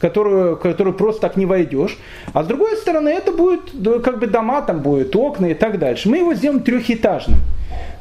которую, 0.00 0.56
которую 0.56 0.94
просто 0.94 1.20
так 1.20 1.36
не 1.36 1.46
войдешь. 1.46 1.96
А 2.32 2.42
с 2.42 2.46
другой 2.46 2.76
стороны, 2.76 3.08
это 3.10 3.32
будет 3.32 3.70
как 4.02 4.18
бы 4.18 4.26
дома, 4.26 4.62
там 4.62 4.80
будет 4.80 5.14
окна 5.14 5.46
и 5.46 5.54
так 5.54 5.78
дальше. 5.78 6.08
Мы 6.08 6.18
его 6.18 6.34
сделаем 6.34 6.62
трехэтажным. 6.62 7.38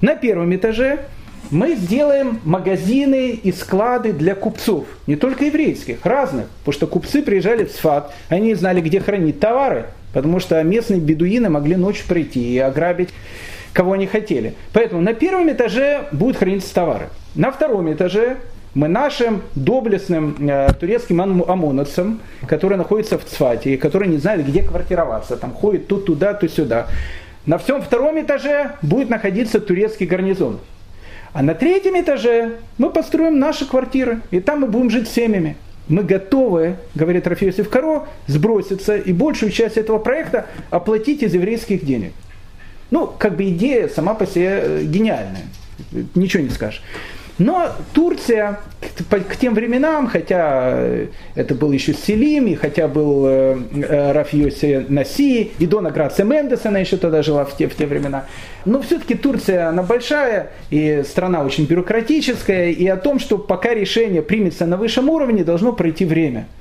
На 0.01 0.15
первом 0.15 0.55
этаже 0.55 1.01
мы 1.51 1.75
сделаем 1.75 2.39
магазины 2.43 3.31
и 3.31 3.51
склады 3.51 4.13
для 4.13 4.35
купцов, 4.35 4.85
не 5.07 5.15
только 5.15 5.45
еврейских, 5.45 6.05
разных, 6.05 6.47
потому 6.59 6.73
что 6.73 6.87
купцы 6.87 7.21
приезжали 7.21 7.65
в 7.65 7.71
Сфат, 7.71 8.13
они 8.29 8.53
знали, 8.53 8.81
где 8.81 8.99
хранить 8.99 9.39
товары, 9.39 9.87
потому 10.13 10.39
что 10.39 10.61
местные 10.63 10.99
бедуины 10.99 11.49
могли 11.49 11.75
ночью 11.75 12.07
прийти 12.07 12.53
и 12.53 12.59
ограбить 12.59 13.09
кого 13.73 13.93
они 13.93 14.07
хотели. 14.07 14.55
Поэтому 14.73 15.01
на 15.01 15.13
первом 15.13 15.49
этаже 15.51 16.07
будут 16.11 16.37
храниться 16.37 16.73
товары. 16.73 17.09
На 17.35 17.51
втором 17.51 17.91
этаже 17.91 18.37
мы 18.73 18.87
нашим 18.87 19.41
доблестным 19.55 20.35
э, 20.39 20.69
турецким 20.79 21.21
ОМОНовцам, 21.21 22.19
которые 22.47 22.77
находятся 22.77 23.17
в 23.17 23.25
Цфате, 23.25 23.73
и 23.73 23.77
которые 23.77 24.09
не 24.09 24.17
знали, 24.17 24.43
где 24.43 24.63
квартироваться, 24.63 25.37
там 25.37 25.53
ходят 25.53 25.87
тут 25.87 26.05
туда, 26.05 26.33
то 26.33 26.47
сюда. 26.47 26.87
На 27.45 27.57
всем 27.57 27.81
втором 27.81 28.19
этаже 28.19 28.71
будет 28.81 29.09
находиться 29.09 29.59
турецкий 29.59 30.05
гарнизон. 30.05 30.59
А 31.33 31.43
на 31.43 31.53
третьем 31.53 31.99
этаже 31.99 32.57
мы 32.77 32.89
построим 32.89 33.39
наши 33.39 33.65
квартиры, 33.65 34.21
и 34.31 34.39
там 34.39 34.61
мы 34.61 34.67
будем 34.67 34.89
жить 34.89 35.07
семьями. 35.07 35.57
Мы 35.87 36.03
готовы, 36.03 36.75
говорит 36.93 37.27
Рафиосиф 37.27 37.69
Каро, 37.69 38.07
сброситься 38.27 38.95
и 38.95 39.11
большую 39.11 39.51
часть 39.51 39.77
этого 39.77 39.97
проекта 39.97 40.45
оплатить 40.69 41.23
из 41.23 41.33
еврейских 41.33 41.83
денег. 41.83 42.13
Ну, 42.91 43.07
как 43.07 43.35
бы 43.35 43.49
идея 43.49 43.87
сама 43.87 44.13
по 44.13 44.25
себе 44.25 44.61
э, 44.63 44.83
гениальная, 44.83 45.45
ничего 46.15 46.43
не 46.43 46.49
скажешь. 46.49 46.81
Но 47.39 47.71
Турция 47.93 48.59
к 49.09 49.37
тем 49.37 49.53
временам, 49.53 50.07
хотя 50.07 50.73
э, 50.73 51.07
это 51.35 51.55
был 51.55 51.71
еще 51.71 51.93
Селим, 51.93 52.47
и 52.47 52.55
хотя 52.55 52.89
был 52.89 53.25
э, 53.25 53.57
э 53.71 54.11
Раф 54.11 54.33
Йоси 54.33 54.85
Наси, 54.89 55.51
и 55.57 55.65
Дона 55.65 55.89
Грация 55.89 56.25
Мендес, 56.25 56.65
она 56.65 56.79
еще 56.79 56.97
тогда 56.97 57.23
жила 57.23 57.45
в 57.45 57.55
те, 57.55 57.69
в 57.69 57.75
те 57.75 57.85
времена, 57.85 58.25
но 58.65 58.81
все-таки 58.81 59.15
Турция, 59.15 59.69
она 59.69 59.83
большая, 59.83 60.51
и 60.69 61.03
страна 61.07 61.43
очень 61.43 61.65
бюрократическая, 61.65 62.71
и 62.71 62.85
о 62.87 62.97
том, 62.97 63.19
что 63.19 63.37
пока 63.37 63.73
решение 63.73 64.21
примется 64.21 64.65
на 64.65 64.75
высшем 64.75 65.09
уровне, 65.09 65.43
должно 65.45 65.71
пройти 65.71 66.03
время– 66.05 66.45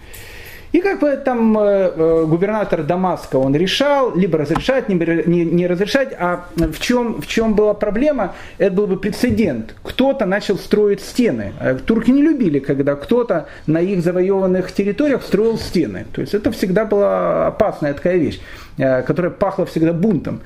и 0.72 0.80
как 0.80 1.00
бы 1.00 1.16
там 1.16 1.58
э, 1.58 1.92
э, 1.94 2.24
губернатор 2.26 2.82
Дамаска, 2.82 3.36
он 3.36 3.56
решал, 3.56 4.14
либо 4.14 4.38
разрешать, 4.38 4.88
не, 4.88 4.94
не, 4.96 5.66
разрешать, 5.66 6.14
а 6.18 6.46
в 6.56 6.78
чем, 6.78 7.22
в 7.22 7.26
чем 7.26 7.54
была 7.54 7.74
проблема, 7.74 8.34
это 8.58 8.72
был 8.72 8.86
бы 8.86 8.98
прецедент. 8.98 9.74
Кто-то 9.82 10.26
начал 10.26 10.58
строить 10.58 11.00
стены. 11.00 11.52
А 11.58 11.74
турки 11.74 12.10
не 12.10 12.22
любили, 12.22 12.58
когда 12.58 12.96
кто-то 12.96 13.46
на 13.66 13.80
их 13.80 14.02
завоеванных 14.02 14.70
территориях 14.72 15.22
строил 15.22 15.58
стены. 15.58 16.04
То 16.12 16.20
есть 16.20 16.34
это 16.34 16.50
всегда 16.52 16.84
была 16.84 17.46
опасная 17.46 17.94
такая 17.94 18.16
вещь, 18.18 18.40
э, 18.76 19.02
которая 19.02 19.32
пахла 19.32 19.64
всегда 19.64 19.92
бунтом. 19.92 20.40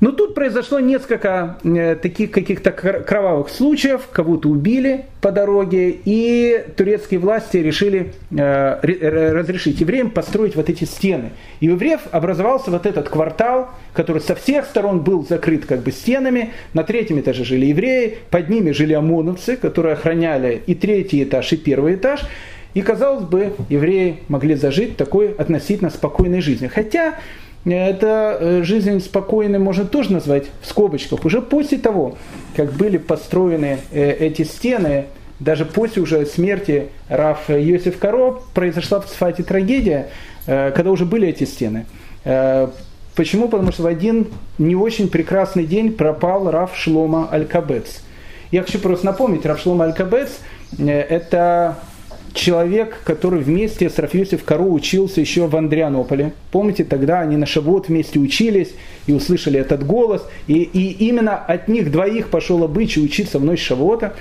Но 0.00 0.10
тут 0.12 0.34
произошло 0.34 0.80
несколько 0.80 1.58
э, 1.64 1.94
таких 1.94 2.30
каких-то 2.30 2.72
кровавых 2.72 3.48
случаев, 3.48 4.08
кого-то 4.12 4.48
убили 4.48 5.06
по 5.20 5.30
дороге, 5.30 5.96
и 6.04 6.64
турецкие 6.76 7.20
власти 7.20 7.58
решили 7.58 8.12
э, 8.30 8.80
разрешить 8.82 9.80
евреям 9.80 10.10
построить 10.10 10.56
вот 10.56 10.68
эти 10.68 10.84
стены. 10.84 11.30
И 11.60 11.68
у 11.68 11.72
евреев 11.72 12.00
образовался 12.10 12.70
вот 12.70 12.86
этот 12.86 13.08
квартал, 13.08 13.70
который 13.92 14.20
со 14.20 14.34
всех 14.34 14.66
сторон 14.66 15.00
был 15.00 15.24
закрыт 15.26 15.64
как 15.64 15.80
бы 15.80 15.92
стенами. 15.92 16.52
На 16.74 16.82
третьем 16.82 17.20
этаже 17.20 17.44
жили 17.44 17.66
евреи, 17.66 18.18
под 18.30 18.48
ними 18.48 18.72
жили 18.72 18.92
ОМОНовцы, 18.92 19.56
которые 19.56 19.94
охраняли 19.94 20.62
и 20.66 20.74
третий 20.74 21.22
этаж, 21.22 21.52
и 21.52 21.56
первый 21.56 21.94
этаж. 21.94 22.20
И, 22.74 22.82
казалось 22.82 23.24
бы, 23.24 23.54
евреи 23.68 24.18
могли 24.28 24.56
зажить 24.56 24.96
такой 24.96 25.32
относительно 25.32 25.90
спокойной 25.90 26.40
жизнью. 26.40 26.70
Хотя 26.74 27.14
это 27.72 28.36
э, 28.38 28.62
жизнь 28.62 29.00
спокойной 29.00 29.58
можно 29.58 29.86
тоже 29.86 30.12
назвать 30.12 30.46
в 30.60 30.66
скобочках. 30.66 31.24
Уже 31.24 31.40
после 31.40 31.78
того, 31.78 32.16
как 32.56 32.72
были 32.74 32.98
построены 32.98 33.78
э, 33.90 34.12
эти 34.12 34.42
стены, 34.42 35.06
даже 35.40 35.64
после 35.64 36.02
уже 36.02 36.26
смерти 36.26 36.88
Раф 37.08 37.48
Йосиф 37.48 37.98
Каро 37.98 38.40
произошла 38.52 39.00
в 39.00 39.06
Цфате 39.06 39.42
трагедия, 39.42 40.10
э, 40.46 40.72
когда 40.72 40.90
уже 40.90 41.04
были 41.06 41.28
эти 41.28 41.44
стены. 41.44 41.86
Почему? 43.14 43.48
Потому 43.48 43.70
что 43.70 43.84
в 43.84 43.86
один 43.86 44.28
не 44.58 44.74
очень 44.74 45.08
прекрасный 45.08 45.66
день 45.66 45.92
пропал 45.92 46.50
Раф 46.50 46.74
Шлома 46.74 47.28
Аль-Кабец. 47.30 48.02
Я 48.50 48.62
хочу 48.62 48.78
просто 48.78 49.06
напомнить, 49.06 49.46
Раф 49.46 49.60
Шлома 49.60 49.84
Аль-Кабец– 49.84 50.38
это 50.78 51.76
человек, 52.34 53.00
который 53.04 53.40
вместе 53.40 53.88
с 53.88 53.98
Рафиосиф 53.98 54.44
Кару 54.44 54.72
учился 54.72 55.20
еще 55.20 55.46
в 55.46 55.56
Андрианополе. 55.56 56.32
Помните, 56.50 56.84
тогда 56.84 57.20
они 57.20 57.36
на 57.36 57.46
Шавот 57.46 57.88
вместе 57.88 58.18
учились 58.18 58.74
и 59.06 59.12
услышали 59.12 59.58
этот 59.58 59.86
голос. 59.86 60.26
И, 60.46 60.62
и 60.62 61.06
именно 61.06 61.36
от 61.36 61.68
них 61.68 61.90
двоих 61.90 62.28
пошел 62.28 62.62
обычай 62.64 63.02
учиться 63.02 63.38
в 63.38 63.44
ночь 63.44 63.62
Шавота. 63.62 64.14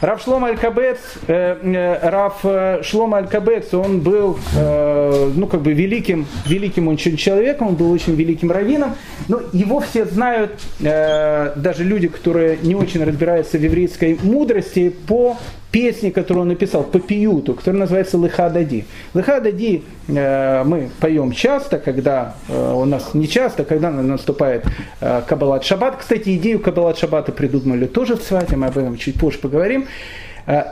Рав 0.00 0.22
Шлома 0.22 0.48
Аль-Кабец, 0.48 0.98
э, 1.26 1.56
э, 1.62 2.08
Рав 2.08 2.38
э, 2.44 2.80
Шлома 2.84 3.18
Аль-Кабец, 3.18 3.74
он 3.74 4.00
был, 4.00 4.38
э, 4.56 5.30
ну, 5.34 5.46
как 5.46 5.62
бы 5.62 5.72
великим, 5.72 6.26
великим 6.46 6.88
очень 6.88 7.16
человеком, 7.16 7.68
он 7.68 7.74
был 7.74 7.90
очень 7.90 8.14
великим 8.14 8.52
раввином, 8.52 8.94
но 9.26 9.40
его 9.52 9.80
все 9.80 10.04
знают, 10.04 10.52
э, 10.80 11.52
даже 11.56 11.82
люди, 11.82 12.06
которые 12.06 12.58
не 12.62 12.76
очень 12.76 13.02
разбираются 13.02 13.58
в 13.58 13.62
еврейской 13.62 14.16
мудрости, 14.22 14.94
по 15.08 15.36
песни, 15.70 16.10
которую 16.10 16.42
он 16.42 16.48
написал 16.48 16.82
по 16.82 16.98
пиюту, 16.98 17.54
которая 17.54 17.80
называется 17.80 18.18
Лыха 18.18 18.50
Дади. 18.50 18.84
Лыха 19.14 19.40
Дади 19.40 19.84
э, 20.08 20.64
мы 20.64 20.90
поем 21.00 21.32
часто, 21.32 21.78
когда 21.78 22.34
э, 22.48 22.72
у 22.74 22.84
нас 22.84 23.14
не 23.14 23.28
часто, 23.28 23.64
когда 23.64 23.90
наступает 23.90 24.64
э, 25.00 25.22
Кабалат 25.26 25.64
Шаббат. 25.64 25.96
Кстати, 25.98 26.36
идею 26.36 26.60
Кабалат 26.60 26.98
Шаббата 26.98 27.32
придумали 27.32 27.86
тоже 27.86 28.16
в 28.16 28.22
Свате, 28.22 28.56
мы 28.56 28.66
об 28.66 28.78
этом 28.78 28.96
чуть 28.96 29.18
позже 29.18 29.38
поговорим. 29.38 29.86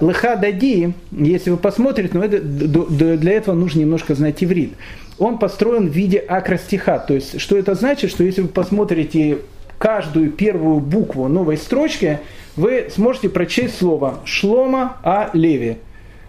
Лыха 0.00 0.34
Дади, 0.34 0.94
если 1.12 1.50
вы 1.50 1.56
посмотрите, 1.56 2.10
но 2.14 2.24
это, 2.24 2.40
для 2.40 3.32
этого 3.32 3.54
нужно 3.54 3.80
немножко 3.80 4.14
знать 4.14 4.42
иврит. 4.42 4.72
Он 5.18 5.38
построен 5.38 5.88
в 5.88 5.92
виде 5.92 6.18
акростиха. 6.18 6.98
То 6.98 7.14
есть, 7.14 7.40
что 7.40 7.56
это 7.56 7.74
значит, 7.74 8.10
что 8.10 8.24
если 8.24 8.40
вы 8.40 8.48
посмотрите 8.48 9.38
каждую 9.78 10.32
первую 10.32 10.80
букву 10.80 11.28
новой 11.28 11.56
строчки, 11.56 12.18
вы 12.58 12.88
сможете 12.90 13.28
прочесть 13.28 13.78
слово 13.78 14.18
Шлома 14.24 14.96
А. 15.02 15.30
Леви. 15.32 15.78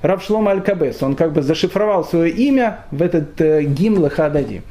Рав 0.02 0.24
Шлома 0.24 0.52
Аль-Кабес. 0.52 1.02
Он 1.04 1.16
как 1.16 1.34
бы 1.34 1.42
зашифровал 1.42 2.06
свое 2.06 2.32
имя 2.32 2.86
в 2.92 3.02
этот 3.02 3.42
э, 3.42 3.64
гимн 3.64 3.98
Лахадади. 3.98 4.62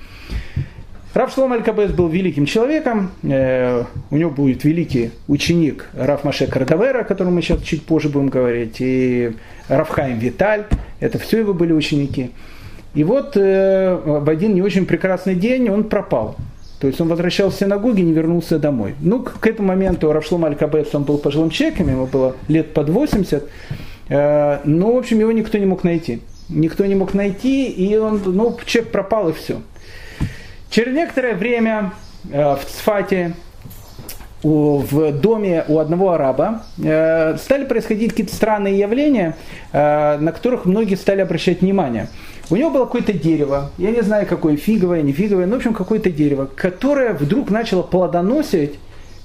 Рав 1.15 1.35
Шлом 1.35 1.53
Аль-Кабес 1.53 1.91
был 1.91 2.09
великим 2.09 2.47
человеком, 2.47 3.11
э, 3.25 3.83
у 4.11 4.17
него 4.17 4.31
будет 4.31 4.63
великий 4.63 5.11
ученик 5.27 5.89
Раф 5.95 6.23
Маше 6.23 6.47
Кардавера, 6.47 7.01
о 7.01 7.05
котором 7.05 7.35
мы 7.35 7.43
сейчас 7.43 7.61
чуть 7.63 7.83
позже 7.83 8.09
будем 8.09 8.29
говорить, 8.29 8.77
и 8.79 9.33
Рафхайм 9.69 10.19
Виталь, 10.19 10.67
это 11.01 11.19
все 11.19 11.39
его 11.39 11.55
были 11.55 11.73
ученики. 11.73 12.31
И 12.95 13.03
вот 13.03 13.37
э, 13.37 14.01
в 14.05 14.29
один 14.31 14.55
не 14.55 14.63
очень 14.63 14.87
прекрасный 14.87 15.35
день 15.35 15.69
он 15.71 15.85
пропал. 15.85 16.37
То 16.81 16.87
есть 16.87 17.01
он 17.01 17.09
возвращался 17.09 17.57
в 17.57 17.61
синагоги 17.61 18.03
не 18.03 18.13
вернулся 18.13 18.59
домой. 18.59 18.95
Ну, 19.01 19.23
к, 19.23 19.47
этому 19.47 19.69
моменту 19.69 20.13
Равшлом 20.13 20.45
Аль-Кабец, 20.45 20.95
он 20.95 21.03
был 21.03 21.19
пожилым 21.19 21.51
человеком, 21.51 21.89
ему 21.89 22.07
было 22.07 22.37
лет 22.47 22.73
под 22.73 22.89
80. 22.89 23.45
Э, 24.09 24.59
но, 24.65 24.93
в 24.93 24.99
общем, 24.99 25.19
его 25.19 25.33
никто 25.33 25.59
не 25.59 25.67
мог 25.67 25.83
найти. 25.83 26.23
Никто 26.49 26.87
не 26.87 26.95
мог 26.95 27.15
найти, 27.15 27.67
и 27.67 27.97
он, 27.97 28.23
ну, 28.25 28.57
человек 28.65 28.93
пропал, 28.93 29.31
и 29.31 29.33
все. 29.33 29.61
Через 30.71 30.95
некоторое 30.95 31.35
время 31.35 31.93
э, 32.31 32.55
в 32.55 32.65
Цфате 32.65 33.35
в 34.45 35.11
доме 35.21 35.65
у 35.67 35.79
одного 35.81 36.13
араба 36.13 36.63
э, 36.81 37.37
стали 37.39 37.65
происходить 37.65 38.11
какие-то 38.11 38.33
странные 38.33 38.79
явления, 38.79 39.35
на 39.73 40.31
которых 40.33 40.65
многие 40.65 40.95
стали 40.95 41.23
обращать 41.23 41.61
внимание. 41.61 42.09
У 42.51 42.57
него 42.57 42.71
было 42.71 42.85
какое-то 42.85 43.13
дерево, 43.13 43.71
я 43.77 43.91
не 43.91 44.03
знаю 44.03 44.27
какое, 44.27 44.57
фиговое, 44.57 45.03
не 45.03 45.13
фиговое, 45.13 45.47
но 45.47 45.55
в 45.55 45.59
общем 45.59 45.75
какое-то 45.75 46.11
дерево, 46.11 46.49
которое 46.55 47.13
вдруг 47.13 47.51
начало 47.51 47.83
плодоносить 47.83 48.79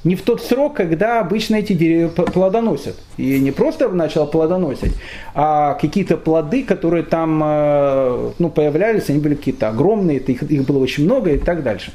не 0.03 0.15
в 0.15 0.21
тот 0.21 0.41
срок, 0.41 0.75
когда 0.75 1.21
обычно 1.21 1.55
эти 1.55 1.73
деревья 1.73 2.09
плодоносят. 2.09 2.95
И 3.17 3.39
не 3.39 3.51
просто 3.51 3.87
начало 3.89 4.25
плодоносить, 4.25 4.93
а 5.33 5.75
какие-то 5.75 6.17
плоды, 6.17 6.63
которые 6.63 7.03
там 7.03 7.41
э, 7.43 8.31
ну, 8.37 8.49
появлялись, 8.49 9.09
они 9.09 9.19
были 9.19 9.35
какие-то 9.35 9.69
огромные, 9.69 10.17
их, 10.17 10.43
их 10.43 10.65
было 10.65 10.79
очень 10.79 11.05
много 11.05 11.31
и 11.31 11.37
так 11.37 11.63
дальше. 11.63 11.93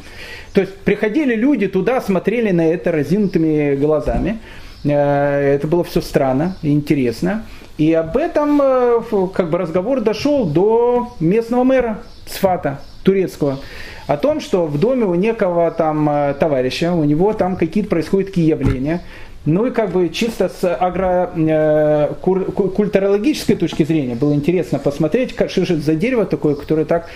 То 0.54 0.62
есть 0.62 0.74
приходили 0.76 1.34
люди 1.34 1.66
туда, 1.68 2.00
смотрели 2.00 2.50
на 2.50 2.66
это 2.66 2.92
разинутыми 2.92 3.76
глазами. 3.76 4.38
Э, 4.84 5.56
это 5.56 5.66
было 5.66 5.84
все 5.84 6.00
странно 6.00 6.56
и 6.62 6.72
интересно. 6.72 7.44
И 7.78 7.94
об 7.94 8.16
этом 8.16 8.60
э, 8.60 9.00
как 9.32 9.50
бы 9.50 9.58
разговор 9.58 10.00
дошел 10.00 10.44
до 10.44 11.12
местного 11.20 11.62
мэра 11.62 11.98
Цфата, 12.26 12.80
турецкого, 13.04 13.60
о 14.08 14.16
том, 14.16 14.40
что 14.40 14.66
в 14.66 14.80
доме 14.80 15.04
у 15.04 15.14
некого 15.14 15.70
там 15.70 16.10
э, 16.10 16.34
товарища, 16.34 16.92
у 16.92 17.04
него 17.04 17.32
там 17.34 17.54
какие-то 17.54 17.88
происходят 17.88 18.30
какие 18.30 18.50
явления, 18.50 19.02
ну 19.44 19.66
и 19.66 19.70
как 19.70 19.92
бы 19.92 20.08
чисто 20.08 20.48
с 20.48 20.74
агрокультурологической 20.74 23.54
э, 23.54 23.58
точки 23.58 23.84
зрения 23.84 24.16
было 24.16 24.34
интересно 24.34 24.80
посмотреть, 24.80 25.36
что 25.36 25.64
же 25.64 25.74
это 25.74 25.82
за 25.82 25.94
дерево 25.94 26.26
такое, 26.26 26.56
которое 26.56 26.84
так 26.84 27.08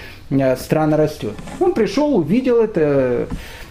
странно 0.59 0.97
растет. 0.97 1.35
Он 1.59 1.75
пришел, 1.75 2.17
увидел 2.17 2.63
это, 2.63 3.27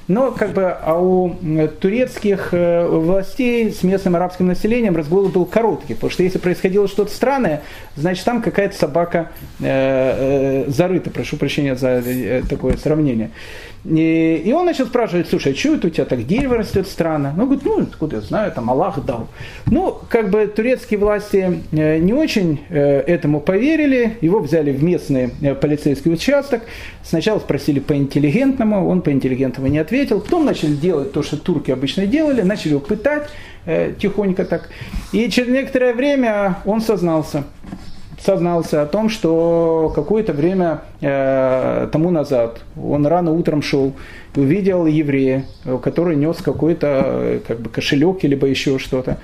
но 0.08 0.32
как 0.32 0.54
бы 0.54 0.70
а 0.70 0.99
у 0.99 1.36
турецких 1.80 2.49
э, 2.54 2.86
властей 2.88 3.72
с 3.72 3.84
местным 3.84 4.16
арабским 4.16 4.47
населением 4.47 4.95
разгул 4.95 5.30
был 5.30 5.45
короткий, 5.45 5.93
потому 5.93 6.12
что 6.12 6.24
если 6.24 6.38
происходило 6.38 6.88
что-то 6.88 7.12
странное, 7.12 7.62
значит 7.95 8.23
там 8.25 8.41
какая-то 8.41 8.75
собака 8.75 9.31
э, 9.59 10.65
э, 10.67 10.71
зарыта, 10.71 11.09
прошу 11.09 11.37
прощения 11.37 11.75
за 11.75 12.01
э, 12.05 12.43
такое 12.49 12.77
сравнение. 12.77 13.31
И, 13.83 14.43
и 14.45 14.51
он 14.53 14.65
начал 14.65 14.85
спрашивать, 14.85 15.27
слушай, 15.27 15.53
а 15.53 15.55
что 15.55 15.75
это 15.75 15.87
у 15.87 15.89
тебя 15.89 16.05
так 16.05 16.27
дерево 16.27 16.57
растет 16.57 16.87
странно? 16.87 17.33
Ну, 17.35 17.45
говорит, 17.45 17.65
ну, 17.65 17.79
откуда 17.81 18.17
я 18.17 18.21
знаю, 18.21 18.51
там 18.51 18.69
Аллах 18.69 19.03
дал. 19.03 19.27
Ну, 19.65 19.97
как 20.07 20.29
бы 20.29 20.45
турецкие 20.45 20.99
власти 20.99 21.63
э, 21.71 21.97
не 21.97 22.13
очень 22.13 22.61
э, 22.69 22.99
этому 22.99 23.41
поверили, 23.41 24.17
его 24.21 24.39
взяли 24.39 24.71
в 24.71 24.83
местный 24.83 25.31
э, 25.41 25.55
полицейский 25.55 26.13
участок, 26.13 26.61
сначала 27.03 27.39
спросили 27.39 27.79
по-интеллигентному, 27.79 28.87
он 28.87 29.01
по-интеллигентному 29.01 29.67
не 29.67 29.79
ответил, 29.79 30.21
потом 30.21 30.45
начали 30.45 30.75
делать 30.75 31.11
то, 31.11 31.23
что 31.23 31.37
турки 31.37 31.71
обычно 31.71 32.05
делали, 32.05 32.41
начали 32.41 32.71
его 32.71 32.81
пытать 32.81 33.29
тихонько 33.66 34.45
так. 34.45 34.70
И 35.12 35.30
через 35.30 35.49
некоторое 35.49 35.93
время 35.93 36.57
он 36.66 36.82
сознался 36.82 37.43
сознался 38.24 38.84
о 38.84 38.86
том, 38.86 39.09
что 39.09 39.91
какое-то 39.95 40.34
время 40.34 40.82
э, 41.01 41.89
тому 41.91 42.12
назад 42.12 42.62
он 42.76 43.07
рано 43.07 43.32
утром 43.32 43.64
шел 43.64 43.93
увидел 44.36 44.86
еврея, 44.86 45.45
который 45.82 46.16
нес 46.16 46.38
какой-то 46.38 47.03
э, 47.05 47.39
как 47.47 47.59
бы 47.59 47.70
кошелек 47.70 48.24
либо 48.24 48.47
еще 48.47 48.80
что-то. 48.80 49.18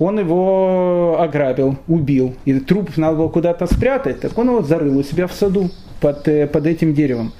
Он 0.00 0.18
его 0.18 1.18
ограбил, 1.20 1.76
убил, 1.86 2.34
и 2.44 2.58
труп 2.58 2.96
надо 2.96 3.16
было 3.16 3.28
куда-то 3.28 3.72
спрятать, 3.72 4.20
так 4.20 4.36
он 4.36 4.48
его 4.48 4.62
зарыл 4.62 4.98
у 4.98 5.02
себя 5.04 5.28
в 5.28 5.32
саду 5.32 5.70
под, 6.00 6.26
э, 6.26 6.48
под 6.48 6.66
этим 6.66 6.94
деревом. 6.94 7.32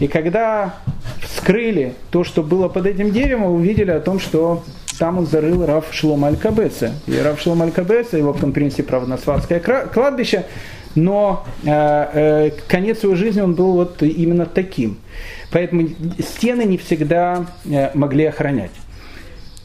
И 0.00 0.06
когда 0.06 0.74
вскрыли 1.22 1.94
то, 2.10 2.24
что 2.24 2.42
было 2.42 2.68
под 2.68 2.86
этим 2.86 3.10
деревом, 3.10 3.54
увидели 3.54 3.90
о 3.90 4.00
том, 4.00 4.20
что 4.20 4.62
там 4.98 5.18
он 5.18 5.26
зарыл 5.26 5.66
Рав 5.66 5.86
Шлом 5.92 6.24
Аль-Кабеца. 6.24 6.92
И 7.06 7.16
Рав 7.18 7.40
Шлом 7.40 7.62
Аль-Кабеца, 7.62 8.16
его 8.16 8.32
правда, 8.82 9.10
на 9.10 9.18
Сватское 9.18 9.60
кладбище, 9.60 10.46
но 10.94 11.44
э, 11.64 11.70
э, 11.70 12.50
конец 12.68 13.02
его 13.02 13.14
жизни 13.16 13.40
он 13.40 13.54
был 13.54 13.72
вот 13.72 14.02
именно 14.02 14.46
таким. 14.46 14.98
Поэтому 15.50 15.88
стены 16.18 16.62
не 16.64 16.78
всегда 16.78 17.46
э, 17.64 17.90
могли 17.94 18.26
охранять. 18.26 18.70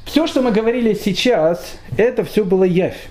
Все, 0.05 0.25
что 0.25 0.41
мы 0.41 0.51
говорили 0.51 0.95
сейчас, 0.95 1.77
это 1.95 2.23
все 2.23 2.43
было 2.43 2.63
явь. 2.63 3.07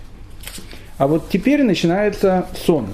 А 0.96 1.06
вот 1.06 1.28
теперь 1.28 1.62
начинается 1.62 2.46
сон. 2.66 2.88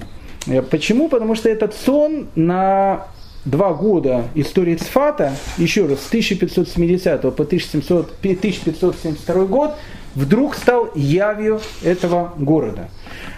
Э, 0.46 0.60
почему? 0.60 1.08
Потому 1.08 1.34
что 1.34 1.48
этот 1.48 1.74
сон 1.74 2.28
на 2.34 3.06
два 3.44 3.74
года 3.74 4.24
истории 4.34 4.76
Цфата, 4.76 5.32
еще 5.58 5.86
раз, 5.86 6.00
с 6.00 6.08
1570 6.08 7.20
по 7.20 7.28
1700, 7.28 8.12
1572 8.20 9.44
год, 9.44 9.74
вдруг 10.14 10.54
стал 10.54 10.90
явью 10.94 11.60
этого 11.82 12.32
города. 12.38 12.88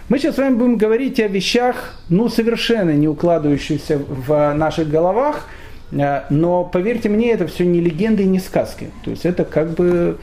Мы 0.09 0.19
сейчас 0.19 0.37
с 0.37 0.39
вами 0.39 0.55
будем 0.55 0.77
говорить 0.77 1.19
о 1.19 1.27
вещах, 1.27 1.99
ну, 2.09 2.29
совершенно 2.29 2.91
не 2.91 3.09
укладывающихся 3.09 3.99
в 3.99 4.55
наших 4.55 4.89
головах, 4.89 5.49
э, 5.91 6.23
но 6.31 6.65
поверьте 6.65 7.09
мне, 7.09 7.33
это 7.33 7.47
все 7.47 7.65
не 7.65 7.81
легенды 7.81 8.23
и 8.23 8.27
не 8.27 8.39
сказки. 8.39 8.91
То 9.05 9.11
есть 9.11 9.27
это 9.27 9.45
как 9.45 9.71
бы, 9.71 10.19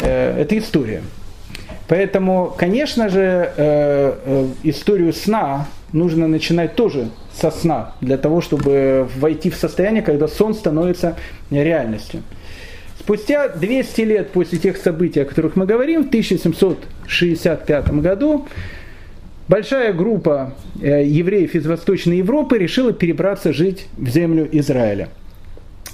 э, 0.00 0.40
это 0.40 0.56
история. 0.56 1.02
Поэтому, 1.88 2.54
конечно 2.56 3.08
же, 3.08 3.52
э, 3.56 4.46
историю 4.62 5.12
сна 5.12 5.66
нужно 5.92 6.28
начинать 6.28 6.74
тоже 6.74 7.08
со 7.40 7.50
сна, 7.50 7.92
для 8.00 8.16
того, 8.18 8.40
чтобы 8.40 9.08
войти 9.16 9.50
в 9.50 9.56
состояние, 9.56 10.02
когда 10.02 10.28
сон 10.28 10.54
становится 10.54 11.16
реальностью. 11.50 12.22
Спустя 12.98 13.48
200 13.48 14.00
лет 14.02 14.30
после 14.30 14.58
тех 14.58 14.76
событий, 14.76 15.20
о 15.20 15.24
которых 15.24 15.56
мы 15.56 15.66
говорим, 15.66 16.04
в 16.04 16.08
1765 16.08 17.90
году 18.00 18.46
большая 19.46 19.92
группа 19.92 20.52
э, 20.80 21.04
евреев 21.04 21.54
из 21.54 21.66
Восточной 21.66 22.18
Европы 22.18 22.58
решила 22.58 22.92
перебраться 22.92 23.52
жить 23.52 23.86
в 23.96 24.08
землю 24.08 24.48
Израиля. 24.52 25.08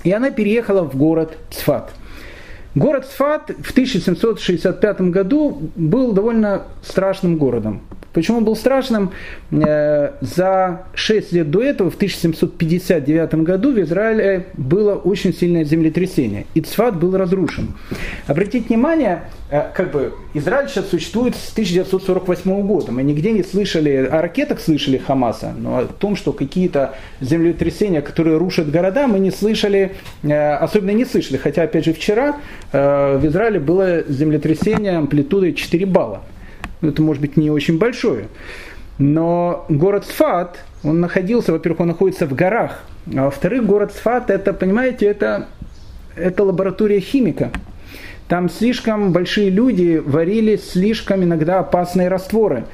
И 0.03 0.12
она 0.12 0.30
переехала 0.30 0.82
в 0.82 0.97
город 0.97 1.36
Цфат. 1.51 1.92
Город 2.74 3.06
Цфат 3.06 3.50
в 3.62 3.70
1765 3.70 5.00
году 5.02 5.70
был 5.76 6.12
довольно 6.12 6.62
страшным 6.82 7.36
городом. 7.36 7.82
Почему 8.12 8.40
был 8.40 8.56
страшным? 8.56 9.10
Э, 9.50 10.12
за 10.20 10.82
6 10.94 11.32
лет 11.32 11.50
до 11.50 11.62
этого, 11.62 11.90
в 11.90 11.96
1759 11.96 13.34
году, 13.42 13.72
в 13.72 13.80
Израиле 13.80 14.46
было 14.54 14.94
очень 14.94 15.34
сильное 15.34 15.64
землетрясение. 15.64 16.46
И 16.54 16.60
Цфат 16.60 16.96
был 16.96 17.16
разрушен. 17.16 17.74
Обратите 18.26 18.66
внимание, 18.68 19.24
как 19.74 19.90
бы 19.90 20.14
Израиль 20.34 20.68
сейчас 20.68 20.88
существует 20.88 21.34
с 21.36 21.52
1948 21.52 22.66
года. 22.66 22.92
Мы 22.92 23.02
нигде 23.02 23.32
не 23.32 23.42
слышали, 23.42 24.09
о 24.11 24.20
ракетах 24.20 24.61
слышали 24.61 24.98
Хамаса, 24.98 25.55
но 25.57 25.78
о 25.78 25.84
том, 25.86 26.16
что 26.16 26.32
какие-то 26.32 26.94
землетрясения, 27.20 28.02
которые 28.02 28.38
рушат 28.38 28.70
города, 28.70 29.07
мы 29.07 29.18
не 29.18 29.30
слышали, 29.30 29.94
э, 30.22 30.55
особенно 30.55 30.90
не 30.90 31.05
слышали. 31.05 31.36
Хотя, 31.36 31.62
опять 31.62 31.84
же, 31.84 31.92
вчера 31.92 32.36
в 32.72 33.26
Израиле 33.26 33.61
было 33.61 34.02
землетрясение 34.09 34.96
амплитудой 34.96 35.52
4 35.52 35.86
балла. 35.86 36.22
Это 36.82 37.02
может 37.02 37.20
быть 37.20 37.36
не 37.36 37.50
очень 37.50 37.78
большое. 37.78 38.28
Но 38.98 39.66
город 39.68 40.07
Сфат, 40.07 40.59
он 40.82 41.00
находился, 41.00 41.52
во-первых, 41.52 41.80
он 41.80 41.88
находится 41.88 42.26
в 42.26 42.34
горах, 42.34 42.84
а 43.14 43.24
во-вторых, 43.24 43.66
город 43.66 43.92
Сфат, 43.92 44.30
это, 44.30 44.52
понимаете, 44.52 45.07
это, 45.07 45.48
это 46.16 46.44
лаборатория 46.44 47.00
химика. 47.00 47.50
Там 48.28 48.48
слишком 48.48 49.12
большие 49.12 49.50
люди 49.50 50.02
варили 50.04 50.56
слишком 50.56 51.22
иногда 51.24 51.58
опасные 51.58 52.08
растворы. 52.08 52.64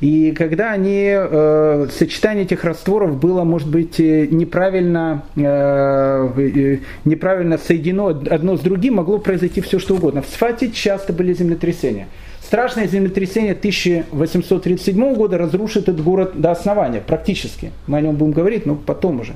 И 0.00 0.32
когда 0.32 0.72
они, 0.72 1.10
э, 1.14 1.88
сочетание 1.92 2.44
этих 2.44 2.64
растворов 2.64 3.18
было, 3.18 3.44
может 3.44 3.68
быть, 3.68 4.00
э, 4.00 4.26
неправильно, 4.30 5.24
э, 5.36 5.42
э, 5.42 6.78
неправильно 7.04 7.58
соединено 7.58 8.08
одно 8.08 8.56
с 8.56 8.60
другим, 8.60 8.94
могло 8.94 9.18
произойти 9.18 9.60
все 9.60 9.78
что 9.78 9.94
угодно. 9.94 10.22
В 10.22 10.26
Сфате 10.26 10.70
часто 10.70 11.12
были 11.12 11.34
землетрясения. 11.34 12.06
Страшное 12.40 12.86
землетрясение 12.86 13.54
1837 13.54 15.14
года 15.14 15.38
разрушит 15.38 15.88
этот 15.88 16.02
город 16.02 16.32
до 16.34 16.50
основания, 16.50 17.00
практически. 17.00 17.72
Мы 17.86 17.98
о 17.98 18.00
нем 18.00 18.16
будем 18.16 18.32
говорить, 18.32 18.64
но 18.64 18.74
потом 18.74 19.20
уже. 19.20 19.34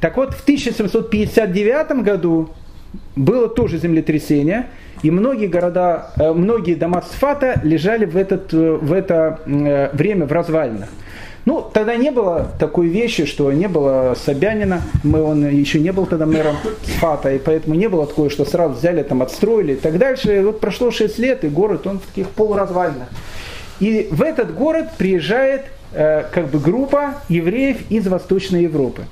Так 0.00 0.16
вот, 0.16 0.34
в 0.34 0.42
1759 0.42 2.02
году 2.02 2.50
было 3.16 3.48
тоже 3.48 3.78
землетрясение, 3.78 4.66
и 5.02 5.10
многие 5.10 5.46
города, 5.46 6.12
э, 6.16 6.32
многие 6.32 6.74
дома 6.74 7.02
Сфата 7.02 7.60
лежали 7.62 8.04
в, 8.04 8.16
этот, 8.16 8.52
э, 8.54 8.78
в 8.80 8.92
это 8.92 9.40
э, 9.46 9.90
время 9.92 10.26
в 10.26 10.32
развалинах. 10.32 10.88
Ну, 11.44 11.60
тогда 11.60 11.96
не 11.96 12.12
было 12.12 12.52
такой 12.60 12.86
вещи, 12.86 13.24
что 13.24 13.50
не 13.52 13.66
было 13.66 14.14
Собянина, 14.24 14.80
мы, 15.02 15.22
он 15.22 15.48
еще 15.48 15.80
не 15.80 15.90
был 15.90 16.06
тогда 16.06 16.24
мэром 16.24 16.56
Сфата, 16.84 17.34
и 17.34 17.38
поэтому 17.38 17.74
не 17.74 17.88
было 17.88 18.06
такое, 18.06 18.30
что 18.30 18.44
сразу 18.44 18.74
взяли, 18.74 19.02
там, 19.02 19.22
отстроили 19.22 19.72
и 19.72 19.76
так 19.76 19.98
дальше. 19.98 20.36
И 20.36 20.40
вот 20.40 20.60
прошло 20.60 20.92
6 20.92 21.18
лет, 21.18 21.44
и 21.44 21.48
город, 21.48 21.86
он 21.88 21.98
в 21.98 22.06
таких 22.06 22.28
полуразвальных. 22.28 23.08
И 23.80 24.06
в 24.12 24.22
этот 24.22 24.54
город 24.54 24.90
приезжает 24.96 25.62
э, 25.92 26.22
как 26.30 26.46
бы 26.46 26.60
группа 26.60 27.14
евреев 27.28 27.90
из 27.90 28.06
Восточной 28.06 28.62
Европы. 28.62 29.02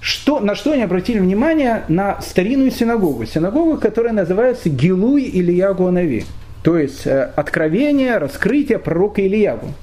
Что, 0.00 0.40
на 0.40 0.54
что 0.54 0.72
они 0.72 0.82
обратили 0.82 1.18
внимание? 1.18 1.84
На 1.88 2.20
старинную 2.22 2.70
синагогу. 2.70 3.26
Синагогу, 3.26 3.78
которая 3.78 4.12
называется 4.12 4.70
Гилуй 4.70 5.24
или 5.24 5.52
Ягуанави. 5.52 6.24
То 6.62 6.78
есть 6.78 7.06
э, 7.06 7.30
откровение, 7.36 8.18
раскрытие 8.18 8.78
пророка 8.78 9.26
Ильягу. 9.26 9.74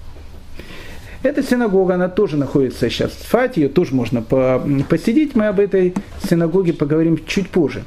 Эта 1.23 1.43
синагога, 1.43 1.95
она 1.95 2.09
тоже 2.09 2.37
находится 2.37 2.89
сейчас 2.89 3.11
в 3.11 3.27
Фате, 3.27 3.61
ее 3.61 3.69
тоже 3.69 3.93
можно 3.93 4.21
посидеть. 4.21 5.35
Мы 5.35 5.47
об 5.47 5.59
этой 5.59 5.93
синагоге 6.29 6.73
поговорим 6.73 7.19
чуть 7.25 7.49
позже. 7.49 7.83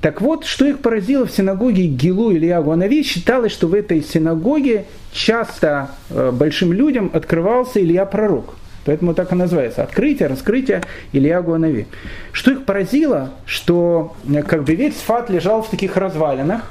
Так 0.00 0.20
вот, 0.20 0.44
что 0.44 0.64
их 0.64 0.78
поразило 0.78 1.26
в 1.26 1.30
синагоге 1.30 1.86
Гилу 1.86 2.30
или 2.30 2.48
Анави, 2.48 3.02
считалось, 3.02 3.52
что 3.52 3.66
в 3.66 3.74
этой 3.74 4.02
синагоге 4.02 4.84
часто 5.12 5.90
э, 6.10 6.30
большим 6.32 6.72
людям 6.72 7.10
открывался 7.12 7.80
Илья 7.80 8.06
Пророк. 8.06 8.54
Поэтому 8.88 9.12
так 9.12 9.32
и 9.32 9.34
называется. 9.34 9.82
Открытие, 9.82 10.28
раскрытие 10.28 10.82
Илья 11.12 11.42
Гуанави. 11.42 11.86
Что 12.32 12.52
их 12.52 12.64
поразило, 12.64 13.32
что 13.44 14.16
э, 14.26 14.42
как 14.42 14.64
бы 14.64 14.74
весь 14.74 14.96
Сфат 14.96 15.28
лежал 15.28 15.60
в 15.62 15.68
таких 15.68 15.98
развалинах, 15.98 16.62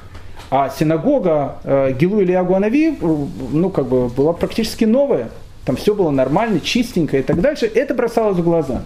а 0.50 0.70
синагога 0.70 1.58
э, 1.64 1.94
Гилу 1.94 2.24
Илья 2.24 2.44
Гуанави, 2.44 2.98
ну, 3.52 3.70
как 3.70 3.86
бы, 3.86 4.08
была 4.08 4.34
практически 4.34 4.86
новая 4.86 5.30
там 5.68 5.76
все 5.76 5.94
было 5.94 6.12
нормально, 6.12 6.62
чистенько 6.62 7.18
и 7.18 7.22
так 7.22 7.42
дальше, 7.42 7.66
это 7.66 7.94
бросалось 7.94 8.38
в 8.38 8.44
глаза. 8.44 8.84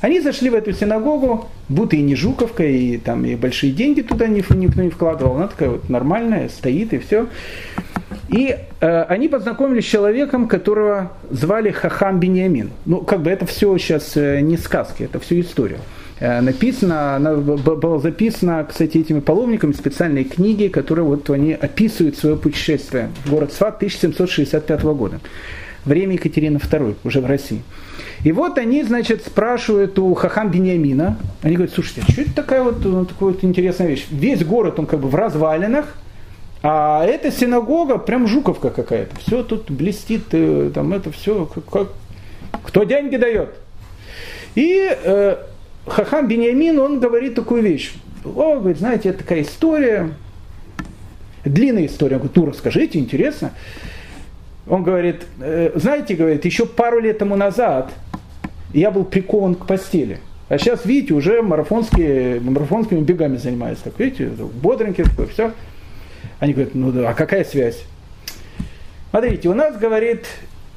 Они 0.00 0.20
зашли 0.20 0.50
в 0.50 0.54
эту 0.54 0.72
синагогу, 0.72 1.48
будто 1.68 1.96
и 1.96 2.02
не 2.02 2.14
Жуковка, 2.14 2.64
и 2.64 2.98
там 2.98 3.24
и 3.24 3.36
большие 3.36 3.72
деньги 3.72 4.02
туда 4.02 4.26
никто 4.26 4.54
не 4.54 4.90
вкладывал. 4.90 5.36
Она 5.36 5.48
такая 5.48 5.70
вот 5.70 5.88
нормальная, 5.88 6.48
стоит 6.48 6.92
и 6.92 6.98
все. 6.98 7.26
И 8.28 8.56
э, 8.80 9.02
они 9.02 9.28
познакомились 9.28 9.84
с 9.84 9.88
человеком, 9.88 10.48
которого 10.48 11.12
звали 11.30 11.70
Хахам 11.70 12.20
Бениамин. 12.20 12.70
Ну, 12.86 13.00
как 13.00 13.22
бы 13.22 13.30
это 13.30 13.46
все 13.46 13.76
сейчас 13.78 14.16
э, 14.16 14.40
не 14.40 14.56
сказки, 14.56 15.04
это 15.04 15.20
все 15.20 15.40
история. 15.40 15.78
э, 16.20 16.40
написана, 16.40 17.16
она 17.16 17.34
была 17.34 17.98
записана, 17.98 18.64
кстати, 18.68 18.98
этими 18.98 19.20
паломниками 19.20 19.72
специальной 19.72 20.24
книге, 20.24 20.68
которые 20.68 21.04
вот 21.04 21.28
они 21.30 21.52
описывают 21.52 22.16
свое 22.16 22.36
путешествие 22.36 23.10
город 23.26 23.52
Сват 23.52 23.76
1765 23.76 24.82
года. 24.82 25.20
Время 25.84 26.14
Екатерины 26.14 26.56
II, 26.56 26.96
уже 27.04 27.20
в 27.20 27.26
России. 27.26 27.62
И 28.22 28.32
вот 28.32 28.56
они, 28.58 28.82
значит, 28.82 29.22
спрашивают 29.24 29.98
у 29.98 30.14
Хахам 30.14 30.50
Бениамина, 30.50 31.18
они 31.42 31.56
говорят, 31.56 31.74
слушайте, 31.74 32.02
а 32.06 32.10
что 32.10 32.22
это 32.22 32.34
такая 32.34 32.62
вот, 32.62 32.84
ну, 32.84 33.04
такая 33.04 33.30
вот 33.30 33.44
интересная 33.44 33.88
вещь? 33.88 34.06
Весь 34.10 34.44
город, 34.44 34.78
он 34.78 34.86
как 34.86 35.00
бы 35.00 35.08
в 35.08 35.14
развалинах, 35.14 35.94
а 36.62 37.04
эта 37.04 37.30
синагога 37.30 37.98
прям 37.98 38.26
жуковка 38.26 38.70
какая-то. 38.70 39.14
Все 39.16 39.42
тут 39.42 39.70
блестит, 39.70 40.22
э, 40.32 40.70
там 40.74 40.94
это 40.94 41.12
все, 41.12 41.44
как, 41.44 41.64
как, 41.66 41.88
кто 42.64 42.84
деньги 42.84 43.16
дает? 43.16 43.50
И 44.54 44.88
э, 44.90 45.36
Хахам 45.86 46.26
Бениамин, 46.26 46.78
он 46.78 47.00
говорит 47.00 47.34
такую 47.34 47.62
вещь. 47.62 47.92
О, 48.24 48.58
говорит, 48.58 48.78
знаете, 48.78 49.10
это 49.10 49.18
такая 49.18 49.42
история, 49.42 50.10
длинная 51.44 51.84
история. 51.84 52.14
Я 52.14 52.18
говорю, 52.18 52.32
ну 52.34 52.46
расскажите, 52.46 52.98
интересно. 52.98 53.52
Он 54.66 54.82
говорит, 54.82 55.26
«Э, 55.40 55.72
знаете, 55.74 56.14
говорит, 56.14 56.44
еще 56.44 56.66
пару 56.66 57.00
лет 57.00 57.18
тому 57.18 57.36
назад 57.36 57.92
я 58.72 58.90
был 58.90 59.04
прикован 59.04 59.54
к 59.54 59.66
постели. 59.66 60.20
А 60.48 60.58
сейчас, 60.58 60.84
видите, 60.84 61.14
уже 61.14 61.42
марафонские, 61.42 62.40
марафонскими 62.40 63.00
бегами 63.00 63.36
занимаюсь. 63.36 63.78
Так, 63.78 63.94
видите, 63.98 64.26
бодренький 64.26 65.04
такой, 65.04 65.26
все. 65.28 65.52
Они 66.38 66.52
говорят, 66.52 66.74
ну 66.74 66.92
да, 66.92 67.10
а 67.10 67.14
какая 67.14 67.44
связь? 67.44 67.82
Смотрите, 69.10 69.48
у 69.48 69.54
нас, 69.54 69.76
говорит, 69.78 70.26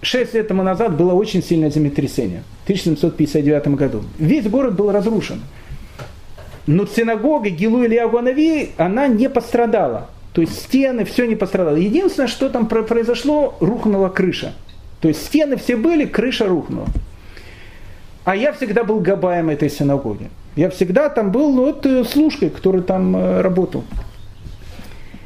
6 0.01 0.33
лет 0.35 0.47
тому 0.47 0.63
назад 0.63 0.95
было 0.95 1.13
очень 1.13 1.43
сильное 1.43 1.69
землетрясение. 1.69 2.43
В 2.61 2.63
1759 2.65 3.67
году. 3.69 4.03
Весь 4.19 4.47
город 4.47 4.75
был 4.75 4.91
разрушен. 4.91 5.41
Но 6.65 6.85
синагога 6.85 7.49
Гилу 7.49 7.83
Агуанави, 7.83 8.71
она 8.77 9.07
не 9.07 9.29
пострадала. 9.29 10.09
То 10.37 10.41
есть 10.41 10.55
стены, 10.65 11.03
все 11.03 11.25
не 11.25 11.35
пострадало. 11.35 11.77
Единственное, 11.77 12.27
что 12.27 12.47
там 12.49 12.67
произошло, 12.67 13.55
рухнула 13.59 14.09
крыша. 14.09 14.53
То 15.01 15.07
есть 15.07 15.25
стены 15.25 15.55
все 15.55 15.75
были, 15.75 16.05
крыша 16.05 16.45
рухнула. 16.45 16.85
А 18.23 18.35
я 18.35 18.53
всегда 18.53 18.83
был 18.83 18.99
габаем 18.99 19.49
этой 19.49 19.67
синагоги. 19.67 20.29
Я 20.55 20.69
всегда 20.69 21.09
там 21.09 21.31
был 21.31 21.51
ну, 21.51 21.65
вот, 21.65 21.87
э, 21.87 22.03
служкой, 22.03 22.51
который 22.51 22.83
там 22.83 23.15
э, 23.15 23.41
работал. 23.41 23.83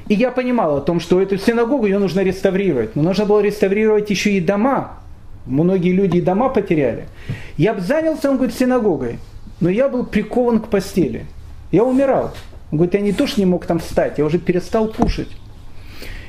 И 0.07 0.13
я 0.13 0.31
понимал 0.31 0.77
о 0.77 0.79
том, 0.79 1.01
что 1.01 1.21
эту 1.21 1.37
синагогу 1.37 1.87
ее 1.87 1.99
нужно 1.99 2.21
реставрировать. 2.21 2.95
Но 2.95 3.03
нужно 3.03 3.25
было 3.25 3.41
реставрировать 3.41 4.09
еще 4.09 4.31
и 4.31 4.39
дома. 4.39 4.99
Многие 5.45 5.91
люди 5.91 6.19
и 6.19 6.21
дома 6.21 6.47
потеряли. 6.47 7.09
Я 7.57 7.73
бы 7.73 7.81
занялся, 7.81 8.29
он 8.29 8.37
говорит, 8.37 8.55
синагогой. 8.55 9.19
Но 9.59 9.67
я 9.67 9.89
был 9.89 10.05
прикован 10.05 10.61
к 10.61 10.69
постели. 10.69 11.25
Я 11.73 11.83
умирал. 11.83 12.31
Он 12.71 12.77
говорит, 12.77 12.93
я 12.93 13.01
не 13.01 13.11
то, 13.11 13.27
что 13.27 13.41
не 13.41 13.45
мог 13.45 13.65
там 13.65 13.79
встать, 13.79 14.17
я 14.17 14.25
уже 14.25 14.39
перестал 14.39 14.87
кушать. 14.87 15.29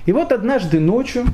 И 0.06 0.12
вот 0.12 0.32
однажды 0.32 0.80
ночью 0.80 1.24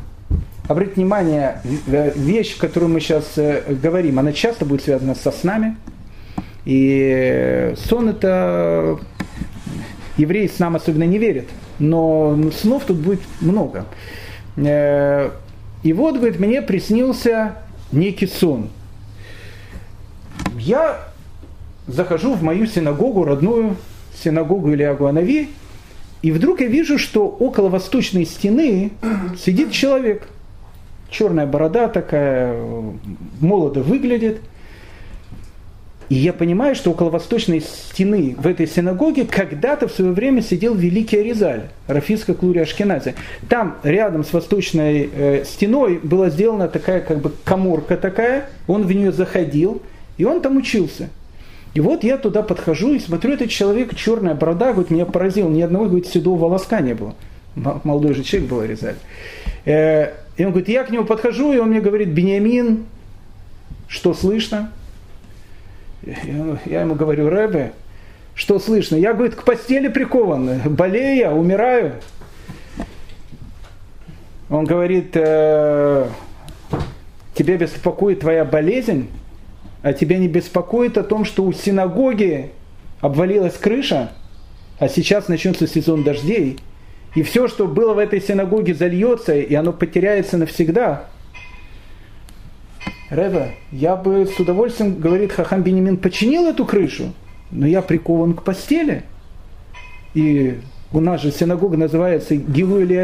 обратите 0.69 0.97
внимание, 0.97 1.63
вещь, 1.87 2.57
о 2.57 2.61
которой 2.61 2.89
мы 2.89 3.01
сейчас 3.01 3.25
э, 3.37 3.63
говорим, 3.83 4.19
она 4.19 4.33
часто 4.33 4.67
будет 4.67 4.83
связана 4.83 5.15
со 5.15 5.33
снами. 5.33 5.77
И 6.67 7.73
сон 7.77 8.11
это 8.11 8.99
евреи 10.19 10.47
с 10.47 10.59
нам 10.59 10.77
особенно 10.77 11.05
не 11.05 11.17
верят, 11.17 11.47
но 11.79 12.39
снов 12.53 12.85
тут 12.85 12.99
будет 12.99 13.21
много. 13.41 13.87
Э, 14.57 15.31
и 15.83 15.93
вот, 15.95 16.17
говорит, 16.17 16.39
мне 16.39 16.61
приснился 16.61 17.55
некий 17.93 18.27
сон. 18.27 18.69
Я 20.59 20.99
захожу 21.87 22.35
в 22.35 22.43
мою 22.43 22.67
синагогу, 22.67 23.25
родную 23.25 23.77
синагогу 24.23 24.73
или 24.73 24.83
Агуанави, 24.83 25.49
и 26.23 26.33
вдруг 26.33 26.61
я 26.61 26.67
вижу, 26.67 26.99
что 26.99 27.29
около 27.29 27.69
восточной 27.69 28.25
стены 28.25 28.91
сидит 29.37 29.73
человек– 29.73 30.29
черная 31.11 31.47
борода 31.47 31.89
такая, 31.89 32.55
молодо 33.41 33.81
выглядит. 33.81 34.41
И 36.09 36.15
я 36.15 36.33
понимаю, 36.33 36.75
что 36.75 36.91
около 36.91 37.11
восточной 37.11 37.61
стены 37.61 38.35
в 38.39 38.47
этой 38.47 38.67
синагоге 38.67 39.27
когда-то 39.27 39.89
в 39.89 39.93
свое 39.93 40.13
время 40.13 40.41
сидел 40.41 40.75
великий 40.75 41.19
Аризаль, 41.19 41.69
Рафиска 41.87 42.33
Клури 42.33 42.61
Ашкенази. 42.61 43.15
Там 43.51 43.77
рядом 43.83 44.25
с 44.25 44.33
восточной 44.33 45.11
э, 45.13 45.45
стеной 45.45 46.01
была 46.03 46.31
сделана 46.31 46.69
такая 46.69 47.03
как 47.03 47.19
бы 47.21 47.31
коморка 47.45 47.99
такая, 47.99 48.49
он 48.67 48.87
в 48.87 48.93
нее 48.93 49.13
заходил, 49.13 49.83
и 50.17 50.25
он 50.25 50.41
там 50.41 50.57
учился. 50.57 51.11
И 51.79 51.81
вот 51.81 52.03
я 52.03 52.19
туда 52.19 52.43
подхожу 52.43 52.93
и 52.95 52.99
смотрю, 52.99 53.35
этот 53.35 53.51
человек, 53.51 53.95
черная 53.95 54.35
борода, 54.35 54.73
говорит, 54.73 54.91
меня 54.91 55.07
поразил, 55.07 55.49
ни 55.49 55.63
одного 55.63 55.85
говорит, 55.85 56.09
седого 56.09 56.37
волоска 56.37 56.81
не 56.81 56.93
было. 56.93 57.15
Молодой 57.55 58.15
же 58.15 58.25
человек 58.25 58.51
был 58.51 58.61
Аризаль. 58.63 58.97
Э, 59.65 60.15
и 60.37 60.45
он 60.45 60.51
говорит, 60.51 60.69
я 60.69 60.83
к 60.83 60.91
нему 60.91 61.05
подхожу, 61.05 61.53
и 61.53 61.59
он 61.59 61.69
мне 61.69 61.81
говорит, 61.81 62.09
Бениамин, 62.09 62.87
что 63.87 64.13
слышно? 64.13 64.73
Я 66.03 66.81
ему 66.81 66.97
говорю, 66.97 67.29
Рэбе, 67.29 67.75
что 68.35 68.59
слышно? 68.59 68.97
Я, 68.97 69.15
говорит, 69.15 69.37
к 69.37 69.45
постели 69.45 69.87
прикован, 69.87 70.59
болею, 70.75 71.31
умираю. 71.31 71.93
Он 74.51 74.65
говорит, 74.65 75.13
э, 75.15 76.09
тебя 77.35 77.57
беспокоит 77.57 78.19
твоя 78.19 78.45
болезнь, 78.45 79.11
а 79.89 79.95
тебя 79.95 80.19
не 80.19 80.29
беспокоит 80.29 80.99
о 80.99 81.03
том, 81.03 81.25
что 81.25 81.45
у 81.45 81.53
синагоги 81.55 82.51
обвалилась 83.01 83.55
крыша, 83.55 84.13
а 84.79 84.87
сейчас 84.87 85.29
начнется 85.29 85.67
сезон 85.67 86.03
дождей, 86.03 86.59
и 87.15 87.23
все, 87.23 87.49
что 87.49 87.67
было 87.67 87.95
в 87.95 87.99
этой 87.99 88.21
синагоге, 88.21 88.75
зальется, 88.75 89.35
и 89.35 89.55
оно 89.55 89.73
потеряется 89.73 90.37
навсегда. 90.37 91.07
Рева, 93.09 93.49
я 93.73 93.97
бы 93.97 94.27
с 94.27 94.39
удовольствием, 94.39 94.97
говорит 94.97 95.33
Хахам 95.33 95.63
Бенемин, 95.63 95.97
починил 95.97 96.45
эту 96.45 96.67
крышу, 96.67 97.15
но 97.51 97.67
я 97.67 97.81
прикован 97.81 98.35
к 98.35 98.43
постели. 98.43 99.05
И 100.13 100.59
у 100.93 101.01
нас 101.01 101.23
же 101.23 101.31
синагога 101.31 101.77
называется 101.77 102.35
Гилу 102.35 102.81
или 102.81 102.95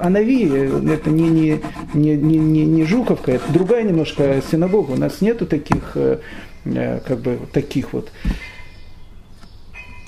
Анави, 0.00 0.44
это 0.90 1.10
не, 1.10 1.28
не, 1.28 1.60
не, 1.92 2.16
не, 2.16 2.38
не, 2.38 2.64
не 2.64 2.84
Жуковка, 2.84 3.32
это 3.32 3.52
другая 3.52 3.82
немножко 3.82 4.40
синагога. 4.48 4.92
У 4.92 4.96
нас 4.96 5.20
нету 5.20 5.46
таких, 5.46 5.92
э, 5.96 6.18
э, 6.64 7.00
как 7.04 7.18
бы, 7.18 7.38
таких 7.52 7.92
вот. 7.92 8.12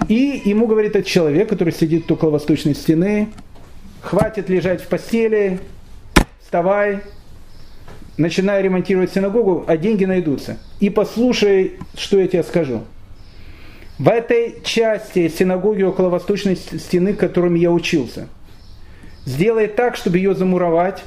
И 0.06 0.42
ему 0.44 0.66
говорит 0.68 0.94
этот 0.94 1.06
человек, 1.06 1.48
который 1.48 1.72
сидит 1.72 2.10
около 2.10 2.30
восточной 2.30 2.74
стены, 2.74 3.28
хватит 4.00 4.48
лежать 4.48 4.80
в 4.80 4.86
постели, 4.86 5.58
вставай, 6.40 7.00
начинай 8.16 8.62
ремонтировать 8.62 9.12
синагогу, 9.12 9.64
а 9.66 9.76
деньги 9.76 10.04
найдутся. 10.04 10.58
И 10.78 10.88
послушай, 10.88 11.74
что 11.96 12.20
я 12.20 12.28
тебе 12.28 12.44
скажу. 12.44 12.82
В 13.98 14.08
этой 14.08 14.60
части 14.62 15.28
синагоги 15.28 15.82
около 15.82 16.08
восточной 16.08 16.56
стены, 16.56 17.14
которым 17.14 17.54
я 17.54 17.72
учился, 17.72 18.28
сделай 19.24 19.66
так, 19.66 19.96
чтобы 19.96 20.18
ее 20.18 20.34
замуровать, 20.34 21.02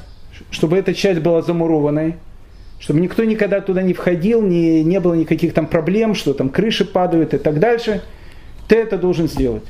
чтобы 0.49 0.77
эта 0.77 0.93
часть 0.93 1.21
была 1.21 1.41
замурованной, 1.41 2.15
чтобы 2.79 2.99
никто 2.99 3.23
никогда 3.23 3.61
туда 3.61 3.81
не 3.81 3.93
входил, 3.93 4.41
не, 4.41 4.83
не 4.83 4.99
было 4.99 5.13
никаких 5.13 5.53
там 5.53 5.67
проблем, 5.67 6.15
что 6.15 6.33
там 6.33 6.49
крыши 6.49 6.83
падают 6.83 7.33
и 7.33 7.37
так 7.37 7.59
дальше– 7.59 8.01
ты 8.71 8.77
это 8.77 8.97
должен 8.97 9.27
сделать. 9.27 9.65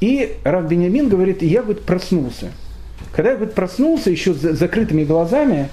И 0.00 0.32
Рав 0.42 0.68
Бениамин 0.68 1.08
говорит, 1.08 1.40
я, 1.40 1.62
говорит, 1.62 1.84
проснулся. 1.84 2.50
Когда 3.12 3.30
я, 3.30 3.36
говорит, 3.36 3.54
проснулся 3.54 4.10
еще 4.10 4.34
с 4.34 4.38
закрытыми 4.38 5.04
глазами, 5.04 5.68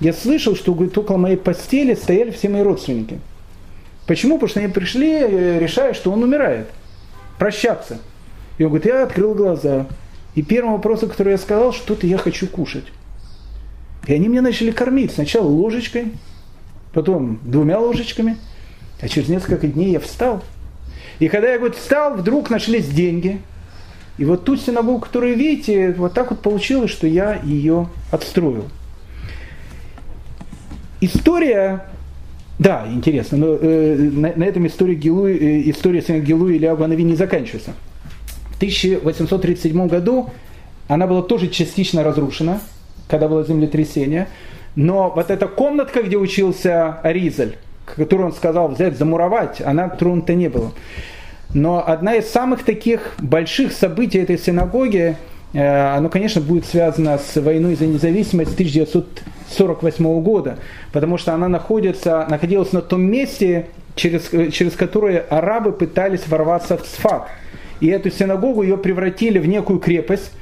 я 0.00 0.14
слышал, 0.14 0.56
что, 0.56 0.72
говорит, 0.72 0.96
около 0.96 1.18
моей 1.18 1.36
постели 1.36 1.92
стояли 1.92 2.30
все 2.30 2.48
мои 2.48 2.62
родственники. 2.62 3.18
Почему? 4.06 4.34
Потому 4.34 4.48
что 4.48 4.60
они 4.60 4.68
пришли, 4.68 5.12
э, 5.12 5.58
решая, 5.58 5.94
что 5.94 6.12
он 6.12 6.22
умирает. 6.22 6.68
Прощаться. 7.38 7.98
И 8.58 8.64
он 8.64 8.70
говорит, 8.70 8.86
я 8.86 9.02
открыл 9.02 9.34
глаза. 9.34 9.86
И 10.34 10.42
первым 10.42 10.74
вопросом, 10.74 11.08
который 11.08 11.32
я 11.32 11.38
сказал, 11.38 11.72
что-то 11.72 12.06
я 12.06 12.18
хочу 12.18 12.46
кушать. 12.46 12.86
И 14.06 14.14
они 14.14 14.28
меня 14.28 14.42
начали 14.42 14.70
кормить. 14.70 15.12
Сначала 15.12 15.46
ложечкой, 15.46 16.12
потом 16.92 17.40
двумя 17.42 17.78
ложечками– 17.78 18.36
а 19.00 19.08
через 19.08 19.28
несколько 19.28 19.66
дней 19.66 19.92
я 19.92 20.00
встал. 20.00 20.42
И 21.18 21.28
когда 21.28 21.50
я 21.50 21.58
говорит, 21.58 21.76
встал, 21.76 22.14
вдруг 22.14 22.50
нашлись 22.50 22.88
деньги. 22.88 23.40
И 24.18 24.24
вот 24.24 24.44
ту 24.44 24.56
синагогу, 24.56 25.00
которую 25.00 25.36
видите, 25.36 25.92
вот 25.92 26.14
так 26.14 26.30
вот 26.30 26.40
получилось, 26.40 26.90
что 26.90 27.06
я 27.06 27.34
ее 27.42 27.88
отстроил. 28.10 28.64
История, 31.02 31.86
да, 32.58 32.86
интересно, 32.90 33.36
но 33.38 33.46
э, 33.60 33.96
на, 33.96 34.32
на 34.34 34.44
этом 34.44 34.66
история, 34.66 34.94
Гилу, 34.94 35.26
э, 35.26 35.62
история 35.70 36.00
Гилу 36.20 36.48
или 36.48 36.64
Абанави 36.64 37.04
не 37.04 37.14
заканчивается. 37.14 37.72
В 38.52 38.56
1837 38.56 39.88
году 39.88 40.30
она 40.88 41.06
была 41.06 41.22
тоже 41.22 41.48
частично 41.48 42.02
разрушена, 42.02 42.60
когда 43.08 43.28
было 43.28 43.44
землетрясение. 43.44 44.28
Но 44.74 45.12
вот 45.14 45.30
эта 45.30 45.48
комнатка, 45.48 46.02
где 46.02 46.16
учился 46.16 46.94
Аризаль, 47.00 47.56
которую 47.84 48.28
он 48.28 48.32
сказал 48.32 48.68
взять, 48.68 48.96
замуровать, 48.96 49.60
она 49.60 49.88
тронута 49.90 50.34
не 50.34 50.48
была. 50.48 50.72
Но 51.52 51.86
одна 51.86 52.14
из 52.14 52.28
самых 52.30 52.64
таких 52.64 53.14
больших 53.18 53.72
событий 53.72 54.18
этой 54.18 54.38
синагоги, 54.38 55.16
оно, 55.58 56.08
конечно, 56.08 56.40
будет 56.40 56.66
связано 56.66 57.18
с 57.18 57.40
войной 57.40 57.76
за 57.76 57.86
независимость 57.86 58.54
1948 58.54 60.22
года, 60.22 60.58
потому 60.92 61.18
что 61.18 61.34
она 61.34 61.48
находится, 61.48 62.26
находилась 62.28 62.72
на 62.72 62.82
том 62.82 63.02
месте, 63.02 63.66
через, 63.94 64.32
э, 64.32 64.50
через 64.50 64.72
которое 64.72 65.20
арабы 65.20 65.72
пытались 65.72 66.28
ворваться 66.28 66.76
в 66.76 66.86
Сфат. 66.86 67.28
И 67.80 67.88
эту 67.88 68.10
синагогу 68.10 68.62
ее 68.62 68.76
превратили 68.76 69.38
в 69.38 69.46
некую 69.46 69.80
крепость, 69.80 70.32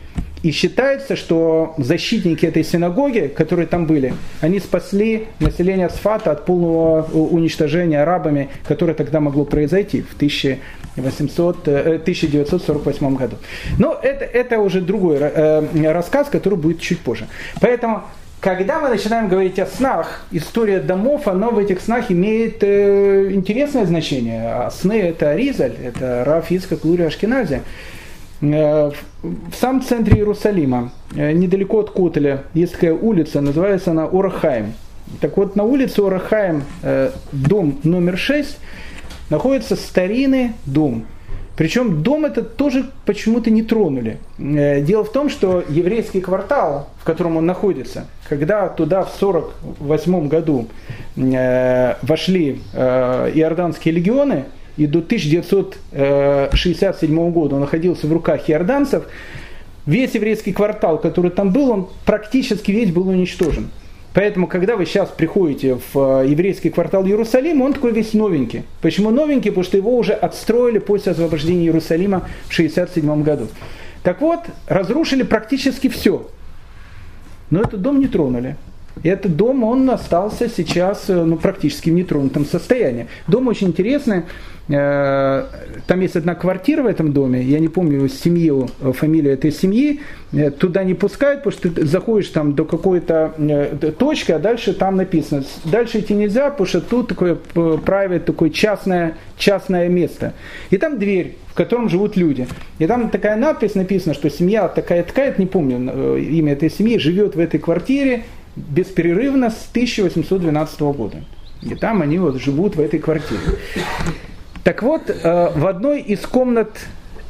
и 0.45 0.51
считается, 0.51 1.17
что 1.17 1.75
защитники 1.79 2.45
этой 2.45 2.65
синагоги, 2.65 3.33
которые 3.35 3.67
там 3.67 3.87
были, 3.87 4.13
они 4.43 4.61
спасли 4.61 5.29
население 5.41 5.89
Сфата 5.89 6.33
от 6.33 6.45
полного 6.45 7.03
уничтожения 7.13 8.03
арабами, 8.03 8.51
которое 8.69 8.93
тогда 8.93 9.21
могло 9.21 9.47
произойти 9.47 10.03
в 10.03 10.15
1800, 10.17 11.67
1948 11.67 13.07
э, 13.07 13.19
году. 13.19 13.37
Но 13.79 13.99
это, 14.03 14.27
это 14.27 14.59
уже 14.59 14.83
другой 14.83 15.17
э, 15.19 15.93
рассказ, 15.93 16.29
который 16.29 16.59
будет 16.59 16.79
чуть 16.79 17.01
позже. 17.01 17.27
Поэтому 17.63 18.03
когда 18.41 18.81
мы 18.81 18.91
начинаем 18.91 19.31
говорить 19.31 19.59
о 19.59 19.65
снах, 19.65 20.27
история 20.31 20.81
домов, 20.81 21.27
она 21.27 21.49
в 21.49 21.59
этих 21.59 21.81
снах 21.81 22.11
имеет 22.11 22.63
э, 22.63 23.31
интересное 23.33 23.87
значение. 23.87 24.47
А 24.47 24.71
сны 24.71 25.01
это 25.01 25.31
Аризаль, 25.31 25.75
это 25.83 26.23
Раф 26.27 26.51
Ицхак 26.51 26.85
Лури 26.85 27.05
Ашкенази. 27.05 27.63
Э, 28.53 28.91
в 29.23 29.55
самом 29.55 29.83
центре 29.83 30.19
Иерусалима, 30.19 30.93
э, 31.15 31.33
недалеко 31.33 31.81
от 31.81 31.91
Котеля, 31.91 32.45
есть 32.53 32.73
такая 32.73 32.93
улица, 32.93 33.41
называется 33.41 33.93
она 33.93 34.05
Орахаем. 34.05 34.75
Так 35.21 35.37
вот, 35.37 35.57
на 35.57 35.65
улице 35.65 36.01
Орахаем, 36.01 36.65
э, 36.83 37.11
дом 37.33 37.79
номер 37.85 38.19
6, 38.19 38.59
находится 39.31 39.77
старинный 39.77 40.53
дом. 40.67 41.07
Причем 41.57 42.03
дом 42.03 42.25
этот 42.25 42.57
тоже 42.57 42.91
почему-то 43.07 43.49
не 43.49 43.63
тронули. 43.63 44.19
Дело 44.39 45.05
в 45.05 45.13
том, 45.13 45.31
что 45.31 45.63
еврейский 45.69 46.21
квартал, 46.21 46.89
в 47.01 47.05
котором 47.05 47.37
он 47.37 47.47
находится, 47.47 48.07
когда 48.29 48.69
туда 48.69 49.05
в 49.05 49.15
1948 49.15 50.29
году 50.29 50.67
вошли 52.03 52.61
иорданские 52.75 53.95
легионы, 53.95 54.47
и 54.77 54.87
до 54.87 54.99
1967 54.99 57.31
года 57.31 57.55
он 57.55 57.63
находился 57.63 58.07
в 58.07 58.13
руках 58.13 58.51
иорданцев, 58.51 59.05
весь 59.87 60.15
еврейский 60.15 60.53
квартал, 60.53 60.99
который 60.99 61.31
там 61.31 61.51
был, 61.51 61.71
он 61.71 61.89
практически 62.05 62.73
весь 62.73 62.91
был 62.91 63.09
уничтожен. 63.09 63.71
Поэтому, 64.15 64.47
когда 64.47 64.77
вы 64.77 64.87
сейчас 64.87 65.11
приходите 65.11 65.79
в 65.93 66.23
э, 66.23 66.29
еврейский 66.29 66.71
квартал 66.71 67.05
Иерусалима, 67.05 67.65
он 67.65 67.73
такой 67.73 67.93
весь 67.93 68.15
новенький. 68.15 68.63
Почему 68.81 69.11
новенький? 69.11 69.51
Потому 69.51 69.65
что 69.65 69.77
его 69.77 69.97
уже 69.97 70.13
отстроили 70.13 70.79
после 70.79 71.13
освобождения 71.13 71.65
Иерусалима 71.65 72.21
в 72.45 72.53
1967 72.53 73.23
году. 73.25 73.49
Так 74.05 74.21
вот, 74.21 74.41
разрушили 74.69 75.25
практически 75.25 75.89
все. 75.89 76.29
Но 77.51 77.63
этот 77.63 77.83
дом 77.83 77.99
не 77.99 78.07
тронули. 78.07 78.57
Этот 79.03 79.37
дом, 79.37 79.65
он 79.65 79.91
остался 79.91 80.49
сейчас 80.49 81.05
э, 81.09 81.25
ну, 81.25 81.37
практически 81.37 81.91
в 81.91 81.93
нетронутом 81.93 82.47
состоянии. 82.47 83.09
Дом 83.27 83.49
очень 83.49 83.69
интересный. 83.69 84.23
Э, 84.69 85.47
там 85.87 86.01
есть 86.01 86.17
одна 86.17 86.35
квартира 86.35 86.83
в 86.83 86.87
этом 86.87 87.13
доме, 87.13 87.43
я 87.43 87.59
не 87.59 87.69
помню 87.69 88.09
семью, 88.09 88.69
э, 88.81 88.93
фамилию 88.93 89.35
этой 89.35 89.51
семьи, 89.51 90.01
туда 90.59 90.85
не 90.85 90.95
пускают, 90.95 91.43
потому 91.43 91.53
что 91.53 91.71
ты 91.71 91.87
заходишь 91.87 92.29
там 92.29 92.55
до 92.55 92.65
какой-то 92.65 93.35
точки, 93.99 94.33
а 94.33 94.39
дальше 94.39 94.73
там 94.73 94.97
написано. 94.97 95.45
Дальше 95.65 96.01
идти 96.01 96.15
нельзя, 96.15 96.51
потому 96.51 96.67
что 96.67 96.81
тут 96.81 97.09
такое 97.09 97.37
private, 97.55 98.21
такое 98.21 98.51
частное, 98.51 99.17
частное 99.37 99.89
место. 99.89 100.33
И 100.71 100.77
там 100.77 100.99
дверь, 100.99 101.37
в 101.49 101.55
котором 101.55 101.89
живут 101.89 102.17
люди. 102.17 102.49
И 102.81 102.87
там 102.87 103.11
такая 103.11 103.37
надпись 103.37 103.77
написана, 103.77 104.15
что 104.15 104.29
семья 104.29 104.67
такая-такая, 104.67 105.35
не 105.39 105.47
помню 105.47 106.17
имя 106.17 106.55
этой 106.55 106.71
семьи, 106.71 106.99
живет 106.99 107.37
в 107.37 107.39
этой 107.39 107.61
квартире 107.61 108.25
бесперерывно 108.57 109.51
с 109.51 109.69
1812 109.71 110.81
года. 110.81 111.19
И 111.63 111.75
там 111.75 112.03
они 112.03 112.19
вот 112.19 112.41
живут 112.41 112.77
в 112.77 112.81
этой 112.81 112.99
квартире. 112.99 113.41
Так 114.63 114.83
вот, 114.83 115.09
э, 115.09 115.51
в 115.55 115.67
одной 115.67 116.01
из 116.01 116.21
комнат 116.21 116.79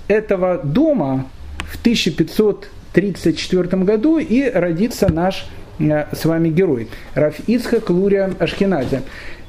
этого 0.09 0.59
дома 0.59 1.27
в 1.59 1.81
1534 1.81 3.85
году 3.85 4.19
и 4.19 4.43
родится 4.49 5.13
наш 5.13 5.47
э, 5.79 6.07
с 6.15 6.25
вами 6.25 6.51
герой, 6.51 6.89
Раф 7.15 7.37
Ицхак 7.47 7.91
Лурия 7.91 8.33
Ашкеназе. 8.39 9.03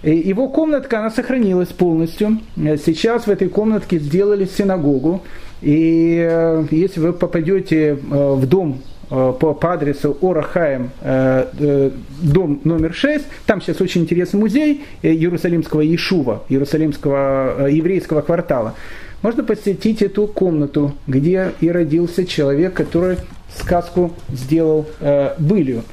Его 0.04 0.50
комнатка, 0.50 1.00
она 1.00 1.10
сохранилась 1.10 1.70
полностью. 1.70 2.40
Сейчас 2.56 3.26
в 3.26 3.32
этой 3.32 3.50
комнатке 3.50 3.98
сделали 3.98 4.46
синагогу. 4.46 5.24
И 5.62 6.24
э, 6.30 6.66
если 6.70 7.00
вы 7.00 7.14
попадете 7.14 7.96
в 7.96 8.46
дом 8.46 8.78
Э, 8.78 8.95
по, 9.10 9.54
по 9.54 9.74
адресу 9.74 10.18
Орахаем, 10.22 10.92
э, 11.02 11.48
э, 11.60 11.92
дом 12.22 12.62
номер 12.64 12.94
6. 12.94 13.26
Там 13.46 13.62
сейчас 13.62 13.82
очень 13.82 14.02
интересный 14.02 14.40
музей 14.40 14.86
Иерусалимского 15.02 15.82
Иешува, 15.82 16.44
Иерусалимского 16.50 17.68
еврейского 17.68 18.22
квартала. 18.22 18.76
Можно 19.22 19.44
посетить 19.44 20.02
эту 20.02 20.28
комнату, 20.28 20.96
где 21.08 21.54
и 21.62 21.70
родился 21.70 22.26
человек, 22.26 22.74
который 22.74 23.18
сказку 23.56 24.14
сделал 24.30 24.88
э, 25.00 25.36
былью. 25.40 25.84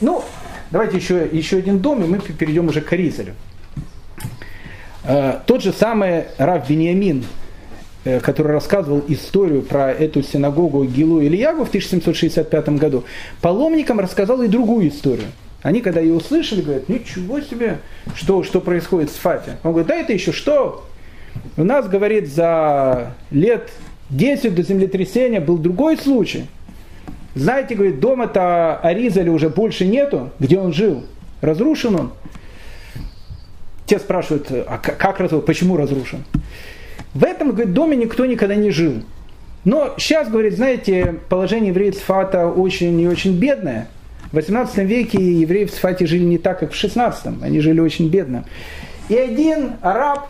Ну, 0.00 0.22
давайте 0.70 0.96
еще, 0.96 1.28
еще 1.30 1.58
один 1.58 1.78
дом, 1.78 2.04
и 2.04 2.06
мы 2.06 2.18
перейдем 2.18 2.68
уже 2.68 2.80
к 2.80 2.92
Аризалю. 2.92 3.34
Э, 5.04 5.40
тот 5.46 5.62
же 5.62 5.72
самый 5.72 6.24
Рав 6.38 6.68
Бениамин, 6.68 7.24
Э, 7.24 7.45
который 8.22 8.52
рассказывал 8.52 9.02
историю 9.08 9.62
про 9.62 9.90
эту 9.90 10.22
синагогу 10.22 10.84
Гилу 10.84 11.20
Ильягу 11.20 11.64
в 11.64 11.68
1765 11.68 12.68
году, 12.70 13.04
паломникам 13.40 14.00
рассказал 14.00 14.42
и 14.42 14.48
другую 14.48 14.88
историю. 14.88 15.28
Они, 15.62 15.80
когда 15.80 16.00
ее 16.00 16.14
услышали, 16.14 16.60
говорят, 16.60 16.88
ничего 16.88 17.40
себе, 17.40 17.78
что, 18.14 18.44
что 18.44 18.60
происходит 18.60 19.10
с 19.10 19.14
Фати. 19.14 19.52
Он 19.64 19.72
говорит, 19.72 19.88
да 19.88 19.96
это 19.96 20.12
еще 20.12 20.30
что? 20.30 20.84
У 21.56 21.64
нас, 21.64 21.88
говорит, 21.88 22.28
за 22.28 23.14
лет 23.30 23.70
10 24.10 24.54
до 24.54 24.62
землетрясения 24.62 25.40
был 25.40 25.58
другой 25.58 25.96
случай. 25.96 26.46
Знаете, 27.34 27.74
говорит, 27.74 27.98
дома-то 27.98 28.76
Аризали 28.78 29.28
уже 29.28 29.48
больше 29.48 29.86
нету, 29.86 30.30
где 30.38 30.58
он 30.58 30.72
жил. 30.72 31.04
Разрушен 31.40 31.94
он. 31.96 32.12
Те 33.86 33.98
спрашивают, 33.98 34.46
а 34.50 34.78
как 34.78 35.20
разрушен, 35.20 35.46
почему 35.46 35.76
разрушен? 35.76 36.24
В 37.16 37.24
этом 37.24 37.52
говорит, 37.52 37.72
доме 37.72 37.96
никто 37.96 38.26
никогда 38.26 38.56
не 38.56 38.70
жил. 38.70 39.02
Но 39.64 39.94
сейчас, 39.96 40.28
говорит, 40.28 40.54
знаете, 40.54 41.14
положение 41.30 41.70
евреев 41.70 41.94
Сфата 41.94 42.46
очень 42.46 43.00
и 43.00 43.08
очень 43.08 43.38
бедное. 43.38 43.88
В 44.32 44.34
18 44.34 44.76
веке 44.84 45.18
евреи 45.18 45.64
в 45.64 45.70
Сфате 45.70 46.04
жили 46.04 46.24
не 46.24 46.36
так, 46.36 46.60
как 46.60 46.72
в 46.72 46.76
16, 46.76 47.42
они 47.42 47.60
жили 47.60 47.80
очень 47.80 48.10
бедно. 48.10 48.44
И 49.08 49.16
один 49.16 49.76
араб, 49.80 50.28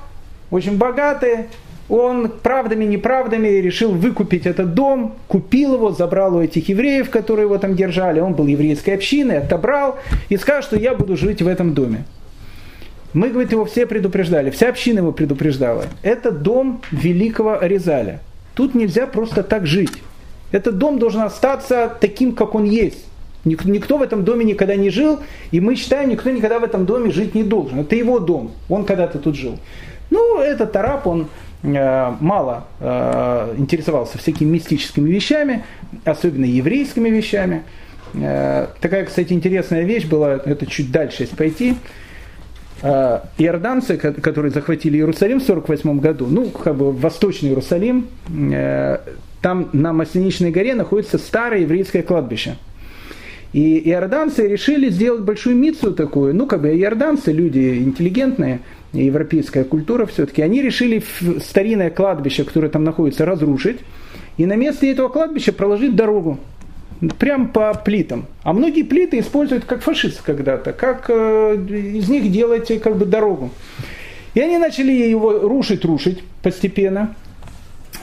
очень 0.52 0.78
богатый, 0.78 1.46
он 1.88 2.28
правдами, 2.28 2.84
неправдами 2.84 3.48
решил 3.48 3.90
выкупить 3.90 4.46
этот 4.46 4.74
дом, 4.74 5.16
купил 5.26 5.74
его, 5.74 5.90
забрал 5.90 6.36
у 6.36 6.40
этих 6.40 6.68
евреев, 6.68 7.10
которые 7.10 7.46
его 7.46 7.58
там 7.58 7.74
держали, 7.74 8.20
он 8.20 8.34
был 8.34 8.46
еврейской 8.46 8.90
общиной, 8.90 9.38
отобрал 9.38 9.98
и 10.28 10.36
сказал, 10.36 10.62
что 10.62 10.76
я 10.76 10.94
буду 10.94 11.16
жить 11.16 11.42
в 11.42 11.48
этом 11.48 11.74
доме. 11.74 12.04
Мы, 13.16 13.30
говорит, 13.30 13.50
его 13.50 13.64
все 13.64 13.86
предупреждали, 13.86 14.50
вся 14.50 14.68
община 14.68 14.98
его 14.98 15.10
предупреждала. 15.10 15.86
Это 16.02 16.30
дом 16.30 16.82
великого 16.90 17.58
Аризаля. 17.58 18.20
Тут 18.54 18.74
нельзя 18.74 19.06
просто 19.06 19.42
так 19.42 19.66
жить. 19.66 20.02
Этот 20.52 20.76
дом 20.76 20.98
должен 20.98 21.22
остаться 21.22 21.96
таким, 21.98 22.34
как 22.34 22.54
он 22.54 22.64
есть. 22.64 23.06
Никто 23.46 23.96
в 23.96 24.02
этом 24.02 24.22
доме 24.22 24.44
никогда 24.44 24.76
не 24.76 24.90
жил, 24.90 25.20
и 25.50 25.60
мы 25.60 25.76
считаем, 25.76 26.10
никто 26.10 26.28
никогда 26.28 26.58
в 26.58 26.64
этом 26.64 26.84
доме 26.84 27.10
жить 27.10 27.34
не 27.34 27.42
должен. 27.42 27.80
Это 27.80 27.96
его 27.96 28.18
дом, 28.18 28.50
он 28.68 28.84
когда-то 28.84 29.18
тут 29.18 29.34
жил. 29.34 29.58
Ну, 30.10 30.38
этот 30.38 30.76
араб, 30.76 31.06
он 31.06 31.28
э, 31.62 32.12
мало 32.20 32.66
э, 32.80 33.54
интересовался 33.56 34.18
всякими 34.18 34.50
мистическими 34.50 35.08
вещами, 35.08 35.64
особенно 36.04 36.44
еврейскими 36.44 37.08
вещами. 37.08 37.62
Э, 38.12 38.66
такая, 38.82 39.06
кстати, 39.06 39.32
интересная 39.32 39.84
вещь 39.84 40.04
была, 40.04 40.34
это 40.34 40.66
чуть 40.66 40.92
дальше, 40.92 41.22
если 41.22 41.34
пойти. 41.34 41.76
Э, 42.82 43.20
иорданцы, 43.38 43.96
которые 43.96 44.52
захватили 44.52 44.98
Иерусалим 44.98 45.40
в 45.40 45.44
1948 45.44 46.00
году, 46.00 46.26
ну, 46.26 46.50
как 46.50 46.76
бы 46.76 46.92
Восточный 46.92 47.48
Иерусалим, 47.48 48.06
э, 48.28 48.98
там 49.40 49.70
на 49.72 49.92
Масленичной 49.92 50.50
горе 50.50 50.74
находится 50.74 51.16
старое 51.18 51.60
еврейское 51.60 52.02
кладбище. 52.02 52.56
И 53.52 53.88
иорданцы 53.88 54.46
решили 54.46 54.90
сделать 54.90 55.22
большую 55.22 55.56
мицу 55.56 55.94
такую, 55.94 56.34
ну, 56.34 56.46
как 56.46 56.60
бы 56.60 56.76
иорданцы, 56.76 57.32
люди 57.32 57.78
интеллигентные, 57.78 58.60
европейская 58.92 59.64
культура 59.64 60.04
все-таки, 60.04 60.42
они 60.42 60.60
решили 60.60 61.02
старинное 61.40 61.88
кладбище, 61.88 62.44
которое 62.44 62.68
там 62.68 62.84
находится, 62.84 63.24
разрушить, 63.24 63.78
и 64.36 64.44
на 64.44 64.56
месте 64.56 64.90
этого 64.90 65.08
кладбища 65.08 65.52
проложить 65.52 65.96
дорогу. 65.96 66.38
Прям 67.18 67.48
по 67.48 67.74
плитам. 67.74 68.26
А 68.42 68.52
многие 68.52 68.82
плиты 68.82 69.18
используют 69.18 69.64
как 69.64 69.82
фашисты 69.82 70.22
когда-то, 70.24 70.72
как 70.72 71.06
э, 71.08 71.56
из 71.56 72.08
них 72.08 72.30
делать 72.30 72.70
как 72.82 72.96
бы 72.96 73.04
дорогу. 73.04 73.50
И 74.34 74.40
они 74.40 74.58
начали 74.58 74.92
его 74.92 75.38
рушить, 75.40 75.84
рушить 75.84 76.22
постепенно. 76.42 77.14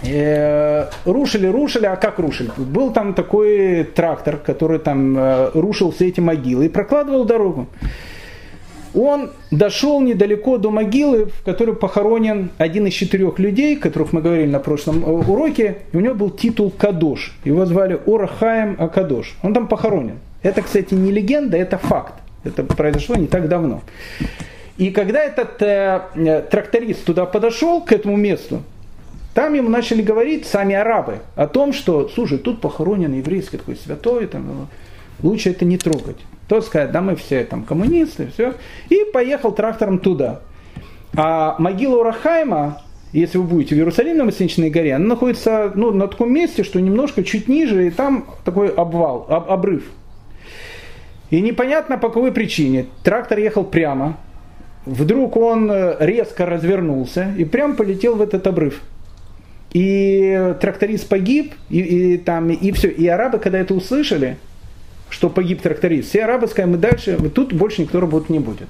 Э, 0.04 0.90
рушили, 1.06 1.48
рушили, 1.48 1.86
а 1.86 1.96
как 1.96 2.20
рушили? 2.20 2.52
Был 2.58 2.92
там 2.92 3.14
такой 3.14 3.84
трактор, 3.84 4.38
который 4.38 4.80
там 4.80 5.18
э, 5.18 5.52
рушил 5.54 5.92
все 5.92 6.08
эти 6.10 6.20
могилы 6.20 6.66
и 6.66 6.70
прокладывал 6.70 7.26
дорогу 7.26 7.68
он 8.94 9.32
дошел 9.52 10.02
недалеко 10.02 10.58
до 10.58 10.70
могилы, 10.70 11.26
в 11.26 11.44
которой 11.44 11.76
похоронен 11.76 12.52
один 12.58 12.88
из 12.88 12.94
четырех 12.94 13.40
людей, 13.40 13.76
которых 13.76 14.14
мы 14.14 14.22
говорили 14.22 14.50
на 14.50 14.60
прошлом 14.60 15.04
э, 15.04 15.10
уроке, 15.10 15.78
у 15.94 16.00
него 16.00 16.14
был 16.14 16.30
титул 16.30 16.72
Кадош. 16.72 17.36
Его 17.44 17.66
звали 17.66 18.00
Орахаем 18.06 18.76
Акадош. 18.80 19.36
Он 19.42 19.54
там 19.54 19.68
похоронен. 19.68 20.20
Это, 20.44 20.62
кстати, 20.62 20.94
не 20.94 21.12
легенда, 21.12 21.58
это 21.58 21.78
факт. 21.78 22.14
Это 22.44 22.64
произошло 22.64 23.16
не 23.16 23.28
так 23.28 23.48
давно. 23.48 23.82
И 24.78 24.92
когда 24.92 25.24
этот 25.24 25.62
э, 25.62 26.02
э 26.16 26.42
тракторист 26.42 27.06
туда 27.06 27.26
подошел, 27.26 27.82
к 27.82 27.92
этому 27.92 28.18
месту, 28.18 28.62
там 29.34 29.54
ему 29.54 29.70
начали 29.70 30.02
говорить 30.02 30.46
сами 30.46 30.76
арабы 30.76 31.20
о 31.36 31.48
том, 31.48 31.74
что, 31.74 32.10
слушай, 32.10 32.38
тут 32.38 32.62
похоронен 32.62 33.14
еврейский 33.14 33.58
такой 33.58 33.76
святой, 33.76 34.28
там, 34.28 34.68
лучше 35.24 35.50
это 35.50 35.66
не 35.66 35.78
трогать. 35.78 36.18
Тот 36.48 36.66
сказать, 36.66 36.92
да 36.92 37.02
мы 37.02 37.16
все 37.16 37.44
там 37.46 37.64
коммунисты, 37.64 38.30
все. 38.34 38.56
И 38.90 39.06
поехал 39.14 39.52
трактором 39.52 40.00
туда. 40.00 40.42
А 41.16 41.56
могила 41.60 42.00
Урахайма, 42.00 42.82
если 43.14 43.38
вы 43.38 43.44
будете 43.44 43.76
в 43.76 43.78
Иерусалиме 43.78 44.16
на 44.16 44.26
Масличной 44.26 44.70
горе, 44.72 44.96
она 44.96 45.06
находится 45.06 45.72
ну, 45.76 45.92
на 45.92 46.08
таком 46.08 46.34
месте, 46.34 46.64
что 46.64 46.82
немножко 46.82 47.24
чуть 47.24 47.48
ниже, 47.48 47.88
и 47.88 47.92
там 47.92 48.26
такой 48.44 48.70
обвал, 48.70 49.26
об, 49.30 49.50
обрыв. 49.52 49.84
И 51.30 51.40
непонятно 51.40 51.98
по 51.98 52.10
какой 52.10 52.32
причине. 52.32 52.88
Трактор 53.04 53.38
ехал 53.38 53.64
прямо, 53.64 54.18
вдруг 54.86 55.38
он 55.38 55.72
э, 55.72 55.96
резко 56.00 56.46
развернулся 56.46 57.34
и 57.38 57.46
прям 57.46 57.76
полетел 57.76 58.16
в 58.16 58.22
этот 58.22 58.46
обрыв. 58.48 58.82
И 59.74 60.54
тракторист 60.60 61.08
погиб, 61.08 61.54
и, 61.70 61.80
и, 61.80 62.18
там, 62.18 62.50
и 62.50 62.72
все. 62.72 62.90
И 62.90 63.08
арабы, 63.08 63.40
когда 63.40 63.60
это 63.60 63.74
услышали, 63.74 64.38
что 65.14 65.30
погиб 65.30 65.62
тракторист. 65.62 66.10
Все 66.10 66.24
арабы 66.24 66.48
сказали, 66.48 66.72
мы 66.72 66.78
дальше, 66.78 67.18
тут 67.30 67.54
больше 67.54 67.84
никто 67.84 68.00
работать 68.00 68.32
не 68.32 68.40
будет. 68.40 68.68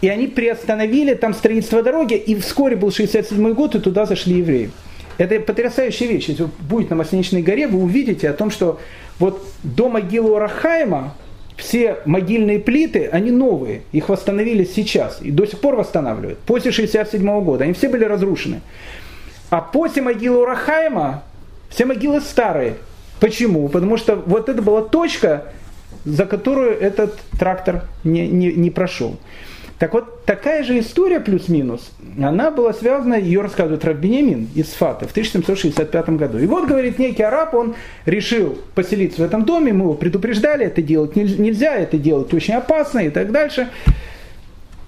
И 0.00 0.08
они 0.08 0.26
приостановили 0.26 1.14
там 1.14 1.32
строительство 1.32 1.80
дороги, 1.80 2.14
и 2.14 2.34
вскоре 2.34 2.74
был 2.74 2.90
67 2.90 3.52
год, 3.54 3.76
и 3.76 3.78
туда 3.78 4.04
зашли 4.04 4.38
евреи. 4.38 4.70
Это 5.16 5.38
потрясающая 5.38 6.08
вещь. 6.08 6.28
Если 6.28 6.42
вы 6.42 6.50
будете 6.58 6.90
на 6.90 6.96
Масленичной 6.96 7.42
горе, 7.42 7.68
вы 7.68 7.80
увидите 7.80 8.28
о 8.28 8.32
том, 8.32 8.50
что 8.50 8.80
вот 9.20 9.46
до 9.62 9.88
могилы 9.88 10.32
Урахайма 10.32 11.14
все 11.56 11.98
могильные 12.04 12.58
плиты, 12.58 13.06
они 13.06 13.30
новые, 13.30 13.82
их 13.92 14.08
восстановили 14.08 14.64
сейчас 14.64 15.20
и 15.22 15.30
до 15.30 15.46
сих 15.46 15.60
пор 15.60 15.76
восстанавливают. 15.76 16.40
После 16.40 16.72
67 16.72 17.44
года 17.44 17.62
они 17.62 17.74
все 17.74 17.88
были 17.88 18.04
разрушены. 18.04 18.60
А 19.50 19.60
после 19.60 20.02
могилы 20.02 20.42
Урахайма 20.42 21.22
все 21.70 21.84
могилы 21.84 22.20
старые, 22.20 22.74
Почему? 23.20 23.68
Потому 23.68 23.96
что 23.96 24.16
вот 24.16 24.48
это 24.48 24.62
была 24.62 24.82
точка, 24.82 25.44
за 26.04 26.26
которую 26.26 26.78
этот 26.78 27.18
трактор 27.38 27.84
не, 28.04 28.28
не, 28.28 28.52
не 28.52 28.70
прошел. 28.70 29.16
Так 29.78 29.94
вот, 29.94 30.24
такая 30.24 30.64
же 30.64 30.80
история 30.80 31.20
плюс-минус, 31.20 31.92
она 32.20 32.50
была 32.50 32.72
связана, 32.72 33.14
ее 33.14 33.42
рассказывает 33.42 33.84
Раббинямин 33.84 34.48
из 34.56 34.70
Фаты 34.70 35.06
в 35.06 35.12
1765 35.12 36.10
году. 36.10 36.38
И 36.38 36.46
вот, 36.46 36.66
говорит, 36.66 36.98
некий 36.98 37.22
араб, 37.22 37.54
он 37.54 37.76
решил 38.04 38.58
поселиться 38.74 39.22
в 39.22 39.24
этом 39.24 39.44
доме, 39.44 39.72
мы 39.72 39.84
его 39.84 39.94
предупреждали, 39.94 40.66
это 40.66 40.82
делать 40.82 41.14
нельзя, 41.14 41.76
это 41.76 41.96
делать 41.96 42.34
очень 42.34 42.54
опасно 42.54 43.00
и 43.00 43.10
так 43.10 43.30
дальше. 43.30 43.68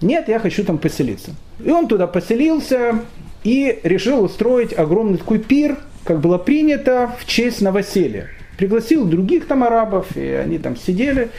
Нет, 0.00 0.28
я 0.28 0.40
хочу 0.40 0.64
там 0.64 0.78
поселиться. 0.78 1.36
И 1.64 1.70
он 1.70 1.86
туда 1.86 2.08
поселился 2.08 3.00
и 3.44 3.78
решил 3.84 4.24
устроить 4.24 4.76
огромный 4.76 5.18
такой 5.18 5.38
пир– 5.38 5.78
как 6.04 6.20
было 6.20 6.38
принято, 6.38 7.14
в 7.18 7.26
честь 7.26 7.60
новоселья. 7.60 8.28
Пригласил 8.56 9.06
других 9.06 9.46
там 9.46 9.64
арабов, 9.64 10.16
и 10.16 10.26
они 10.26 10.58
там 10.58 10.76
сидели, 10.76 11.30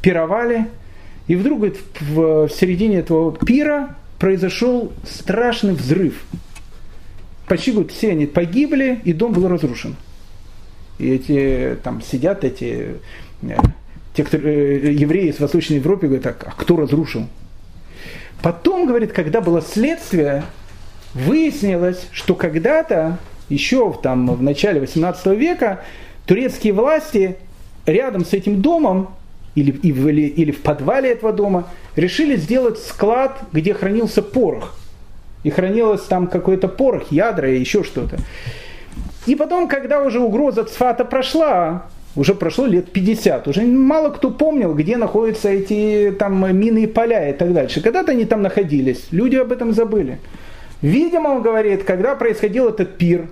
пировали. 0.00 0.66
И 1.26 1.36
вдруг 1.36 1.58
говорит, 1.58 1.78
в, 2.00 2.48
середине 2.48 2.98
этого 2.98 3.36
пира 3.36 3.96
произошел 4.18 4.92
страшный 5.04 5.74
взрыв. 5.74 6.24
Почти 7.48 7.72
говорит, 7.72 7.92
все 7.92 8.12
они 8.12 8.26
погибли, 8.26 9.00
и 9.04 9.12
дом 9.12 9.32
был 9.32 9.48
разрушен. 9.48 9.96
И 10.98 11.10
эти 11.10 11.76
там 11.82 12.00
сидят 12.00 12.44
эти 12.44 12.96
э, 13.42 13.56
те, 14.14 14.24
кто, 14.24 14.36
э, 14.36 14.92
евреи 14.92 15.28
из 15.28 15.40
Восточной 15.40 15.76
Европы, 15.76 16.06
говорят, 16.06 16.26
а, 16.26 16.36
а 16.46 16.52
кто 16.52 16.76
разрушил? 16.76 17.28
Потом, 18.42 18.86
говорит, 18.86 19.12
когда 19.12 19.40
было 19.40 19.62
следствие, 19.62 20.44
выяснилось, 21.14 22.06
что 22.12 22.34
когда-то 22.34 23.18
еще 23.48 23.92
там, 24.02 24.34
в 24.34 24.42
начале 24.42 24.80
18 24.80 25.26
века 25.38 25.80
турецкие 26.26 26.72
власти 26.72 27.36
рядом 27.86 28.24
с 28.24 28.32
этим 28.32 28.62
домом 28.62 29.08
или, 29.54 29.70
или, 29.70 30.22
или 30.22 30.50
в 30.50 30.62
подвале 30.62 31.10
этого 31.10 31.32
дома 31.32 31.68
решили 31.96 32.36
сделать 32.36 32.78
склад, 32.78 33.40
где 33.52 33.74
хранился 33.74 34.22
порох. 34.22 34.74
И 35.44 35.50
хранилось 35.50 36.02
там 36.02 36.28
какой-то 36.28 36.68
порох, 36.68 37.10
ядра 37.10 37.50
и 37.50 37.58
еще 37.58 37.82
что-то. 37.82 38.18
И 39.26 39.34
потом, 39.34 39.68
когда 39.68 40.02
уже 40.02 40.20
угроза 40.20 40.64
Цфата 40.64 41.04
прошла, 41.04 41.86
уже 42.16 42.34
прошло 42.34 42.66
лет 42.66 42.90
50, 42.92 43.48
уже 43.48 43.62
мало 43.62 44.10
кто 44.10 44.30
помнил, 44.30 44.74
где 44.74 44.96
находятся 44.96 45.48
эти 45.48 46.14
там 46.18 46.56
минные 46.56 46.88
поля 46.88 47.28
и 47.30 47.32
так 47.32 47.52
дальше. 47.52 47.80
Когда-то 47.80 48.12
они 48.12 48.24
там 48.24 48.42
находились, 48.42 49.06
люди 49.10 49.36
об 49.36 49.52
этом 49.52 49.72
забыли. 49.72 50.18
Видимо, 50.82 51.28
он 51.28 51.42
говорит, 51.42 51.84
когда 51.84 52.14
происходил 52.16 52.68
этот 52.68 52.98
пир, 52.98 53.28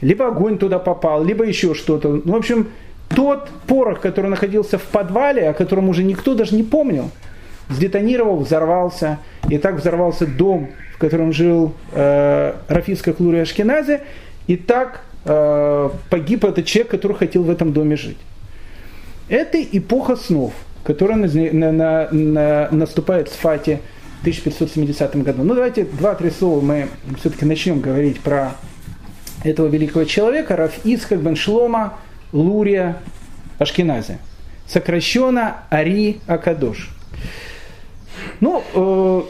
либо 0.00 0.28
огонь 0.28 0.56
туда 0.56 0.78
попал, 0.78 1.24
либо 1.24 1.44
еще 1.44 1.74
что-то. 1.74 2.20
В 2.24 2.34
общем, 2.34 2.68
тот 3.08 3.48
порох, 3.66 4.00
который 4.00 4.30
находился 4.30 4.78
в 4.78 4.84
подвале, 4.84 5.48
о 5.48 5.52
котором 5.52 5.88
уже 5.88 6.04
никто 6.04 6.34
даже 6.34 6.54
не 6.54 6.62
помнил, 6.62 7.10
сдетонировал, 7.68 8.38
взорвался. 8.38 9.18
И 9.48 9.58
так 9.58 9.76
взорвался 9.76 10.26
дом, 10.26 10.70
в 10.94 10.98
котором 10.98 11.32
жил 11.32 11.74
э, 11.92 12.54
Рафиска 12.68 13.12
Клури 13.12 13.38
Ашкеназе. 13.38 14.02
И 14.46 14.56
так 14.56 15.02
э, 15.24 15.90
погиб 16.08 16.44
этот 16.44 16.66
человек, 16.66 16.90
который 16.90 17.16
хотел 17.16 17.42
в 17.42 17.50
этом 17.50 17.72
доме 17.72 17.96
жить. 17.96 18.18
Это 19.28 19.60
эпоха 19.60 20.16
снов, 20.16 20.52
которая 20.84 21.16
на, 21.16 21.28
на, 21.28 21.72
на, 21.72 22.08
на, 22.10 22.68
наступает 22.70 23.28
в 23.28 23.36
Фате 23.38 23.80
1570 24.20 25.16
году. 25.22 25.42
Ну 25.42 25.54
давайте 25.54 25.84
два-три 25.84 26.30
слова 26.30 26.60
мы 26.60 26.88
все-таки 27.18 27.44
начнем 27.46 27.80
говорить 27.80 28.20
про 28.20 28.54
этого 29.44 29.66
великого 29.68 30.04
человека, 30.04 30.56
Раф 30.56 30.84
Ицхак 30.84 31.20
бен 31.20 31.36
Шлома 31.36 31.94
Лурия 32.32 32.98
Ашкенази. 33.58 34.18
Сокращенно 34.66 35.64
Ари 35.70 36.20
Акадош. 36.26 36.90
Ну, 38.40 38.62
э, 38.74 39.22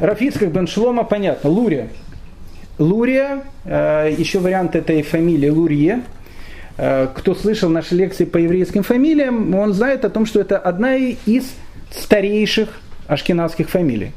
Раф 0.00 0.20
Ицхак 0.20 0.52
бен 0.52 0.66
Шлома, 0.66 1.04
понятно, 1.04 1.48
Лурия. 1.48 1.88
Лурия, 2.78 3.44
э, 3.64 4.14
еще 4.16 4.38
вариант 4.38 4.76
этой 4.76 5.02
фамилии 5.02 5.48
Лурье. 5.48 6.02
Э, 6.76 7.08
кто 7.14 7.34
слышал 7.34 7.70
наши 7.70 7.94
лекции 7.94 8.24
по 8.24 8.36
еврейским 8.36 8.82
фамилиям, 8.82 9.54
он 9.54 9.72
знает 9.72 10.04
о 10.04 10.10
том, 10.10 10.26
что 10.26 10.40
это 10.40 10.58
одна 10.58 10.96
из 10.96 11.50
старейших 11.90 12.68
ашкенадских 13.08 13.68
фамилий. 13.68 14.12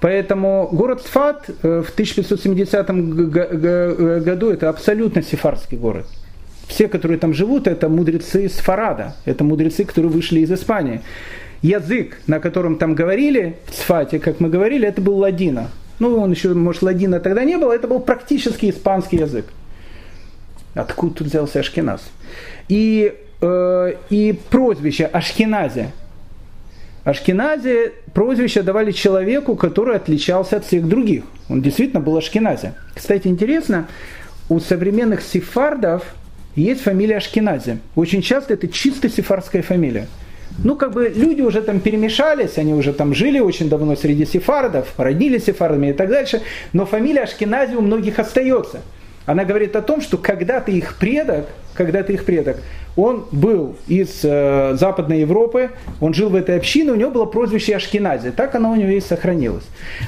Поэтому 0.00 0.68
город 0.72 1.02
Сфат 1.02 1.48
э, 1.48 1.82
в 1.86 1.90
1570 1.90 2.86
году 4.24 4.50
это 4.50 4.68
абсолютно 4.68 5.22
сефарский 5.22 5.78
город. 5.78 6.06
Все, 6.68 6.88
которые 6.88 7.18
там 7.18 7.32
живут, 7.32 7.66
это 7.66 7.88
мудрецы 7.88 8.48
Сфарада, 8.48 9.14
это 9.24 9.44
мудрецы, 9.44 9.84
которые 9.84 10.10
вышли 10.10 10.40
из 10.40 10.52
Испании. 10.52 11.00
Язык, 11.62 12.18
на 12.26 12.40
котором 12.40 12.76
там 12.76 12.94
говорили 12.94 13.56
в 13.68 13.74
Сфате, 13.74 14.18
как 14.18 14.40
мы 14.40 14.50
говорили, 14.50 14.86
это 14.86 15.00
был 15.00 15.16
ладина. 15.16 15.70
Ну, 15.98 16.18
он 16.18 16.32
еще, 16.32 16.52
может, 16.52 16.82
ладина 16.82 17.20
тогда 17.20 17.44
не 17.44 17.56
было, 17.56 17.72
это 17.72 17.88
был 17.88 18.00
практически 18.00 18.68
испанский 18.68 19.16
язык. 19.16 19.46
Откуда 20.74 21.14
тут 21.14 21.28
взялся 21.28 21.60
Ашкеназ? 21.60 22.02
И, 22.68 23.14
э, 23.40 23.92
и 24.10 24.38
прозвище 24.50 25.06
Ашкеназе– 25.06 25.92
Ашкенази 27.06 27.92
прозвище 28.14 28.62
давали 28.62 28.90
человеку, 28.90 29.54
который 29.54 29.94
отличался 29.94 30.56
от 30.56 30.64
всех 30.64 30.88
других. 30.88 31.22
Он 31.48 31.62
действительно 31.62 32.00
был 32.00 32.16
Ашкенази. 32.16 32.72
Кстати, 32.96 33.28
интересно, 33.28 33.86
у 34.48 34.58
современных 34.58 35.22
сефардов 35.22 36.02
есть 36.56 36.80
фамилия 36.80 37.18
Ашкенази. 37.18 37.78
Очень 37.94 38.22
часто 38.22 38.54
это 38.54 38.66
чисто 38.66 39.08
сефардская 39.08 39.62
фамилия. 39.62 40.08
Ну, 40.64 40.74
как 40.74 40.94
бы 40.94 41.12
люди 41.14 41.42
уже 41.42 41.62
там 41.62 41.78
перемешались, 41.78 42.58
они 42.58 42.74
уже 42.74 42.92
там 42.92 43.14
жили 43.14 43.38
очень 43.38 43.68
давно 43.68 43.94
среди 43.94 44.26
сефардов, 44.26 44.92
родились 44.96 45.44
сефардами 45.44 45.90
и 45.90 45.92
так 45.92 46.08
дальше, 46.08 46.42
но 46.72 46.86
фамилия 46.86 47.22
Ашкенази 47.22 47.76
у 47.76 47.82
многих 47.82 48.18
остается. 48.18 48.80
Она 49.26 49.44
говорит 49.44 49.74
о 49.76 49.82
том, 49.82 50.00
что 50.00 50.16
когда-то 50.16 50.70
их 50.70 50.96
предок, 50.96 51.46
когда-то 51.74 52.12
их 52.12 52.24
предок, 52.24 52.58
он 52.96 53.26
был 53.30 53.76
из 53.88 54.20
э, 54.22 54.76
Западной 54.78 55.20
Европы, 55.20 55.70
он 56.00 56.14
жил 56.14 56.30
в 56.30 56.34
этой 56.34 56.56
общине, 56.56 56.92
у 56.92 56.94
него 56.94 57.10
было 57.10 57.26
прозвище 57.26 57.76
Ашкенази, 57.76 58.30
так 58.30 58.54
оно 58.54 58.70
у 58.70 58.76
него 58.76 58.90
и 58.90 59.00
сохранилось. 59.00 59.64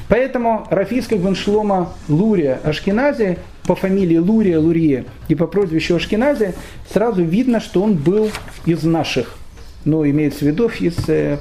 Поэтому 0.08 0.66
Рафийская 0.70 1.18
бен 1.18 1.34
Шлома 1.34 1.92
Лурия 2.08 2.60
Ашкенази 2.64 3.38
по 3.66 3.74
фамилии 3.74 4.16
Лурия 4.16 4.58
Лурье 4.58 5.04
и 5.28 5.34
по 5.34 5.46
прозвищу 5.46 5.96
Ашкенази 5.96 6.54
сразу 6.90 7.22
видно, 7.22 7.60
что 7.60 7.82
он 7.82 7.94
был 7.94 8.30
из 8.64 8.84
наших, 8.84 9.36
ну, 9.84 10.08
имеется 10.08 10.40
в 10.40 10.42
виду 10.42 10.70
из 10.80 10.96
э, 11.08 11.38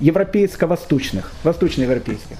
европейско-восточных, 0.00 1.32
восточноевропейских. 1.42 2.36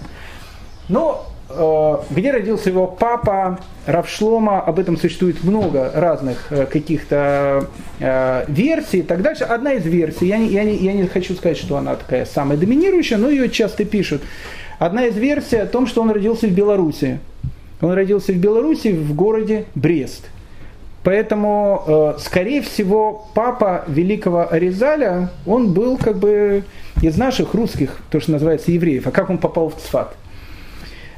Но 0.88 1.26
где 1.49 2.32
родился 2.32 2.70
его 2.70 2.86
папа 2.86 3.61
Равшлома, 3.86 4.61
об 4.61 4.80
этом 4.80 4.97
существует 4.97 5.44
много 5.44 5.92
разных 5.94 6.51
э, 6.51 6.66
каких-то 6.66 7.68
э, 8.01 8.44
версий 8.49 8.99
и 8.99 9.03
так 9.03 9.22
дальше. 9.22 9.44
Одна 9.44 9.74
из 9.74 9.84
версий, 9.86 10.26
я 10.26 10.38
не, 10.38 10.49
я, 10.49 10.64
не, 10.64 10.76
я 10.76 10.92
не 10.92 11.07
хочу 11.07 11.34
сказать, 11.34 11.57
что 11.57 11.76
она 11.76 11.94
такая 11.94 12.24
самая 12.24 12.59
доминирующая, 12.59 13.16
но 13.16 13.30
ее 13.30 13.49
часто 13.49 13.84
пишут. 13.84 14.22
Одна 14.80 15.07
из 15.07 15.16
версий 15.16 15.57
о 15.57 15.66
том, 15.66 15.86
что 15.86 16.03
он 16.03 16.11
родился 16.11 16.49
в 16.49 16.51
Беларуси. 16.51 17.20
Он 17.80 17.92
родился 17.92 18.32
в 18.32 18.36
Беларуси 18.36 18.88
в 18.88 19.14
городе 19.14 19.66
Брест. 19.76 20.28
Поэтому, 21.05 22.16
скорее 22.18 22.62
всего, 22.62 23.28
папа 23.32 23.84
великого 23.86 24.49
Аризаля, 24.51 25.30
он 25.47 25.72
был 25.72 25.97
как 25.99 26.18
бы 26.18 26.64
из 27.01 27.16
наших 27.16 27.55
русских, 27.55 27.99
то, 28.11 28.18
что 28.18 28.32
называется, 28.32 28.72
евреев. 28.72 29.07
А 29.07 29.12
как 29.12 29.30
он 29.30 29.38
попал 29.38 29.68
в 29.68 29.76
Цфат? 29.76 30.16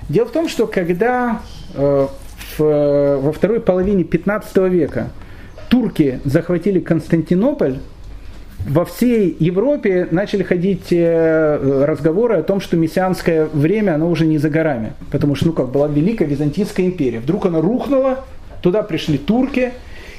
Дело 0.09 0.26
в 0.26 0.32
том, 0.32 0.48
что 0.48 0.66
когда 0.66 1.42
э, 1.74 2.06
в, 2.56 3.18
во 3.20 3.32
второй 3.32 3.61
половине 3.61 4.04
15 4.04 4.56
века 4.70 5.11
турки 5.68 6.20
захватили 6.24 6.80
Константинополь, 6.80 7.78
во 8.66 8.84
всей 8.84 9.36
Европе 9.38 10.09
начали 10.11 10.42
ходить 10.42 10.86
э, 10.90 11.84
разговоры 11.84 12.36
о 12.36 12.42
том, 12.42 12.61
что 12.61 12.76
мессианское 12.76 13.46
время, 13.46 13.94
оно 13.94 14.11
уже 14.11 14.26
не 14.26 14.38
за 14.38 14.50
горами. 14.50 14.94
Потому 15.11 15.34
что, 15.34 15.46
ну 15.46 15.52
как, 15.52 15.68
была 15.68 15.88
Великая 15.88 16.24
Византийская 16.24 16.86
империя. 16.86 17.20
Вдруг 17.20 17.46
она 17.46 17.61
рухнула, 17.61 18.24
туда 18.62 18.82
пришли 18.82 19.18
турки, 19.18 19.72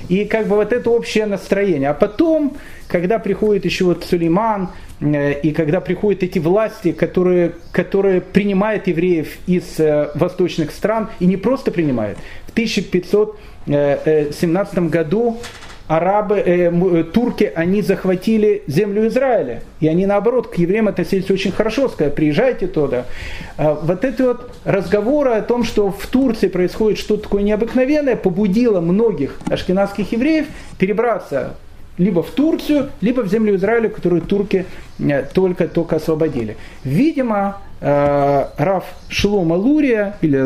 и 0.07 0.25
как 0.25 0.47
бы 0.47 0.55
вот 0.55 0.73
это 0.73 0.89
общее 0.89 1.25
настроение. 1.25 1.89
А 1.89 1.93
потом, 1.93 2.57
когда 2.87 3.19
приходит 3.19 3.65
еще 3.65 3.85
вот 3.85 4.05
Сулейман, 4.05 4.69
э, 5.01 5.39
и 5.41 5.51
когда 5.51 5.81
приходят 5.81 6.23
эти 6.23 6.39
власти, 6.39 6.91
которые, 6.91 7.53
которые 7.71 8.21
принимают 8.21 8.87
евреев 8.87 9.37
из 9.47 9.79
э, 9.79 10.11
восточных 10.15 10.71
стран, 10.71 11.09
и 11.19 11.25
не 11.25 11.37
просто 11.37 11.71
принимают. 11.71 12.17
В 12.47 12.51
1517 12.51 13.37
э, 13.67 14.81
году 14.81 15.37
арабы, 15.89 16.37
э, 16.37 16.69
э, 16.71 17.03
турки, 17.03 17.51
они 17.55 17.81
захватили 17.81 18.61
землю 18.67 19.07
Израиля. 19.07 19.63
И 19.79 19.87
они, 19.87 20.05
наоборот, 20.05 20.47
к 20.47 20.55
евреям 20.55 20.87
относились 20.87 21.31
очень 21.31 21.51
хорошо, 21.51 21.89
сказали, 21.89 22.13
приезжайте 22.13 22.67
туда. 22.67 23.05
А 23.57 23.73
вот 23.73 24.05
эти 24.05 24.21
вот 24.21 24.51
разговоры 24.65 25.31
о 25.31 25.41
том, 25.41 25.63
что 25.63 25.89
в 25.89 26.05
Турции 26.05 26.47
происходит 26.47 26.99
что-то 26.99 27.23
такое 27.23 27.41
необыкновенное, 27.41 28.15
побудило 28.15 28.81
многих 28.81 29.39
ашкенадских 29.49 30.11
евреев 30.11 30.45
перебраться 30.77 31.55
либо 31.97 32.21
в 32.21 32.29
Турцию, 32.29 32.91
либо 33.01 33.21
в 33.21 33.27
землю 33.27 33.55
Израиля, 33.55 33.89
которую 33.89 34.21
турки 34.21 34.67
э, 34.99 35.23
только-только 35.33 35.95
освободили. 35.95 36.55
Видимо, 36.83 37.63
э, 37.81 38.45
Раф 38.57 38.85
Шлома 39.09 39.55
Лурия, 39.55 40.17
или 40.21 40.37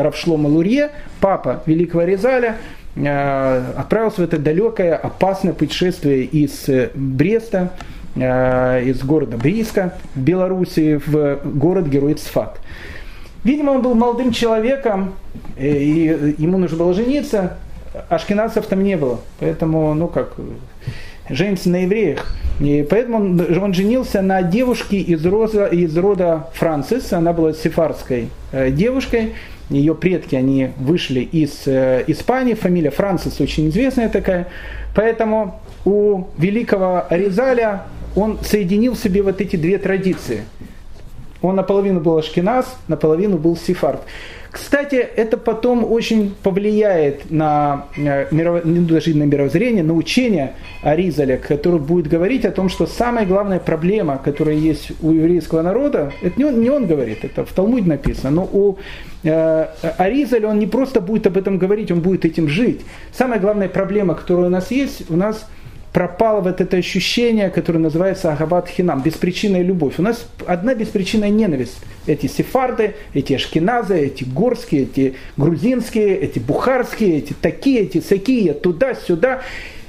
Раф 0.00 0.16
Шлома 0.16 0.46
Лурье, 0.46 0.92
папа 1.20 1.64
великого 1.66 2.04
Резаля, 2.04 2.58
отправился 2.96 4.20
в 4.20 4.24
это 4.24 4.38
далекое, 4.38 4.94
опасное 4.94 5.52
путешествие 5.52 6.24
из 6.24 6.68
э, 6.68 6.90
Бреста, 6.94 7.72
э, 8.14 8.84
из 8.84 9.02
города 9.02 9.36
Бриска 9.36 9.94
в 10.14 10.20
Белоруссии 10.20 11.00
в 11.04 11.40
город-герой 11.44 12.14
Цфат. 12.14 12.60
Видимо, 13.42 13.72
он 13.72 13.82
был 13.82 13.94
молодым 13.94 14.30
человеком, 14.30 15.14
и 15.58 16.34
ему 16.38 16.58
нужно 16.58 16.78
было 16.78 16.94
жениться, 16.94 17.58
ашкенадцев 18.08 18.66
там 18.66 18.82
не 18.84 18.96
было, 18.96 19.20
поэтому, 19.40 19.92
ну 19.94 20.06
как, 20.06 20.34
женится 21.28 21.70
на 21.70 21.82
евреях. 21.82 22.32
И 22.60 22.86
поэтому 22.88 23.16
он, 23.18 23.62
он 23.62 23.74
женился 23.74 24.22
на 24.22 24.42
девушке 24.42 24.98
из, 24.98 25.26
роза, 25.26 25.66
из 25.66 25.96
рода 25.96 26.48
Францис, 26.54 27.12
она 27.12 27.32
была 27.32 27.52
сефарской 27.52 28.28
девушкой, 28.70 29.34
ее 29.70 29.94
предки, 29.94 30.34
они 30.34 30.70
вышли 30.78 31.20
из 31.20 31.62
э, 31.66 32.04
Испании, 32.06 32.54
фамилия 32.54 32.90
Францис 32.90 33.40
очень 33.40 33.68
известная 33.68 34.08
такая, 34.08 34.48
поэтому 34.94 35.60
у 35.84 36.24
великого 36.38 37.04
Аризаля 37.08 37.84
он 38.16 38.38
соединил 38.42 38.94
в 38.94 38.98
себе 38.98 39.22
вот 39.22 39.40
эти 39.40 39.56
две 39.56 39.78
традиции. 39.78 40.44
Он 41.42 41.56
наполовину 41.56 42.00
был 42.00 42.16
ашкеназ, 42.16 42.76
наполовину 42.88 43.36
был 43.36 43.56
сефард. 43.56 44.00
Кстати, 44.54 44.94
это 44.94 45.36
потом 45.36 45.84
очень 45.84 46.32
повлияет 46.44 47.28
на, 47.28 47.86
э, 47.96 48.28
ну, 48.30 48.86
даже 48.86 49.12
на 49.16 49.24
мировоззрение, 49.24 49.82
на 49.82 49.94
учение 49.94 50.54
Аризаля, 50.80 51.38
который 51.38 51.80
будет 51.80 52.06
говорить 52.06 52.44
о 52.44 52.52
том, 52.52 52.68
что 52.68 52.86
самая 52.86 53.26
главная 53.26 53.58
проблема, 53.58 54.16
которая 54.16 54.54
есть 54.54 54.92
у 55.02 55.10
еврейского 55.10 55.62
народа, 55.62 56.12
это 56.22 56.38
не 56.38 56.44
он, 56.44 56.60
не 56.60 56.70
он 56.70 56.86
говорит, 56.86 57.24
это 57.24 57.44
в 57.44 57.52
Талмуде 57.52 57.88
написано, 57.88 58.30
но 58.30 58.44
у 58.44 58.76
э, 59.24 59.66
Аризаля 59.98 60.46
он 60.46 60.60
не 60.60 60.68
просто 60.68 61.00
будет 61.00 61.26
об 61.26 61.36
этом 61.36 61.58
говорить, 61.58 61.90
он 61.90 61.98
будет 61.98 62.24
этим 62.24 62.48
жить. 62.48 62.82
Самая 63.12 63.40
главная 63.40 63.68
проблема, 63.68 64.14
которая 64.14 64.46
у 64.46 64.50
нас 64.50 64.70
есть, 64.70 65.10
у 65.10 65.16
нас– 65.16 65.50
пропало 65.94 66.40
вот 66.40 66.60
это 66.60 66.76
ощущение, 66.76 67.50
которое 67.50 67.78
называется 67.78 68.32
Агабат 68.32 68.68
Хинам, 68.68 69.00
беспричинная 69.00 69.62
любовь. 69.62 69.94
У 69.98 70.02
нас 70.02 70.26
одна 70.44 70.74
беспричинная 70.74 71.28
ненависть. 71.30 71.78
Эти 72.08 72.26
сефарды, 72.26 72.96
эти 73.14 73.34
ашкеназы, 73.34 73.96
эти 73.96 74.24
горские, 74.24 74.82
эти 74.82 75.14
грузинские, 75.36 76.16
эти 76.18 76.40
бухарские, 76.40 77.18
эти 77.18 77.32
такие, 77.32 77.82
эти 77.82 78.00
сякие, 78.00 78.54
туда-сюда. 78.54 79.42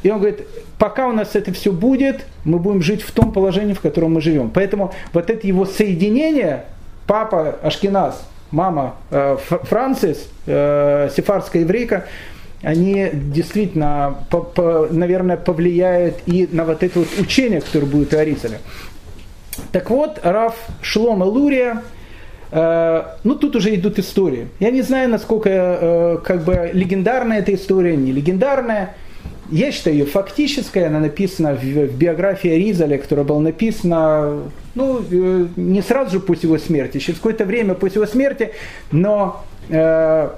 И 0.03 0.11
он 0.11 0.19
говорит, 0.19 0.41
пока 0.77 1.07
у 1.07 1.11
нас 1.11 1.35
это 1.35 1.51
все 1.51 1.71
будет, 1.71 2.27
мы 2.43 2.59
будем 2.59 2.83
жить 2.83 3.01
в 3.01 3.11
том 3.11 3.33
положении, 3.33 3.73
в 3.73 3.81
котором 3.81 4.13
мы 4.13 4.21
живем. 4.21 4.51
Поэтому 4.51 4.93
вот 5.11 5.31
это 5.31 5.47
его 5.47 5.65
соединение, 5.65 6.65
папа 7.07 7.57
Ашкеназ, 7.63 8.23
мама 8.51 8.97
э, 9.09 9.37
Францис, 9.63 10.29
э, 10.45 11.09
сефардская 11.15 11.63
еврейка, 11.63 12.05
они 12.61 13.09
действительно, 13.13 14.15
по, 14.29 14.41
по, 14.41 14.87
наверное, 14.89 15.37
повлияют 15.37 16.15
и 16.25 16.47
на 16.51 16.65
вот 16.65 16.83
это 16.83 16.99
вот 16.99 17.07
учение, 17.19 17.61
которое 17.61 17.85
будет 17.85 18.13
у 18.13 18.17
Арицеля. 18.17 18.59
Так 19.71 19.89
вот, 19.89 20.19
Раф 20.23 20.55
Шлома 20.81 21.23
Лурия, 21.25 21.81
э, 22.51 23.03
ну 23.23 23.35
тут 23.35 23.55
уже 23.55 23.73
идут 23.75 23.99
истории. 23.99 24.47
Я 24.59 24.71
не 24.71 24.81
знаю, 24.81 25.09
насколько 25.09 25.49
э, 25.49 26.17
как 26.23 26.43
бы 26.43 26.69
легендарная 26.73 27.39
эта 27.39 27.53
история, 27.53 27.95
не 27.95 28.11
легендарная. 28.11 28.95
Я 29.51 29.71
считаю 29.71 29.97
ее 29.97 30.05
фактической, 30.05 30.87
она 30.87 30.99
написана 30.99 31.53
в, 31.53 31.61
в 31.61 31.97
биографии 31.97 32.47
Ризаля, 32.47 32.97
которая 32.97 33.25
была 33.25 33.39
написана 33.39 34.41
ну, 34.75 35.01
э, 35.09 35.47
не 35.55 35.81
сразу 35.81 36.11
же 36.11 36.19
после 36.19 36.47
его 36.49 36.57
смерти, 36.57 36.99
через 36.99 37.17
какое-то 37.17 37.45
время 37.45 37.73
после 37.73 38.01
его 38.01 38.11
смерти, 38.11 38.51
но 38.91 39.43
э, 39.69 40.29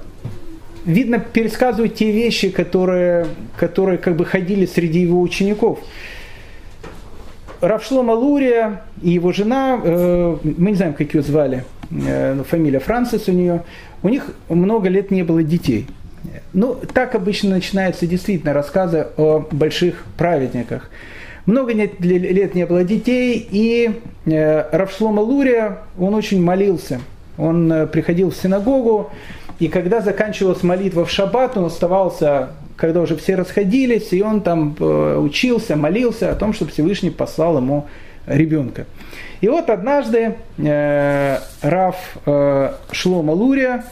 видно, 0.88 1.18
пересказывают 1.18 1.94
те 1.94 2.10
вещи, 2.10 2.48
которые, 2.50 3.26
которые 3.56 3.98
как 3.98 4.16
бы 4.16 4.24
ходили 4.24 4.66
среди 4.66 5.00
его 5.00 5.20
учеников. 5.20 5.80
Равшлома 7.60 8.12
Лурия 8.12 8.82
и 9.02 9.10
его 9.10 9.32
жена, 9.32 9.78
э, 9.82 10.36
мы 10.42 10.70
не 10.70 10.76
знаем, 10.76 10.94
как 10.94 11.12
ее 11.14 11.22
звали, 11.22 11.64
э, 11.90 12.42
фамилия 12.48 12.78
Франсис 12.78 13.28
у 13.28 13.32
нее, 13.32 13.64
у 14.02 14.08
них 14.08 14.32
много 14.48 14.88
лет 14.88 15.10
не 15.10 15.22
было 15.22 15.42
детей. 15.42 15.86
Ну, 16.52 16.76
так 16.94 17.14
обычно 17.14 17.50
начинаются 17.50 18.06
действительно 18.06 18.52
рассказы 18.52 19.08
о 19.16 19.46
больших 19.50 20.04
праведниках. 20.16 20.90
Много 21.46 21.72
лет 21.72 22.54
не 22.54 22.66
было 22.66 22.84
детей, 22.84 23.46
и 23.50 24.00
э, 24.24 24.76
Равшлома 24.76 25.20
Лурия, 25.20 25.78
он 25.98 26.14
очень 26.14 26.42
молился. 26.42 27.00
Он 27.36 27.72
э, 27.72 27.86
приходил 27.86 28.30
в 28.30 28.36
синагогу, 28.36 29.10
и 29.58 29.68
когда 29.68 30.00
заканчивалась 30.00 30.62
молитва 30.62 31.04
в 31.04 31.10
шаббат, 31.10 31.56
он 31.56 31.64
оставался, 31.64 32.50
когда 32.76 33.00
уже 33.00 33.16
все 33.16 33.34
расходились, 33.34 34.12
и 34.12 34.22
он 34.22 34.40
там 34.40 34.76
э, 34.78 35.16
учился, 35.18 35.74
молился 35.74 36.30
о 36.30 36.36
том, 36.36 36.52
чтобы 36.52 36.70
Всевышний 36.70 37.10
послал 37.10 37.56
ему 37.56 37.88
ребенка. 38.26 38.86
И 39.40 39.48
вот 39.48 39.68
однажды 39.68 40.36
э, 40.58 41.38
Раф 41.62 41.96
э, 42.24 42.72
Шлома 42.92 43.32
Лурия, 43.32 43.84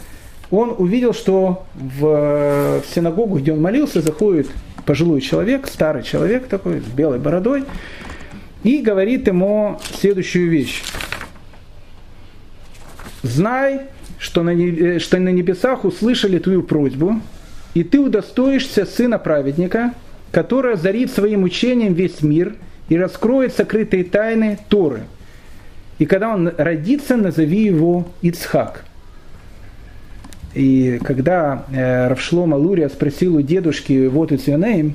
он 0.53 0.75
увидел, 0.79 1.13
что 1.13 1.67
в, 1.75 2.81
в 2.81 2.95
синагогу, 2.95 3.39
где 3.39 3.53
он 3.53 3.61
молился, 3.61 4.01
заходит 4.01 4.49
пожилой 4.85 5.21
человек, 5.21 5.67
старый 5.67 6.05
человек 6.05 6.47
такой, 6.47 6.81
с 6.81 6.85
белой 6.85 7.19
бородой, 7.19 7.65
и 8.63 8.79
говорит 8.79 9.27
ему 9.27 9.81
следующую 9.99 10.49
вещь. 10.49 10.85
Знай, 13.25 13.89
что 14.19 14.43
на, 14.43 14.51
э, 14.51 14.99
что 14.99 15.19
на 15.19 15.31
небесах 15.31 15.85
услышали 15.85 16.39
твою 16.39 16.63
просьбу, 16.63 17.21
и 17.75 17.85
ты 17.85 17.99
удостоишься 17.99 18.87
сына 18.87 19.19
праведника, 19.19 19.93
который 20.33 20.75
озарит 20.75 21.11
своим 21.11 21.45
учением 21.45 21.95
весь 21.95 22.23
мир 22.23 22.55
и 22.89 22.97
раскроет 22.97 23.55
сокрытые 23.55 24.05
тайны 24.05 24.59
Торы. 24.69 25.03
И 25.99 26.07
когда 26.07 26.35
он 26.35 26.51
родится, 26.57 27.17
назови 27.17 27.65
его 27.65 28.07
Ицхак. 28.23 28.85
И 30.55 30.99
когда 31.05 31.65
э, 31.71 32.09
Равшлома 32.09 32.57
Лурия 32.57 32.89
спросил 32.89 33.37
у 33.37 33.43
дедушки 33.43 34.07
«Вот 34.07 34.33
и 34.33 34.37
name», 34.37 34.95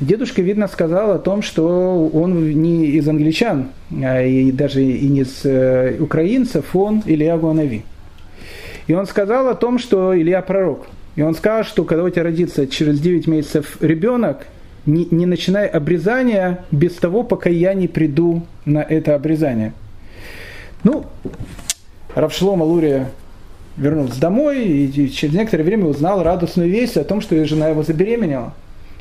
дедушка, 0.00 0.42
видно, 0.42 0.68
сказал 0.68 1.12
о 1.12 1.18
том, 1.18 1.42
что 1.42 2.08
он 2.12 2.62
не 2.62 2.86
из 2.86 3.08
англичан, 3.08 3.70
а 4.02 4.22
и 4.22 4.52
даже 4.52 4.84
и 4.84 5.08
не 5.08 5.22
из 5.22 5.40
э, 5.44 5.96
украинцев, 5.98 6.76
он 6.76 7.02
Илья 7.06 7.36
Гуанави. 7.36 7.82
И 8.88 8.94
он 8.94 9.06
сказал 9.06 9.48
о 9.48 9.54
том, 9.54 9.78
что 9.78 10.18
Илья 10.18 10.42
пророк. 10.42 10.86
И 11.14 11.22
он 11.22 11.34
сказал, 11.34 11.62
что 11.62 11.84
когда 11.84 12.04
у 12.04 12.10
тебя 12.10 12.24
родится 12.24 12.66
через 12.66 13.00
9 13.00 13.26
месяцев 13.26 13.76
ребенок, 13.80 14.46
не, 14.86 15.06
не 15.10 15.26
начинай 15.26 15.66
обрезание 15.66 16.64
без 16.70 16.94
того, 16.94 17.22
пока 17.22 17.50
я 17.50 17.74
не 17.74 17.86
приду 17.86 18.42
на 18.64 18.78
это 18.78 19.14
обрезание. 19.14 19.74
Ну, 20.84 21.04
Равшлома 22.14 22.64
Лурия 22.64 23.10
вернулся 23.76 24.18
домой 24.20 24.64
и 24.64 25.10
через 25.10 25.34
некоторое 25.34 25.64
время 25.64 25.86
узнал 25.86 26.22
радостную 26.22 26.70
весть 26.70 26.96
о 26.96 27.04
том, 27.04 27.20
что 27.20 27.44
жена 27.44 27.68
его 27.68 27.82
забеременела. 27.82 28.54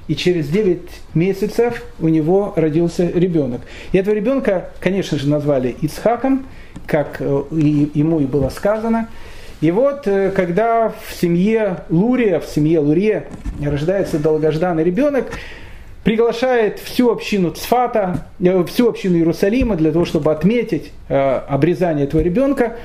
И 0.09 0.15
через 0.15 0.49
9 0.49 0.81
месяцев 1.13 1.83
у 1.99 2.09
него 2.09 2.53
родился 2.55 3.09
ребенок. 3.09 3.61
И 3.93 3.97
этого 3.97 4.15
ребенка, 4.15 4.69
конечно 4.79 5.17
же, 5.17 5.29
назвали 5.29 5.75
Ицхаком, 5.81 6.45
как 6.85 7.17
э, 7.19 7.43
ему 7.51 8.19
и 8.19 8.25
было 8.25 8.49
сказано. 8.49 9.07
И 9.61 9.71
вот, 9.71 10.07
э, 10.07 10.31
когда 10.31 10.89
в 10.89 11.13
семье 11.13 11.77
Лурия, 11.89 12.39
в 12.39 12.45
семье 12.45 12.79
Лурия 12.79 13.25
рождается 13.63 14.19
долгожданный 14.19 14.83
ребенок, 14.83 15.31
приглашает 16.03 16.79
всю 16.79 17.11
общину 17.11 17.51
Цфата, 17.51 18.27
э, 18.39 18.63
всю 18.65 18.89
общину 18.89 19.17
Иерусалима 19.17 19.75
для 19.75 19.91
того, 19.91 20.05
чтобы 20.05 20.31
отметить 20.31 20.91
обрезание 21.07 22.05
этого 22.05 22.21
ребенка. 22.21 22.77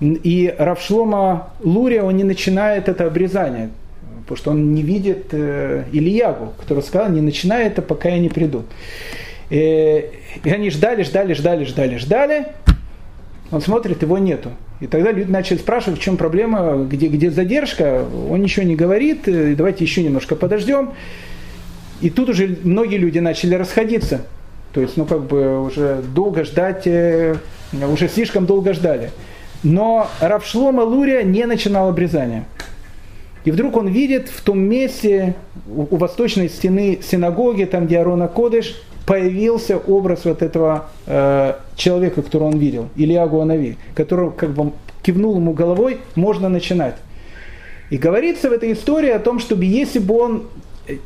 И 0.00 0.54
Равшлома 0.58 1.50
Лурия, 1.60 2.02
он 2.02 2.16
не 2.16 2.24
начинает 2.24 2.88
это 2.88 3.06
обрезание, 3.06 3.70
потому 4.22 4.36
что 4.36 4.50
он 4.50 4.74
не 4.74 4.82
видит 4.82 5.28
э, 5.32 5.84
Ильягу, 5.92 6.52
который 6.60 6.82
сказал, 6.82 7.10
не 7.10 7.20
начинай 7.20 7.66
это, 7.66 7.80
пока 7.80 8.08
я 8.08 8.18
не 8.18 8.28
приду. 8.28 8.64
Э, 9.50 10.10
и 10.42 10.50
они 10.50 10.70
ждали, 10.70 11.04
ждали, 11.04 11.34
ждали, 11.34 11.64
ждали, 11.64 11.96
ждали. 11.96 12.46
Он 13.52 13.60
смотрит, 13.60 14.02
его 14.02 14.18
нету. 14.18 14.50
И 14.80 14.86
тогда 14.86 15.12
люди 15.12 15.30
начали 15.30 15.58
спрашивать, 15.58 15.98
в 15.98 16.02
чем 16.02 16.16
проблема, 16.16 16.84
где, 16.84 17.06
где 17.06 17.30
задержка. 17.30 18.04
Он 18.30 18.42
ничего 18.42 18.66
не 18.66 18.76
говорит, 18.76 19.28
э, 19.28 19.54
давайте 19.54 19.84
еще 19.84 20.02
немножко 20.02 20.36
подождем. 20.36 20.90
И 22.00 22.10
тут 22.10 22.28
уже 22.28 22.58
многие 22.62 22.96
люди 22.96 23.18
начали 23.18 23.54
расходиться. 23.54 24.22
То 24.72 24.80
есть, 24.80 24.96
ну, 24.96 25.04
как 25.04 25.26
бы 25.26 25.64
уже 25.64 26.02
долго 26.14 26.44
ждать, 26.44 26.86
уже 26.86 28.08
слишком 28.08 28.44
долго 28.44 28.74
ждали. 28.74 29.10
Но 29.62 30.08
Равшлома 30.20 30.82
Лурия 30.82 31.22
не 31.22 31.46
начинал 31.46 31.88
обрезание. 31.88 32.44
И 33.44 33.50
вдруг 33.50 33.76
он 33.76 33.88
видит 33.88 34.28
в 34.28 34.42
том 34.42 34.58
месте, 34.58 35.34
у 35.66 35.96
восточной 35.96 36.48
стены 36.48 36.98
синагоги, 37.02 37.64
там 37.64 37.86
где 37.86 37.98
Арона 37.98 38.26
Кодыш, 38.26 38.82
появился 39.06 39.76
образ 39.76 40.24
вот 40.24 40.42
этого 40.42 40.86
э, 41.06 41.54
человека, 41.76 42.22
которого 42.22 42.48
он 42.48 42.58
видел, 42.58 42.88
Илья 42.96 43.26
Гуанави, 43.26 43.76
который 43.94 44.30
как 44.32 44.50
бы 44.50 44.72
кивнул 45.02 45.36
ему 45.36 45.52
головой, 45.52 45.98
можно 46.14 46.48
начинать. 46.48 46.96
И 47.90 47.98
говорится 47.98 48.48
в 48.48 48.52
этой 48.52 48.72
истории 48.72 49.10
о 49.10 49.18
том, 49.18 49.38
чтобы 49.38 49.64
если 49.64 49.98
бы 49.98 50.18
он 50.18 50.44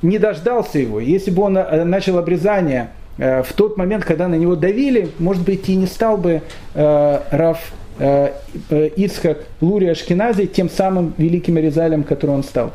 не 0.02 0.18
дождался 0.18 0.78
его, 0.78 1.00
если 1.00 1.30
бы 1.30 1.42
он 1.42 1.58
э, 1.58 1.84
начал 1.84 2.18
обрезание 2.18 2.90
э, 3.18 3.42
в 3.42 3.52
тот 3.52 3.76
момент, 3.76 4.04
когда 4.04 4.28
на 4.28 4.36
него 4.36 4.54
давили, 4.54 5.10
может 5.18 5.44
быть, 5.44 5.68
и 5.68 5.74
не 5.74 5.86
стал 5.86 6.16
бы 6.16 6.42
э, 6.74 7.20
Раф 7.30 7.72
Э, 7.98 8.30
э, 8.70 8.90
Ицхак 8.96 9.38
Лури 9.60 9.86
Ашкинази 9.86 10.46
тем 10.46 10.70
самым 10.70 11.14
великим 11.18 11.56
Аризалем, 11.56 12.04
который 12.04 12.30
он 12.30 12.44
стал. 12.44 12.72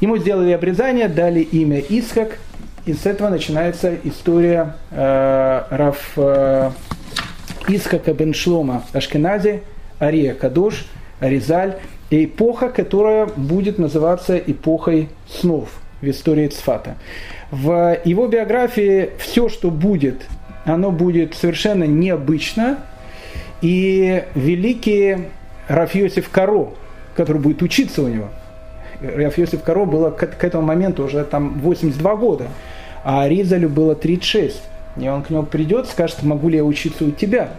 Ему 0.00 0.16
сделали 0.16 0.52
обрезание, 0.52 1.08
дали 1.08 1.40
имя 1.40 1.78
Исхак, 1.86 2.38
и 2.86 2.94
с 2.94 3.06
этого 3.06 3.28
начинается 3.28 3.94
история 4.04 4.74
э, 4.90 5.62
Раф 5.70 6.12
э, 6.16 6.70
Исхака 7.68 8.12
бен 8.14 8.34
Шлома 8.34 8.84
Ашкенази, 8.92 9.62
Ария 10.00 10.34
Кадош, 10.34 10.86
Аризаль, 11.20 11.76
эпоха, 12.10 12.68
которая 12.68 13.26
будет 13.26 13.78
называться 13.78 14.36
эпохой 14.38 15.08
снов 15.28 15.68
в 16.00 16.08
истории 16.08 16.48
Цфата. 16.48 16.96
В 17.50 17.98
его 18.04 18.26
биографии 18.26 19.10
все, 19.18 19.48
что 19.48 19.70
будет, 19.70 20.26
оно 20.64 20.90
будет 20.90 21.34
совершенно 21.34 21.84
необычно, 21.84 22.78
и 23.60 24.24
великий 24.34 25.28
Рафьосиф 25.68 26.30
Каро, 26.30 26.70
который 27.14 27.40
будет 27.40 27.62
учиться 27.62 28.02
у 28.02 28.08
него. 28.08 28.30
Рафьосиф 29.02 29.62
Каро 29.62 29.84
было 29.84 30.10
к, 30.10 30.26
к 30.26 30.44
этому 30.44 30.66
моменту 30.66 31.04
уже 31.04 31.24
там 31.24 31.58
82 31.60 32.16
года, 32.16 32.48
а 33.04 33.28
Ризалю 33.28 33.68
было 33.68 33.94
36. 33.94 34.62
И 34.96 35.08
он 35.08 35.22
к 35.22 35.30
нему 35.30 35.44
придет, 35.44 35.86
скажет, 35.86 36.22
могу 36.22 36.48
ли 36.48 36.56
я 36.56 36.64
учиться 36.64 37.04
у 37.04 37.10
тебя? 37.10 37.50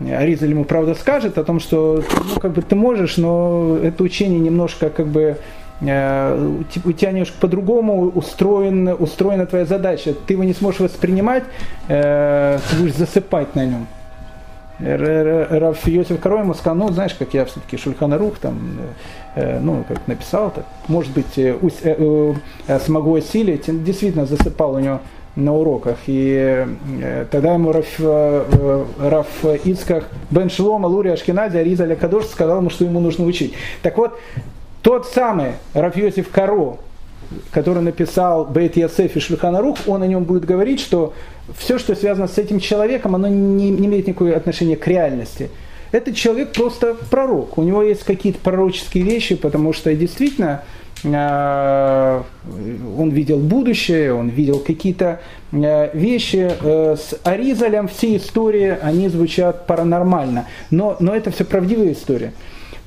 А 0.00 0.24
Ризаль 0.24 0.50
ему, 0.50 0.64
правда, 0.64 0.94
скажет 0.94 1.38
о 1.38 1.44
том, 1.44 1.60
что 1.60 2.02
ну, 2.28 2.40
как 2.40 2.52
бы 2.52 2.62
ты 2.62 2.74
можешь, 2.74 3.16
но 3.16 3.78
это 3.82 4.02
учение 4.02 4.40
немножко 4.40 4.90
как 4.90 5.06
бы 5.06 5.38
э, 5.80 6.56
у 6.84 6.92
тебя 6.92 7.12
немножко 7.12 7.36
по-другому 7.40 8.08
устроен, 8.08 8.88
устроена 8.98 9.46
твоя 9.46 9.64
задача. 9.64 10.14
Ты 10.26 10.34
его 10.34 10.44
не 10.44 10.52
сможешь 10.52 10.80
воспринимать, 10.80 11.44
э, 11.88 12.58
ты 12.70 12.76
будешь 12.76 12.94
засыпать 12.94 13.54
на 13.54 13.66
нем. 13.66 13.86
Раф 14.80 15.86
Йосиф 15.86 16.18
Каро 16.18 16.40
ему 16.40 16.54
сказал, 16.54 16.74
ну, 16.74 16.88
знаешь, 16.90 17.14
как 17.14 17.32
я 17.32 17.44
все-таки 17.44 17.76
Шульханарух 17.76 18.38
там, 18.38 18.78
ну, 19.36 19.84
как 19.88 20.06
написал, 20.06 20.50
так, 20.50 20.64
может 20.88 21.12
быть, 21.12 21.38
э, 21.38 21.56
э, 21.82 22.78
смогу 22.80 23.16
осилить. 23.16 23.64
Действительно 23.84 24.26
засыпал 24.26 24.74
у 24.74 24.78
него 24.78 25.00
на 25.36 25.52
уроках. 25.52 25.96
И 26.06 26.66
тогда 27.32 27.54
ему 27.54 27.72
Раф, 27.72 28.00
Раф 29.00 29.44
Ицках 29.64 30.04
Бен 30.30 30.48
Шлома, 30.48 30.86
Лури 30.86 31.08
Ашкенази, 31.08 31.56
Ариза 31.56 31.92
Кадош 31.96 32.26
сказал 32.26 32.58
ему, 32.58 32.70
что 32.70 32.84
ему 32.84 33.00
нужно 33.00 33.24
учить. 33.24 33.54
Так 33.82 33.98
вот, 33.98 34.16
тот 34.82 35.06
самый 35.06 35.52
Раф 35.72 35.96
Йосиф 35.96 36.30
Каро, 36.30 36.76
который 37.50 37.82
написал 37.82 38.44
Бейт 38.44 38.76
Ясеф 38.76 39.16
и 39.16 39.20
Шлюханарух, 39.20 39.78
он 39.86 40.02
о 40.02 40.06
нем 40.06 40.24
будет 40.24 40.44
говорить, 40.44 40.78
что 40.78 41.14
все, 41.56 41.78
что 41.78 41.94
связано 41.94 42.28
с 42.28 42.38
этим 42.38 42.60
человеком, 42.60 43.14
оно 43.14 43.28
не, 43.28 43.70
не 43.70 43.86
имеет 43.86 44.06
никакого 44.06 44.34
отношения 44.34 44.76
к 44.76 44.86
реальности. 44.86 45.50
Этот 45.94 46.16
человек 46.16 46.52
просто 46.52 46.96
пророк. 47.08 47.56
У 47.56 47.62
него 47.62 47.80
есть 47.84 48.02
какие-то 48.02 48.40
пророческие 48.40 49.04
вещи, 49.04 49.36
потому 49.36 49.72
что 49.72 49.94
действительно 49.94 50.64
э, 51.04 52.22
он 52.98 53.10
видел 53.10 53.38
будущее, 53.38 54.12
он 54.12 54.28
видел 54.28 54.58
какие-то 54.58 55.20
э, 55.52 55.96
вещи. 55.96 56.50
Э, 56.60 56.96
с 56.98 57.16
Аризалем 57.22 57.86
все 57.86 58.16
истории, 58.16 58.76
они 58.82 59.06
звучат 59.08 59.68
паранормально. 59.68 60.48
Но, 60.72 60.96
но 60.98 61.14
это 61.14 61.30
все 61.30 61.44
правдивая 61.44 61.92
история. 61.92 62.32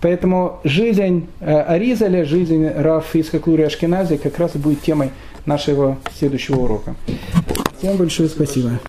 Поэтому 0.02 0.60
жизнь 0.66 1.28
Аризаля, 1.40 2.26
жизнь 2.26 2.68
Раф 2.68 3.16
Искаклури 3.16 3.62
Ашкенази 3.62 4.18
как 4.18 4.38
раз 4.38 4.56
и 4.56 4.58
будет 4.58 4.82
темой 4.82 5.12
нашего 5.46 5.98
следующего 6.14 6.60
урока. 6.60 6.98
Всем 7.80 7.96
большое 7.96 8.28
спасибо. 8.28 8.82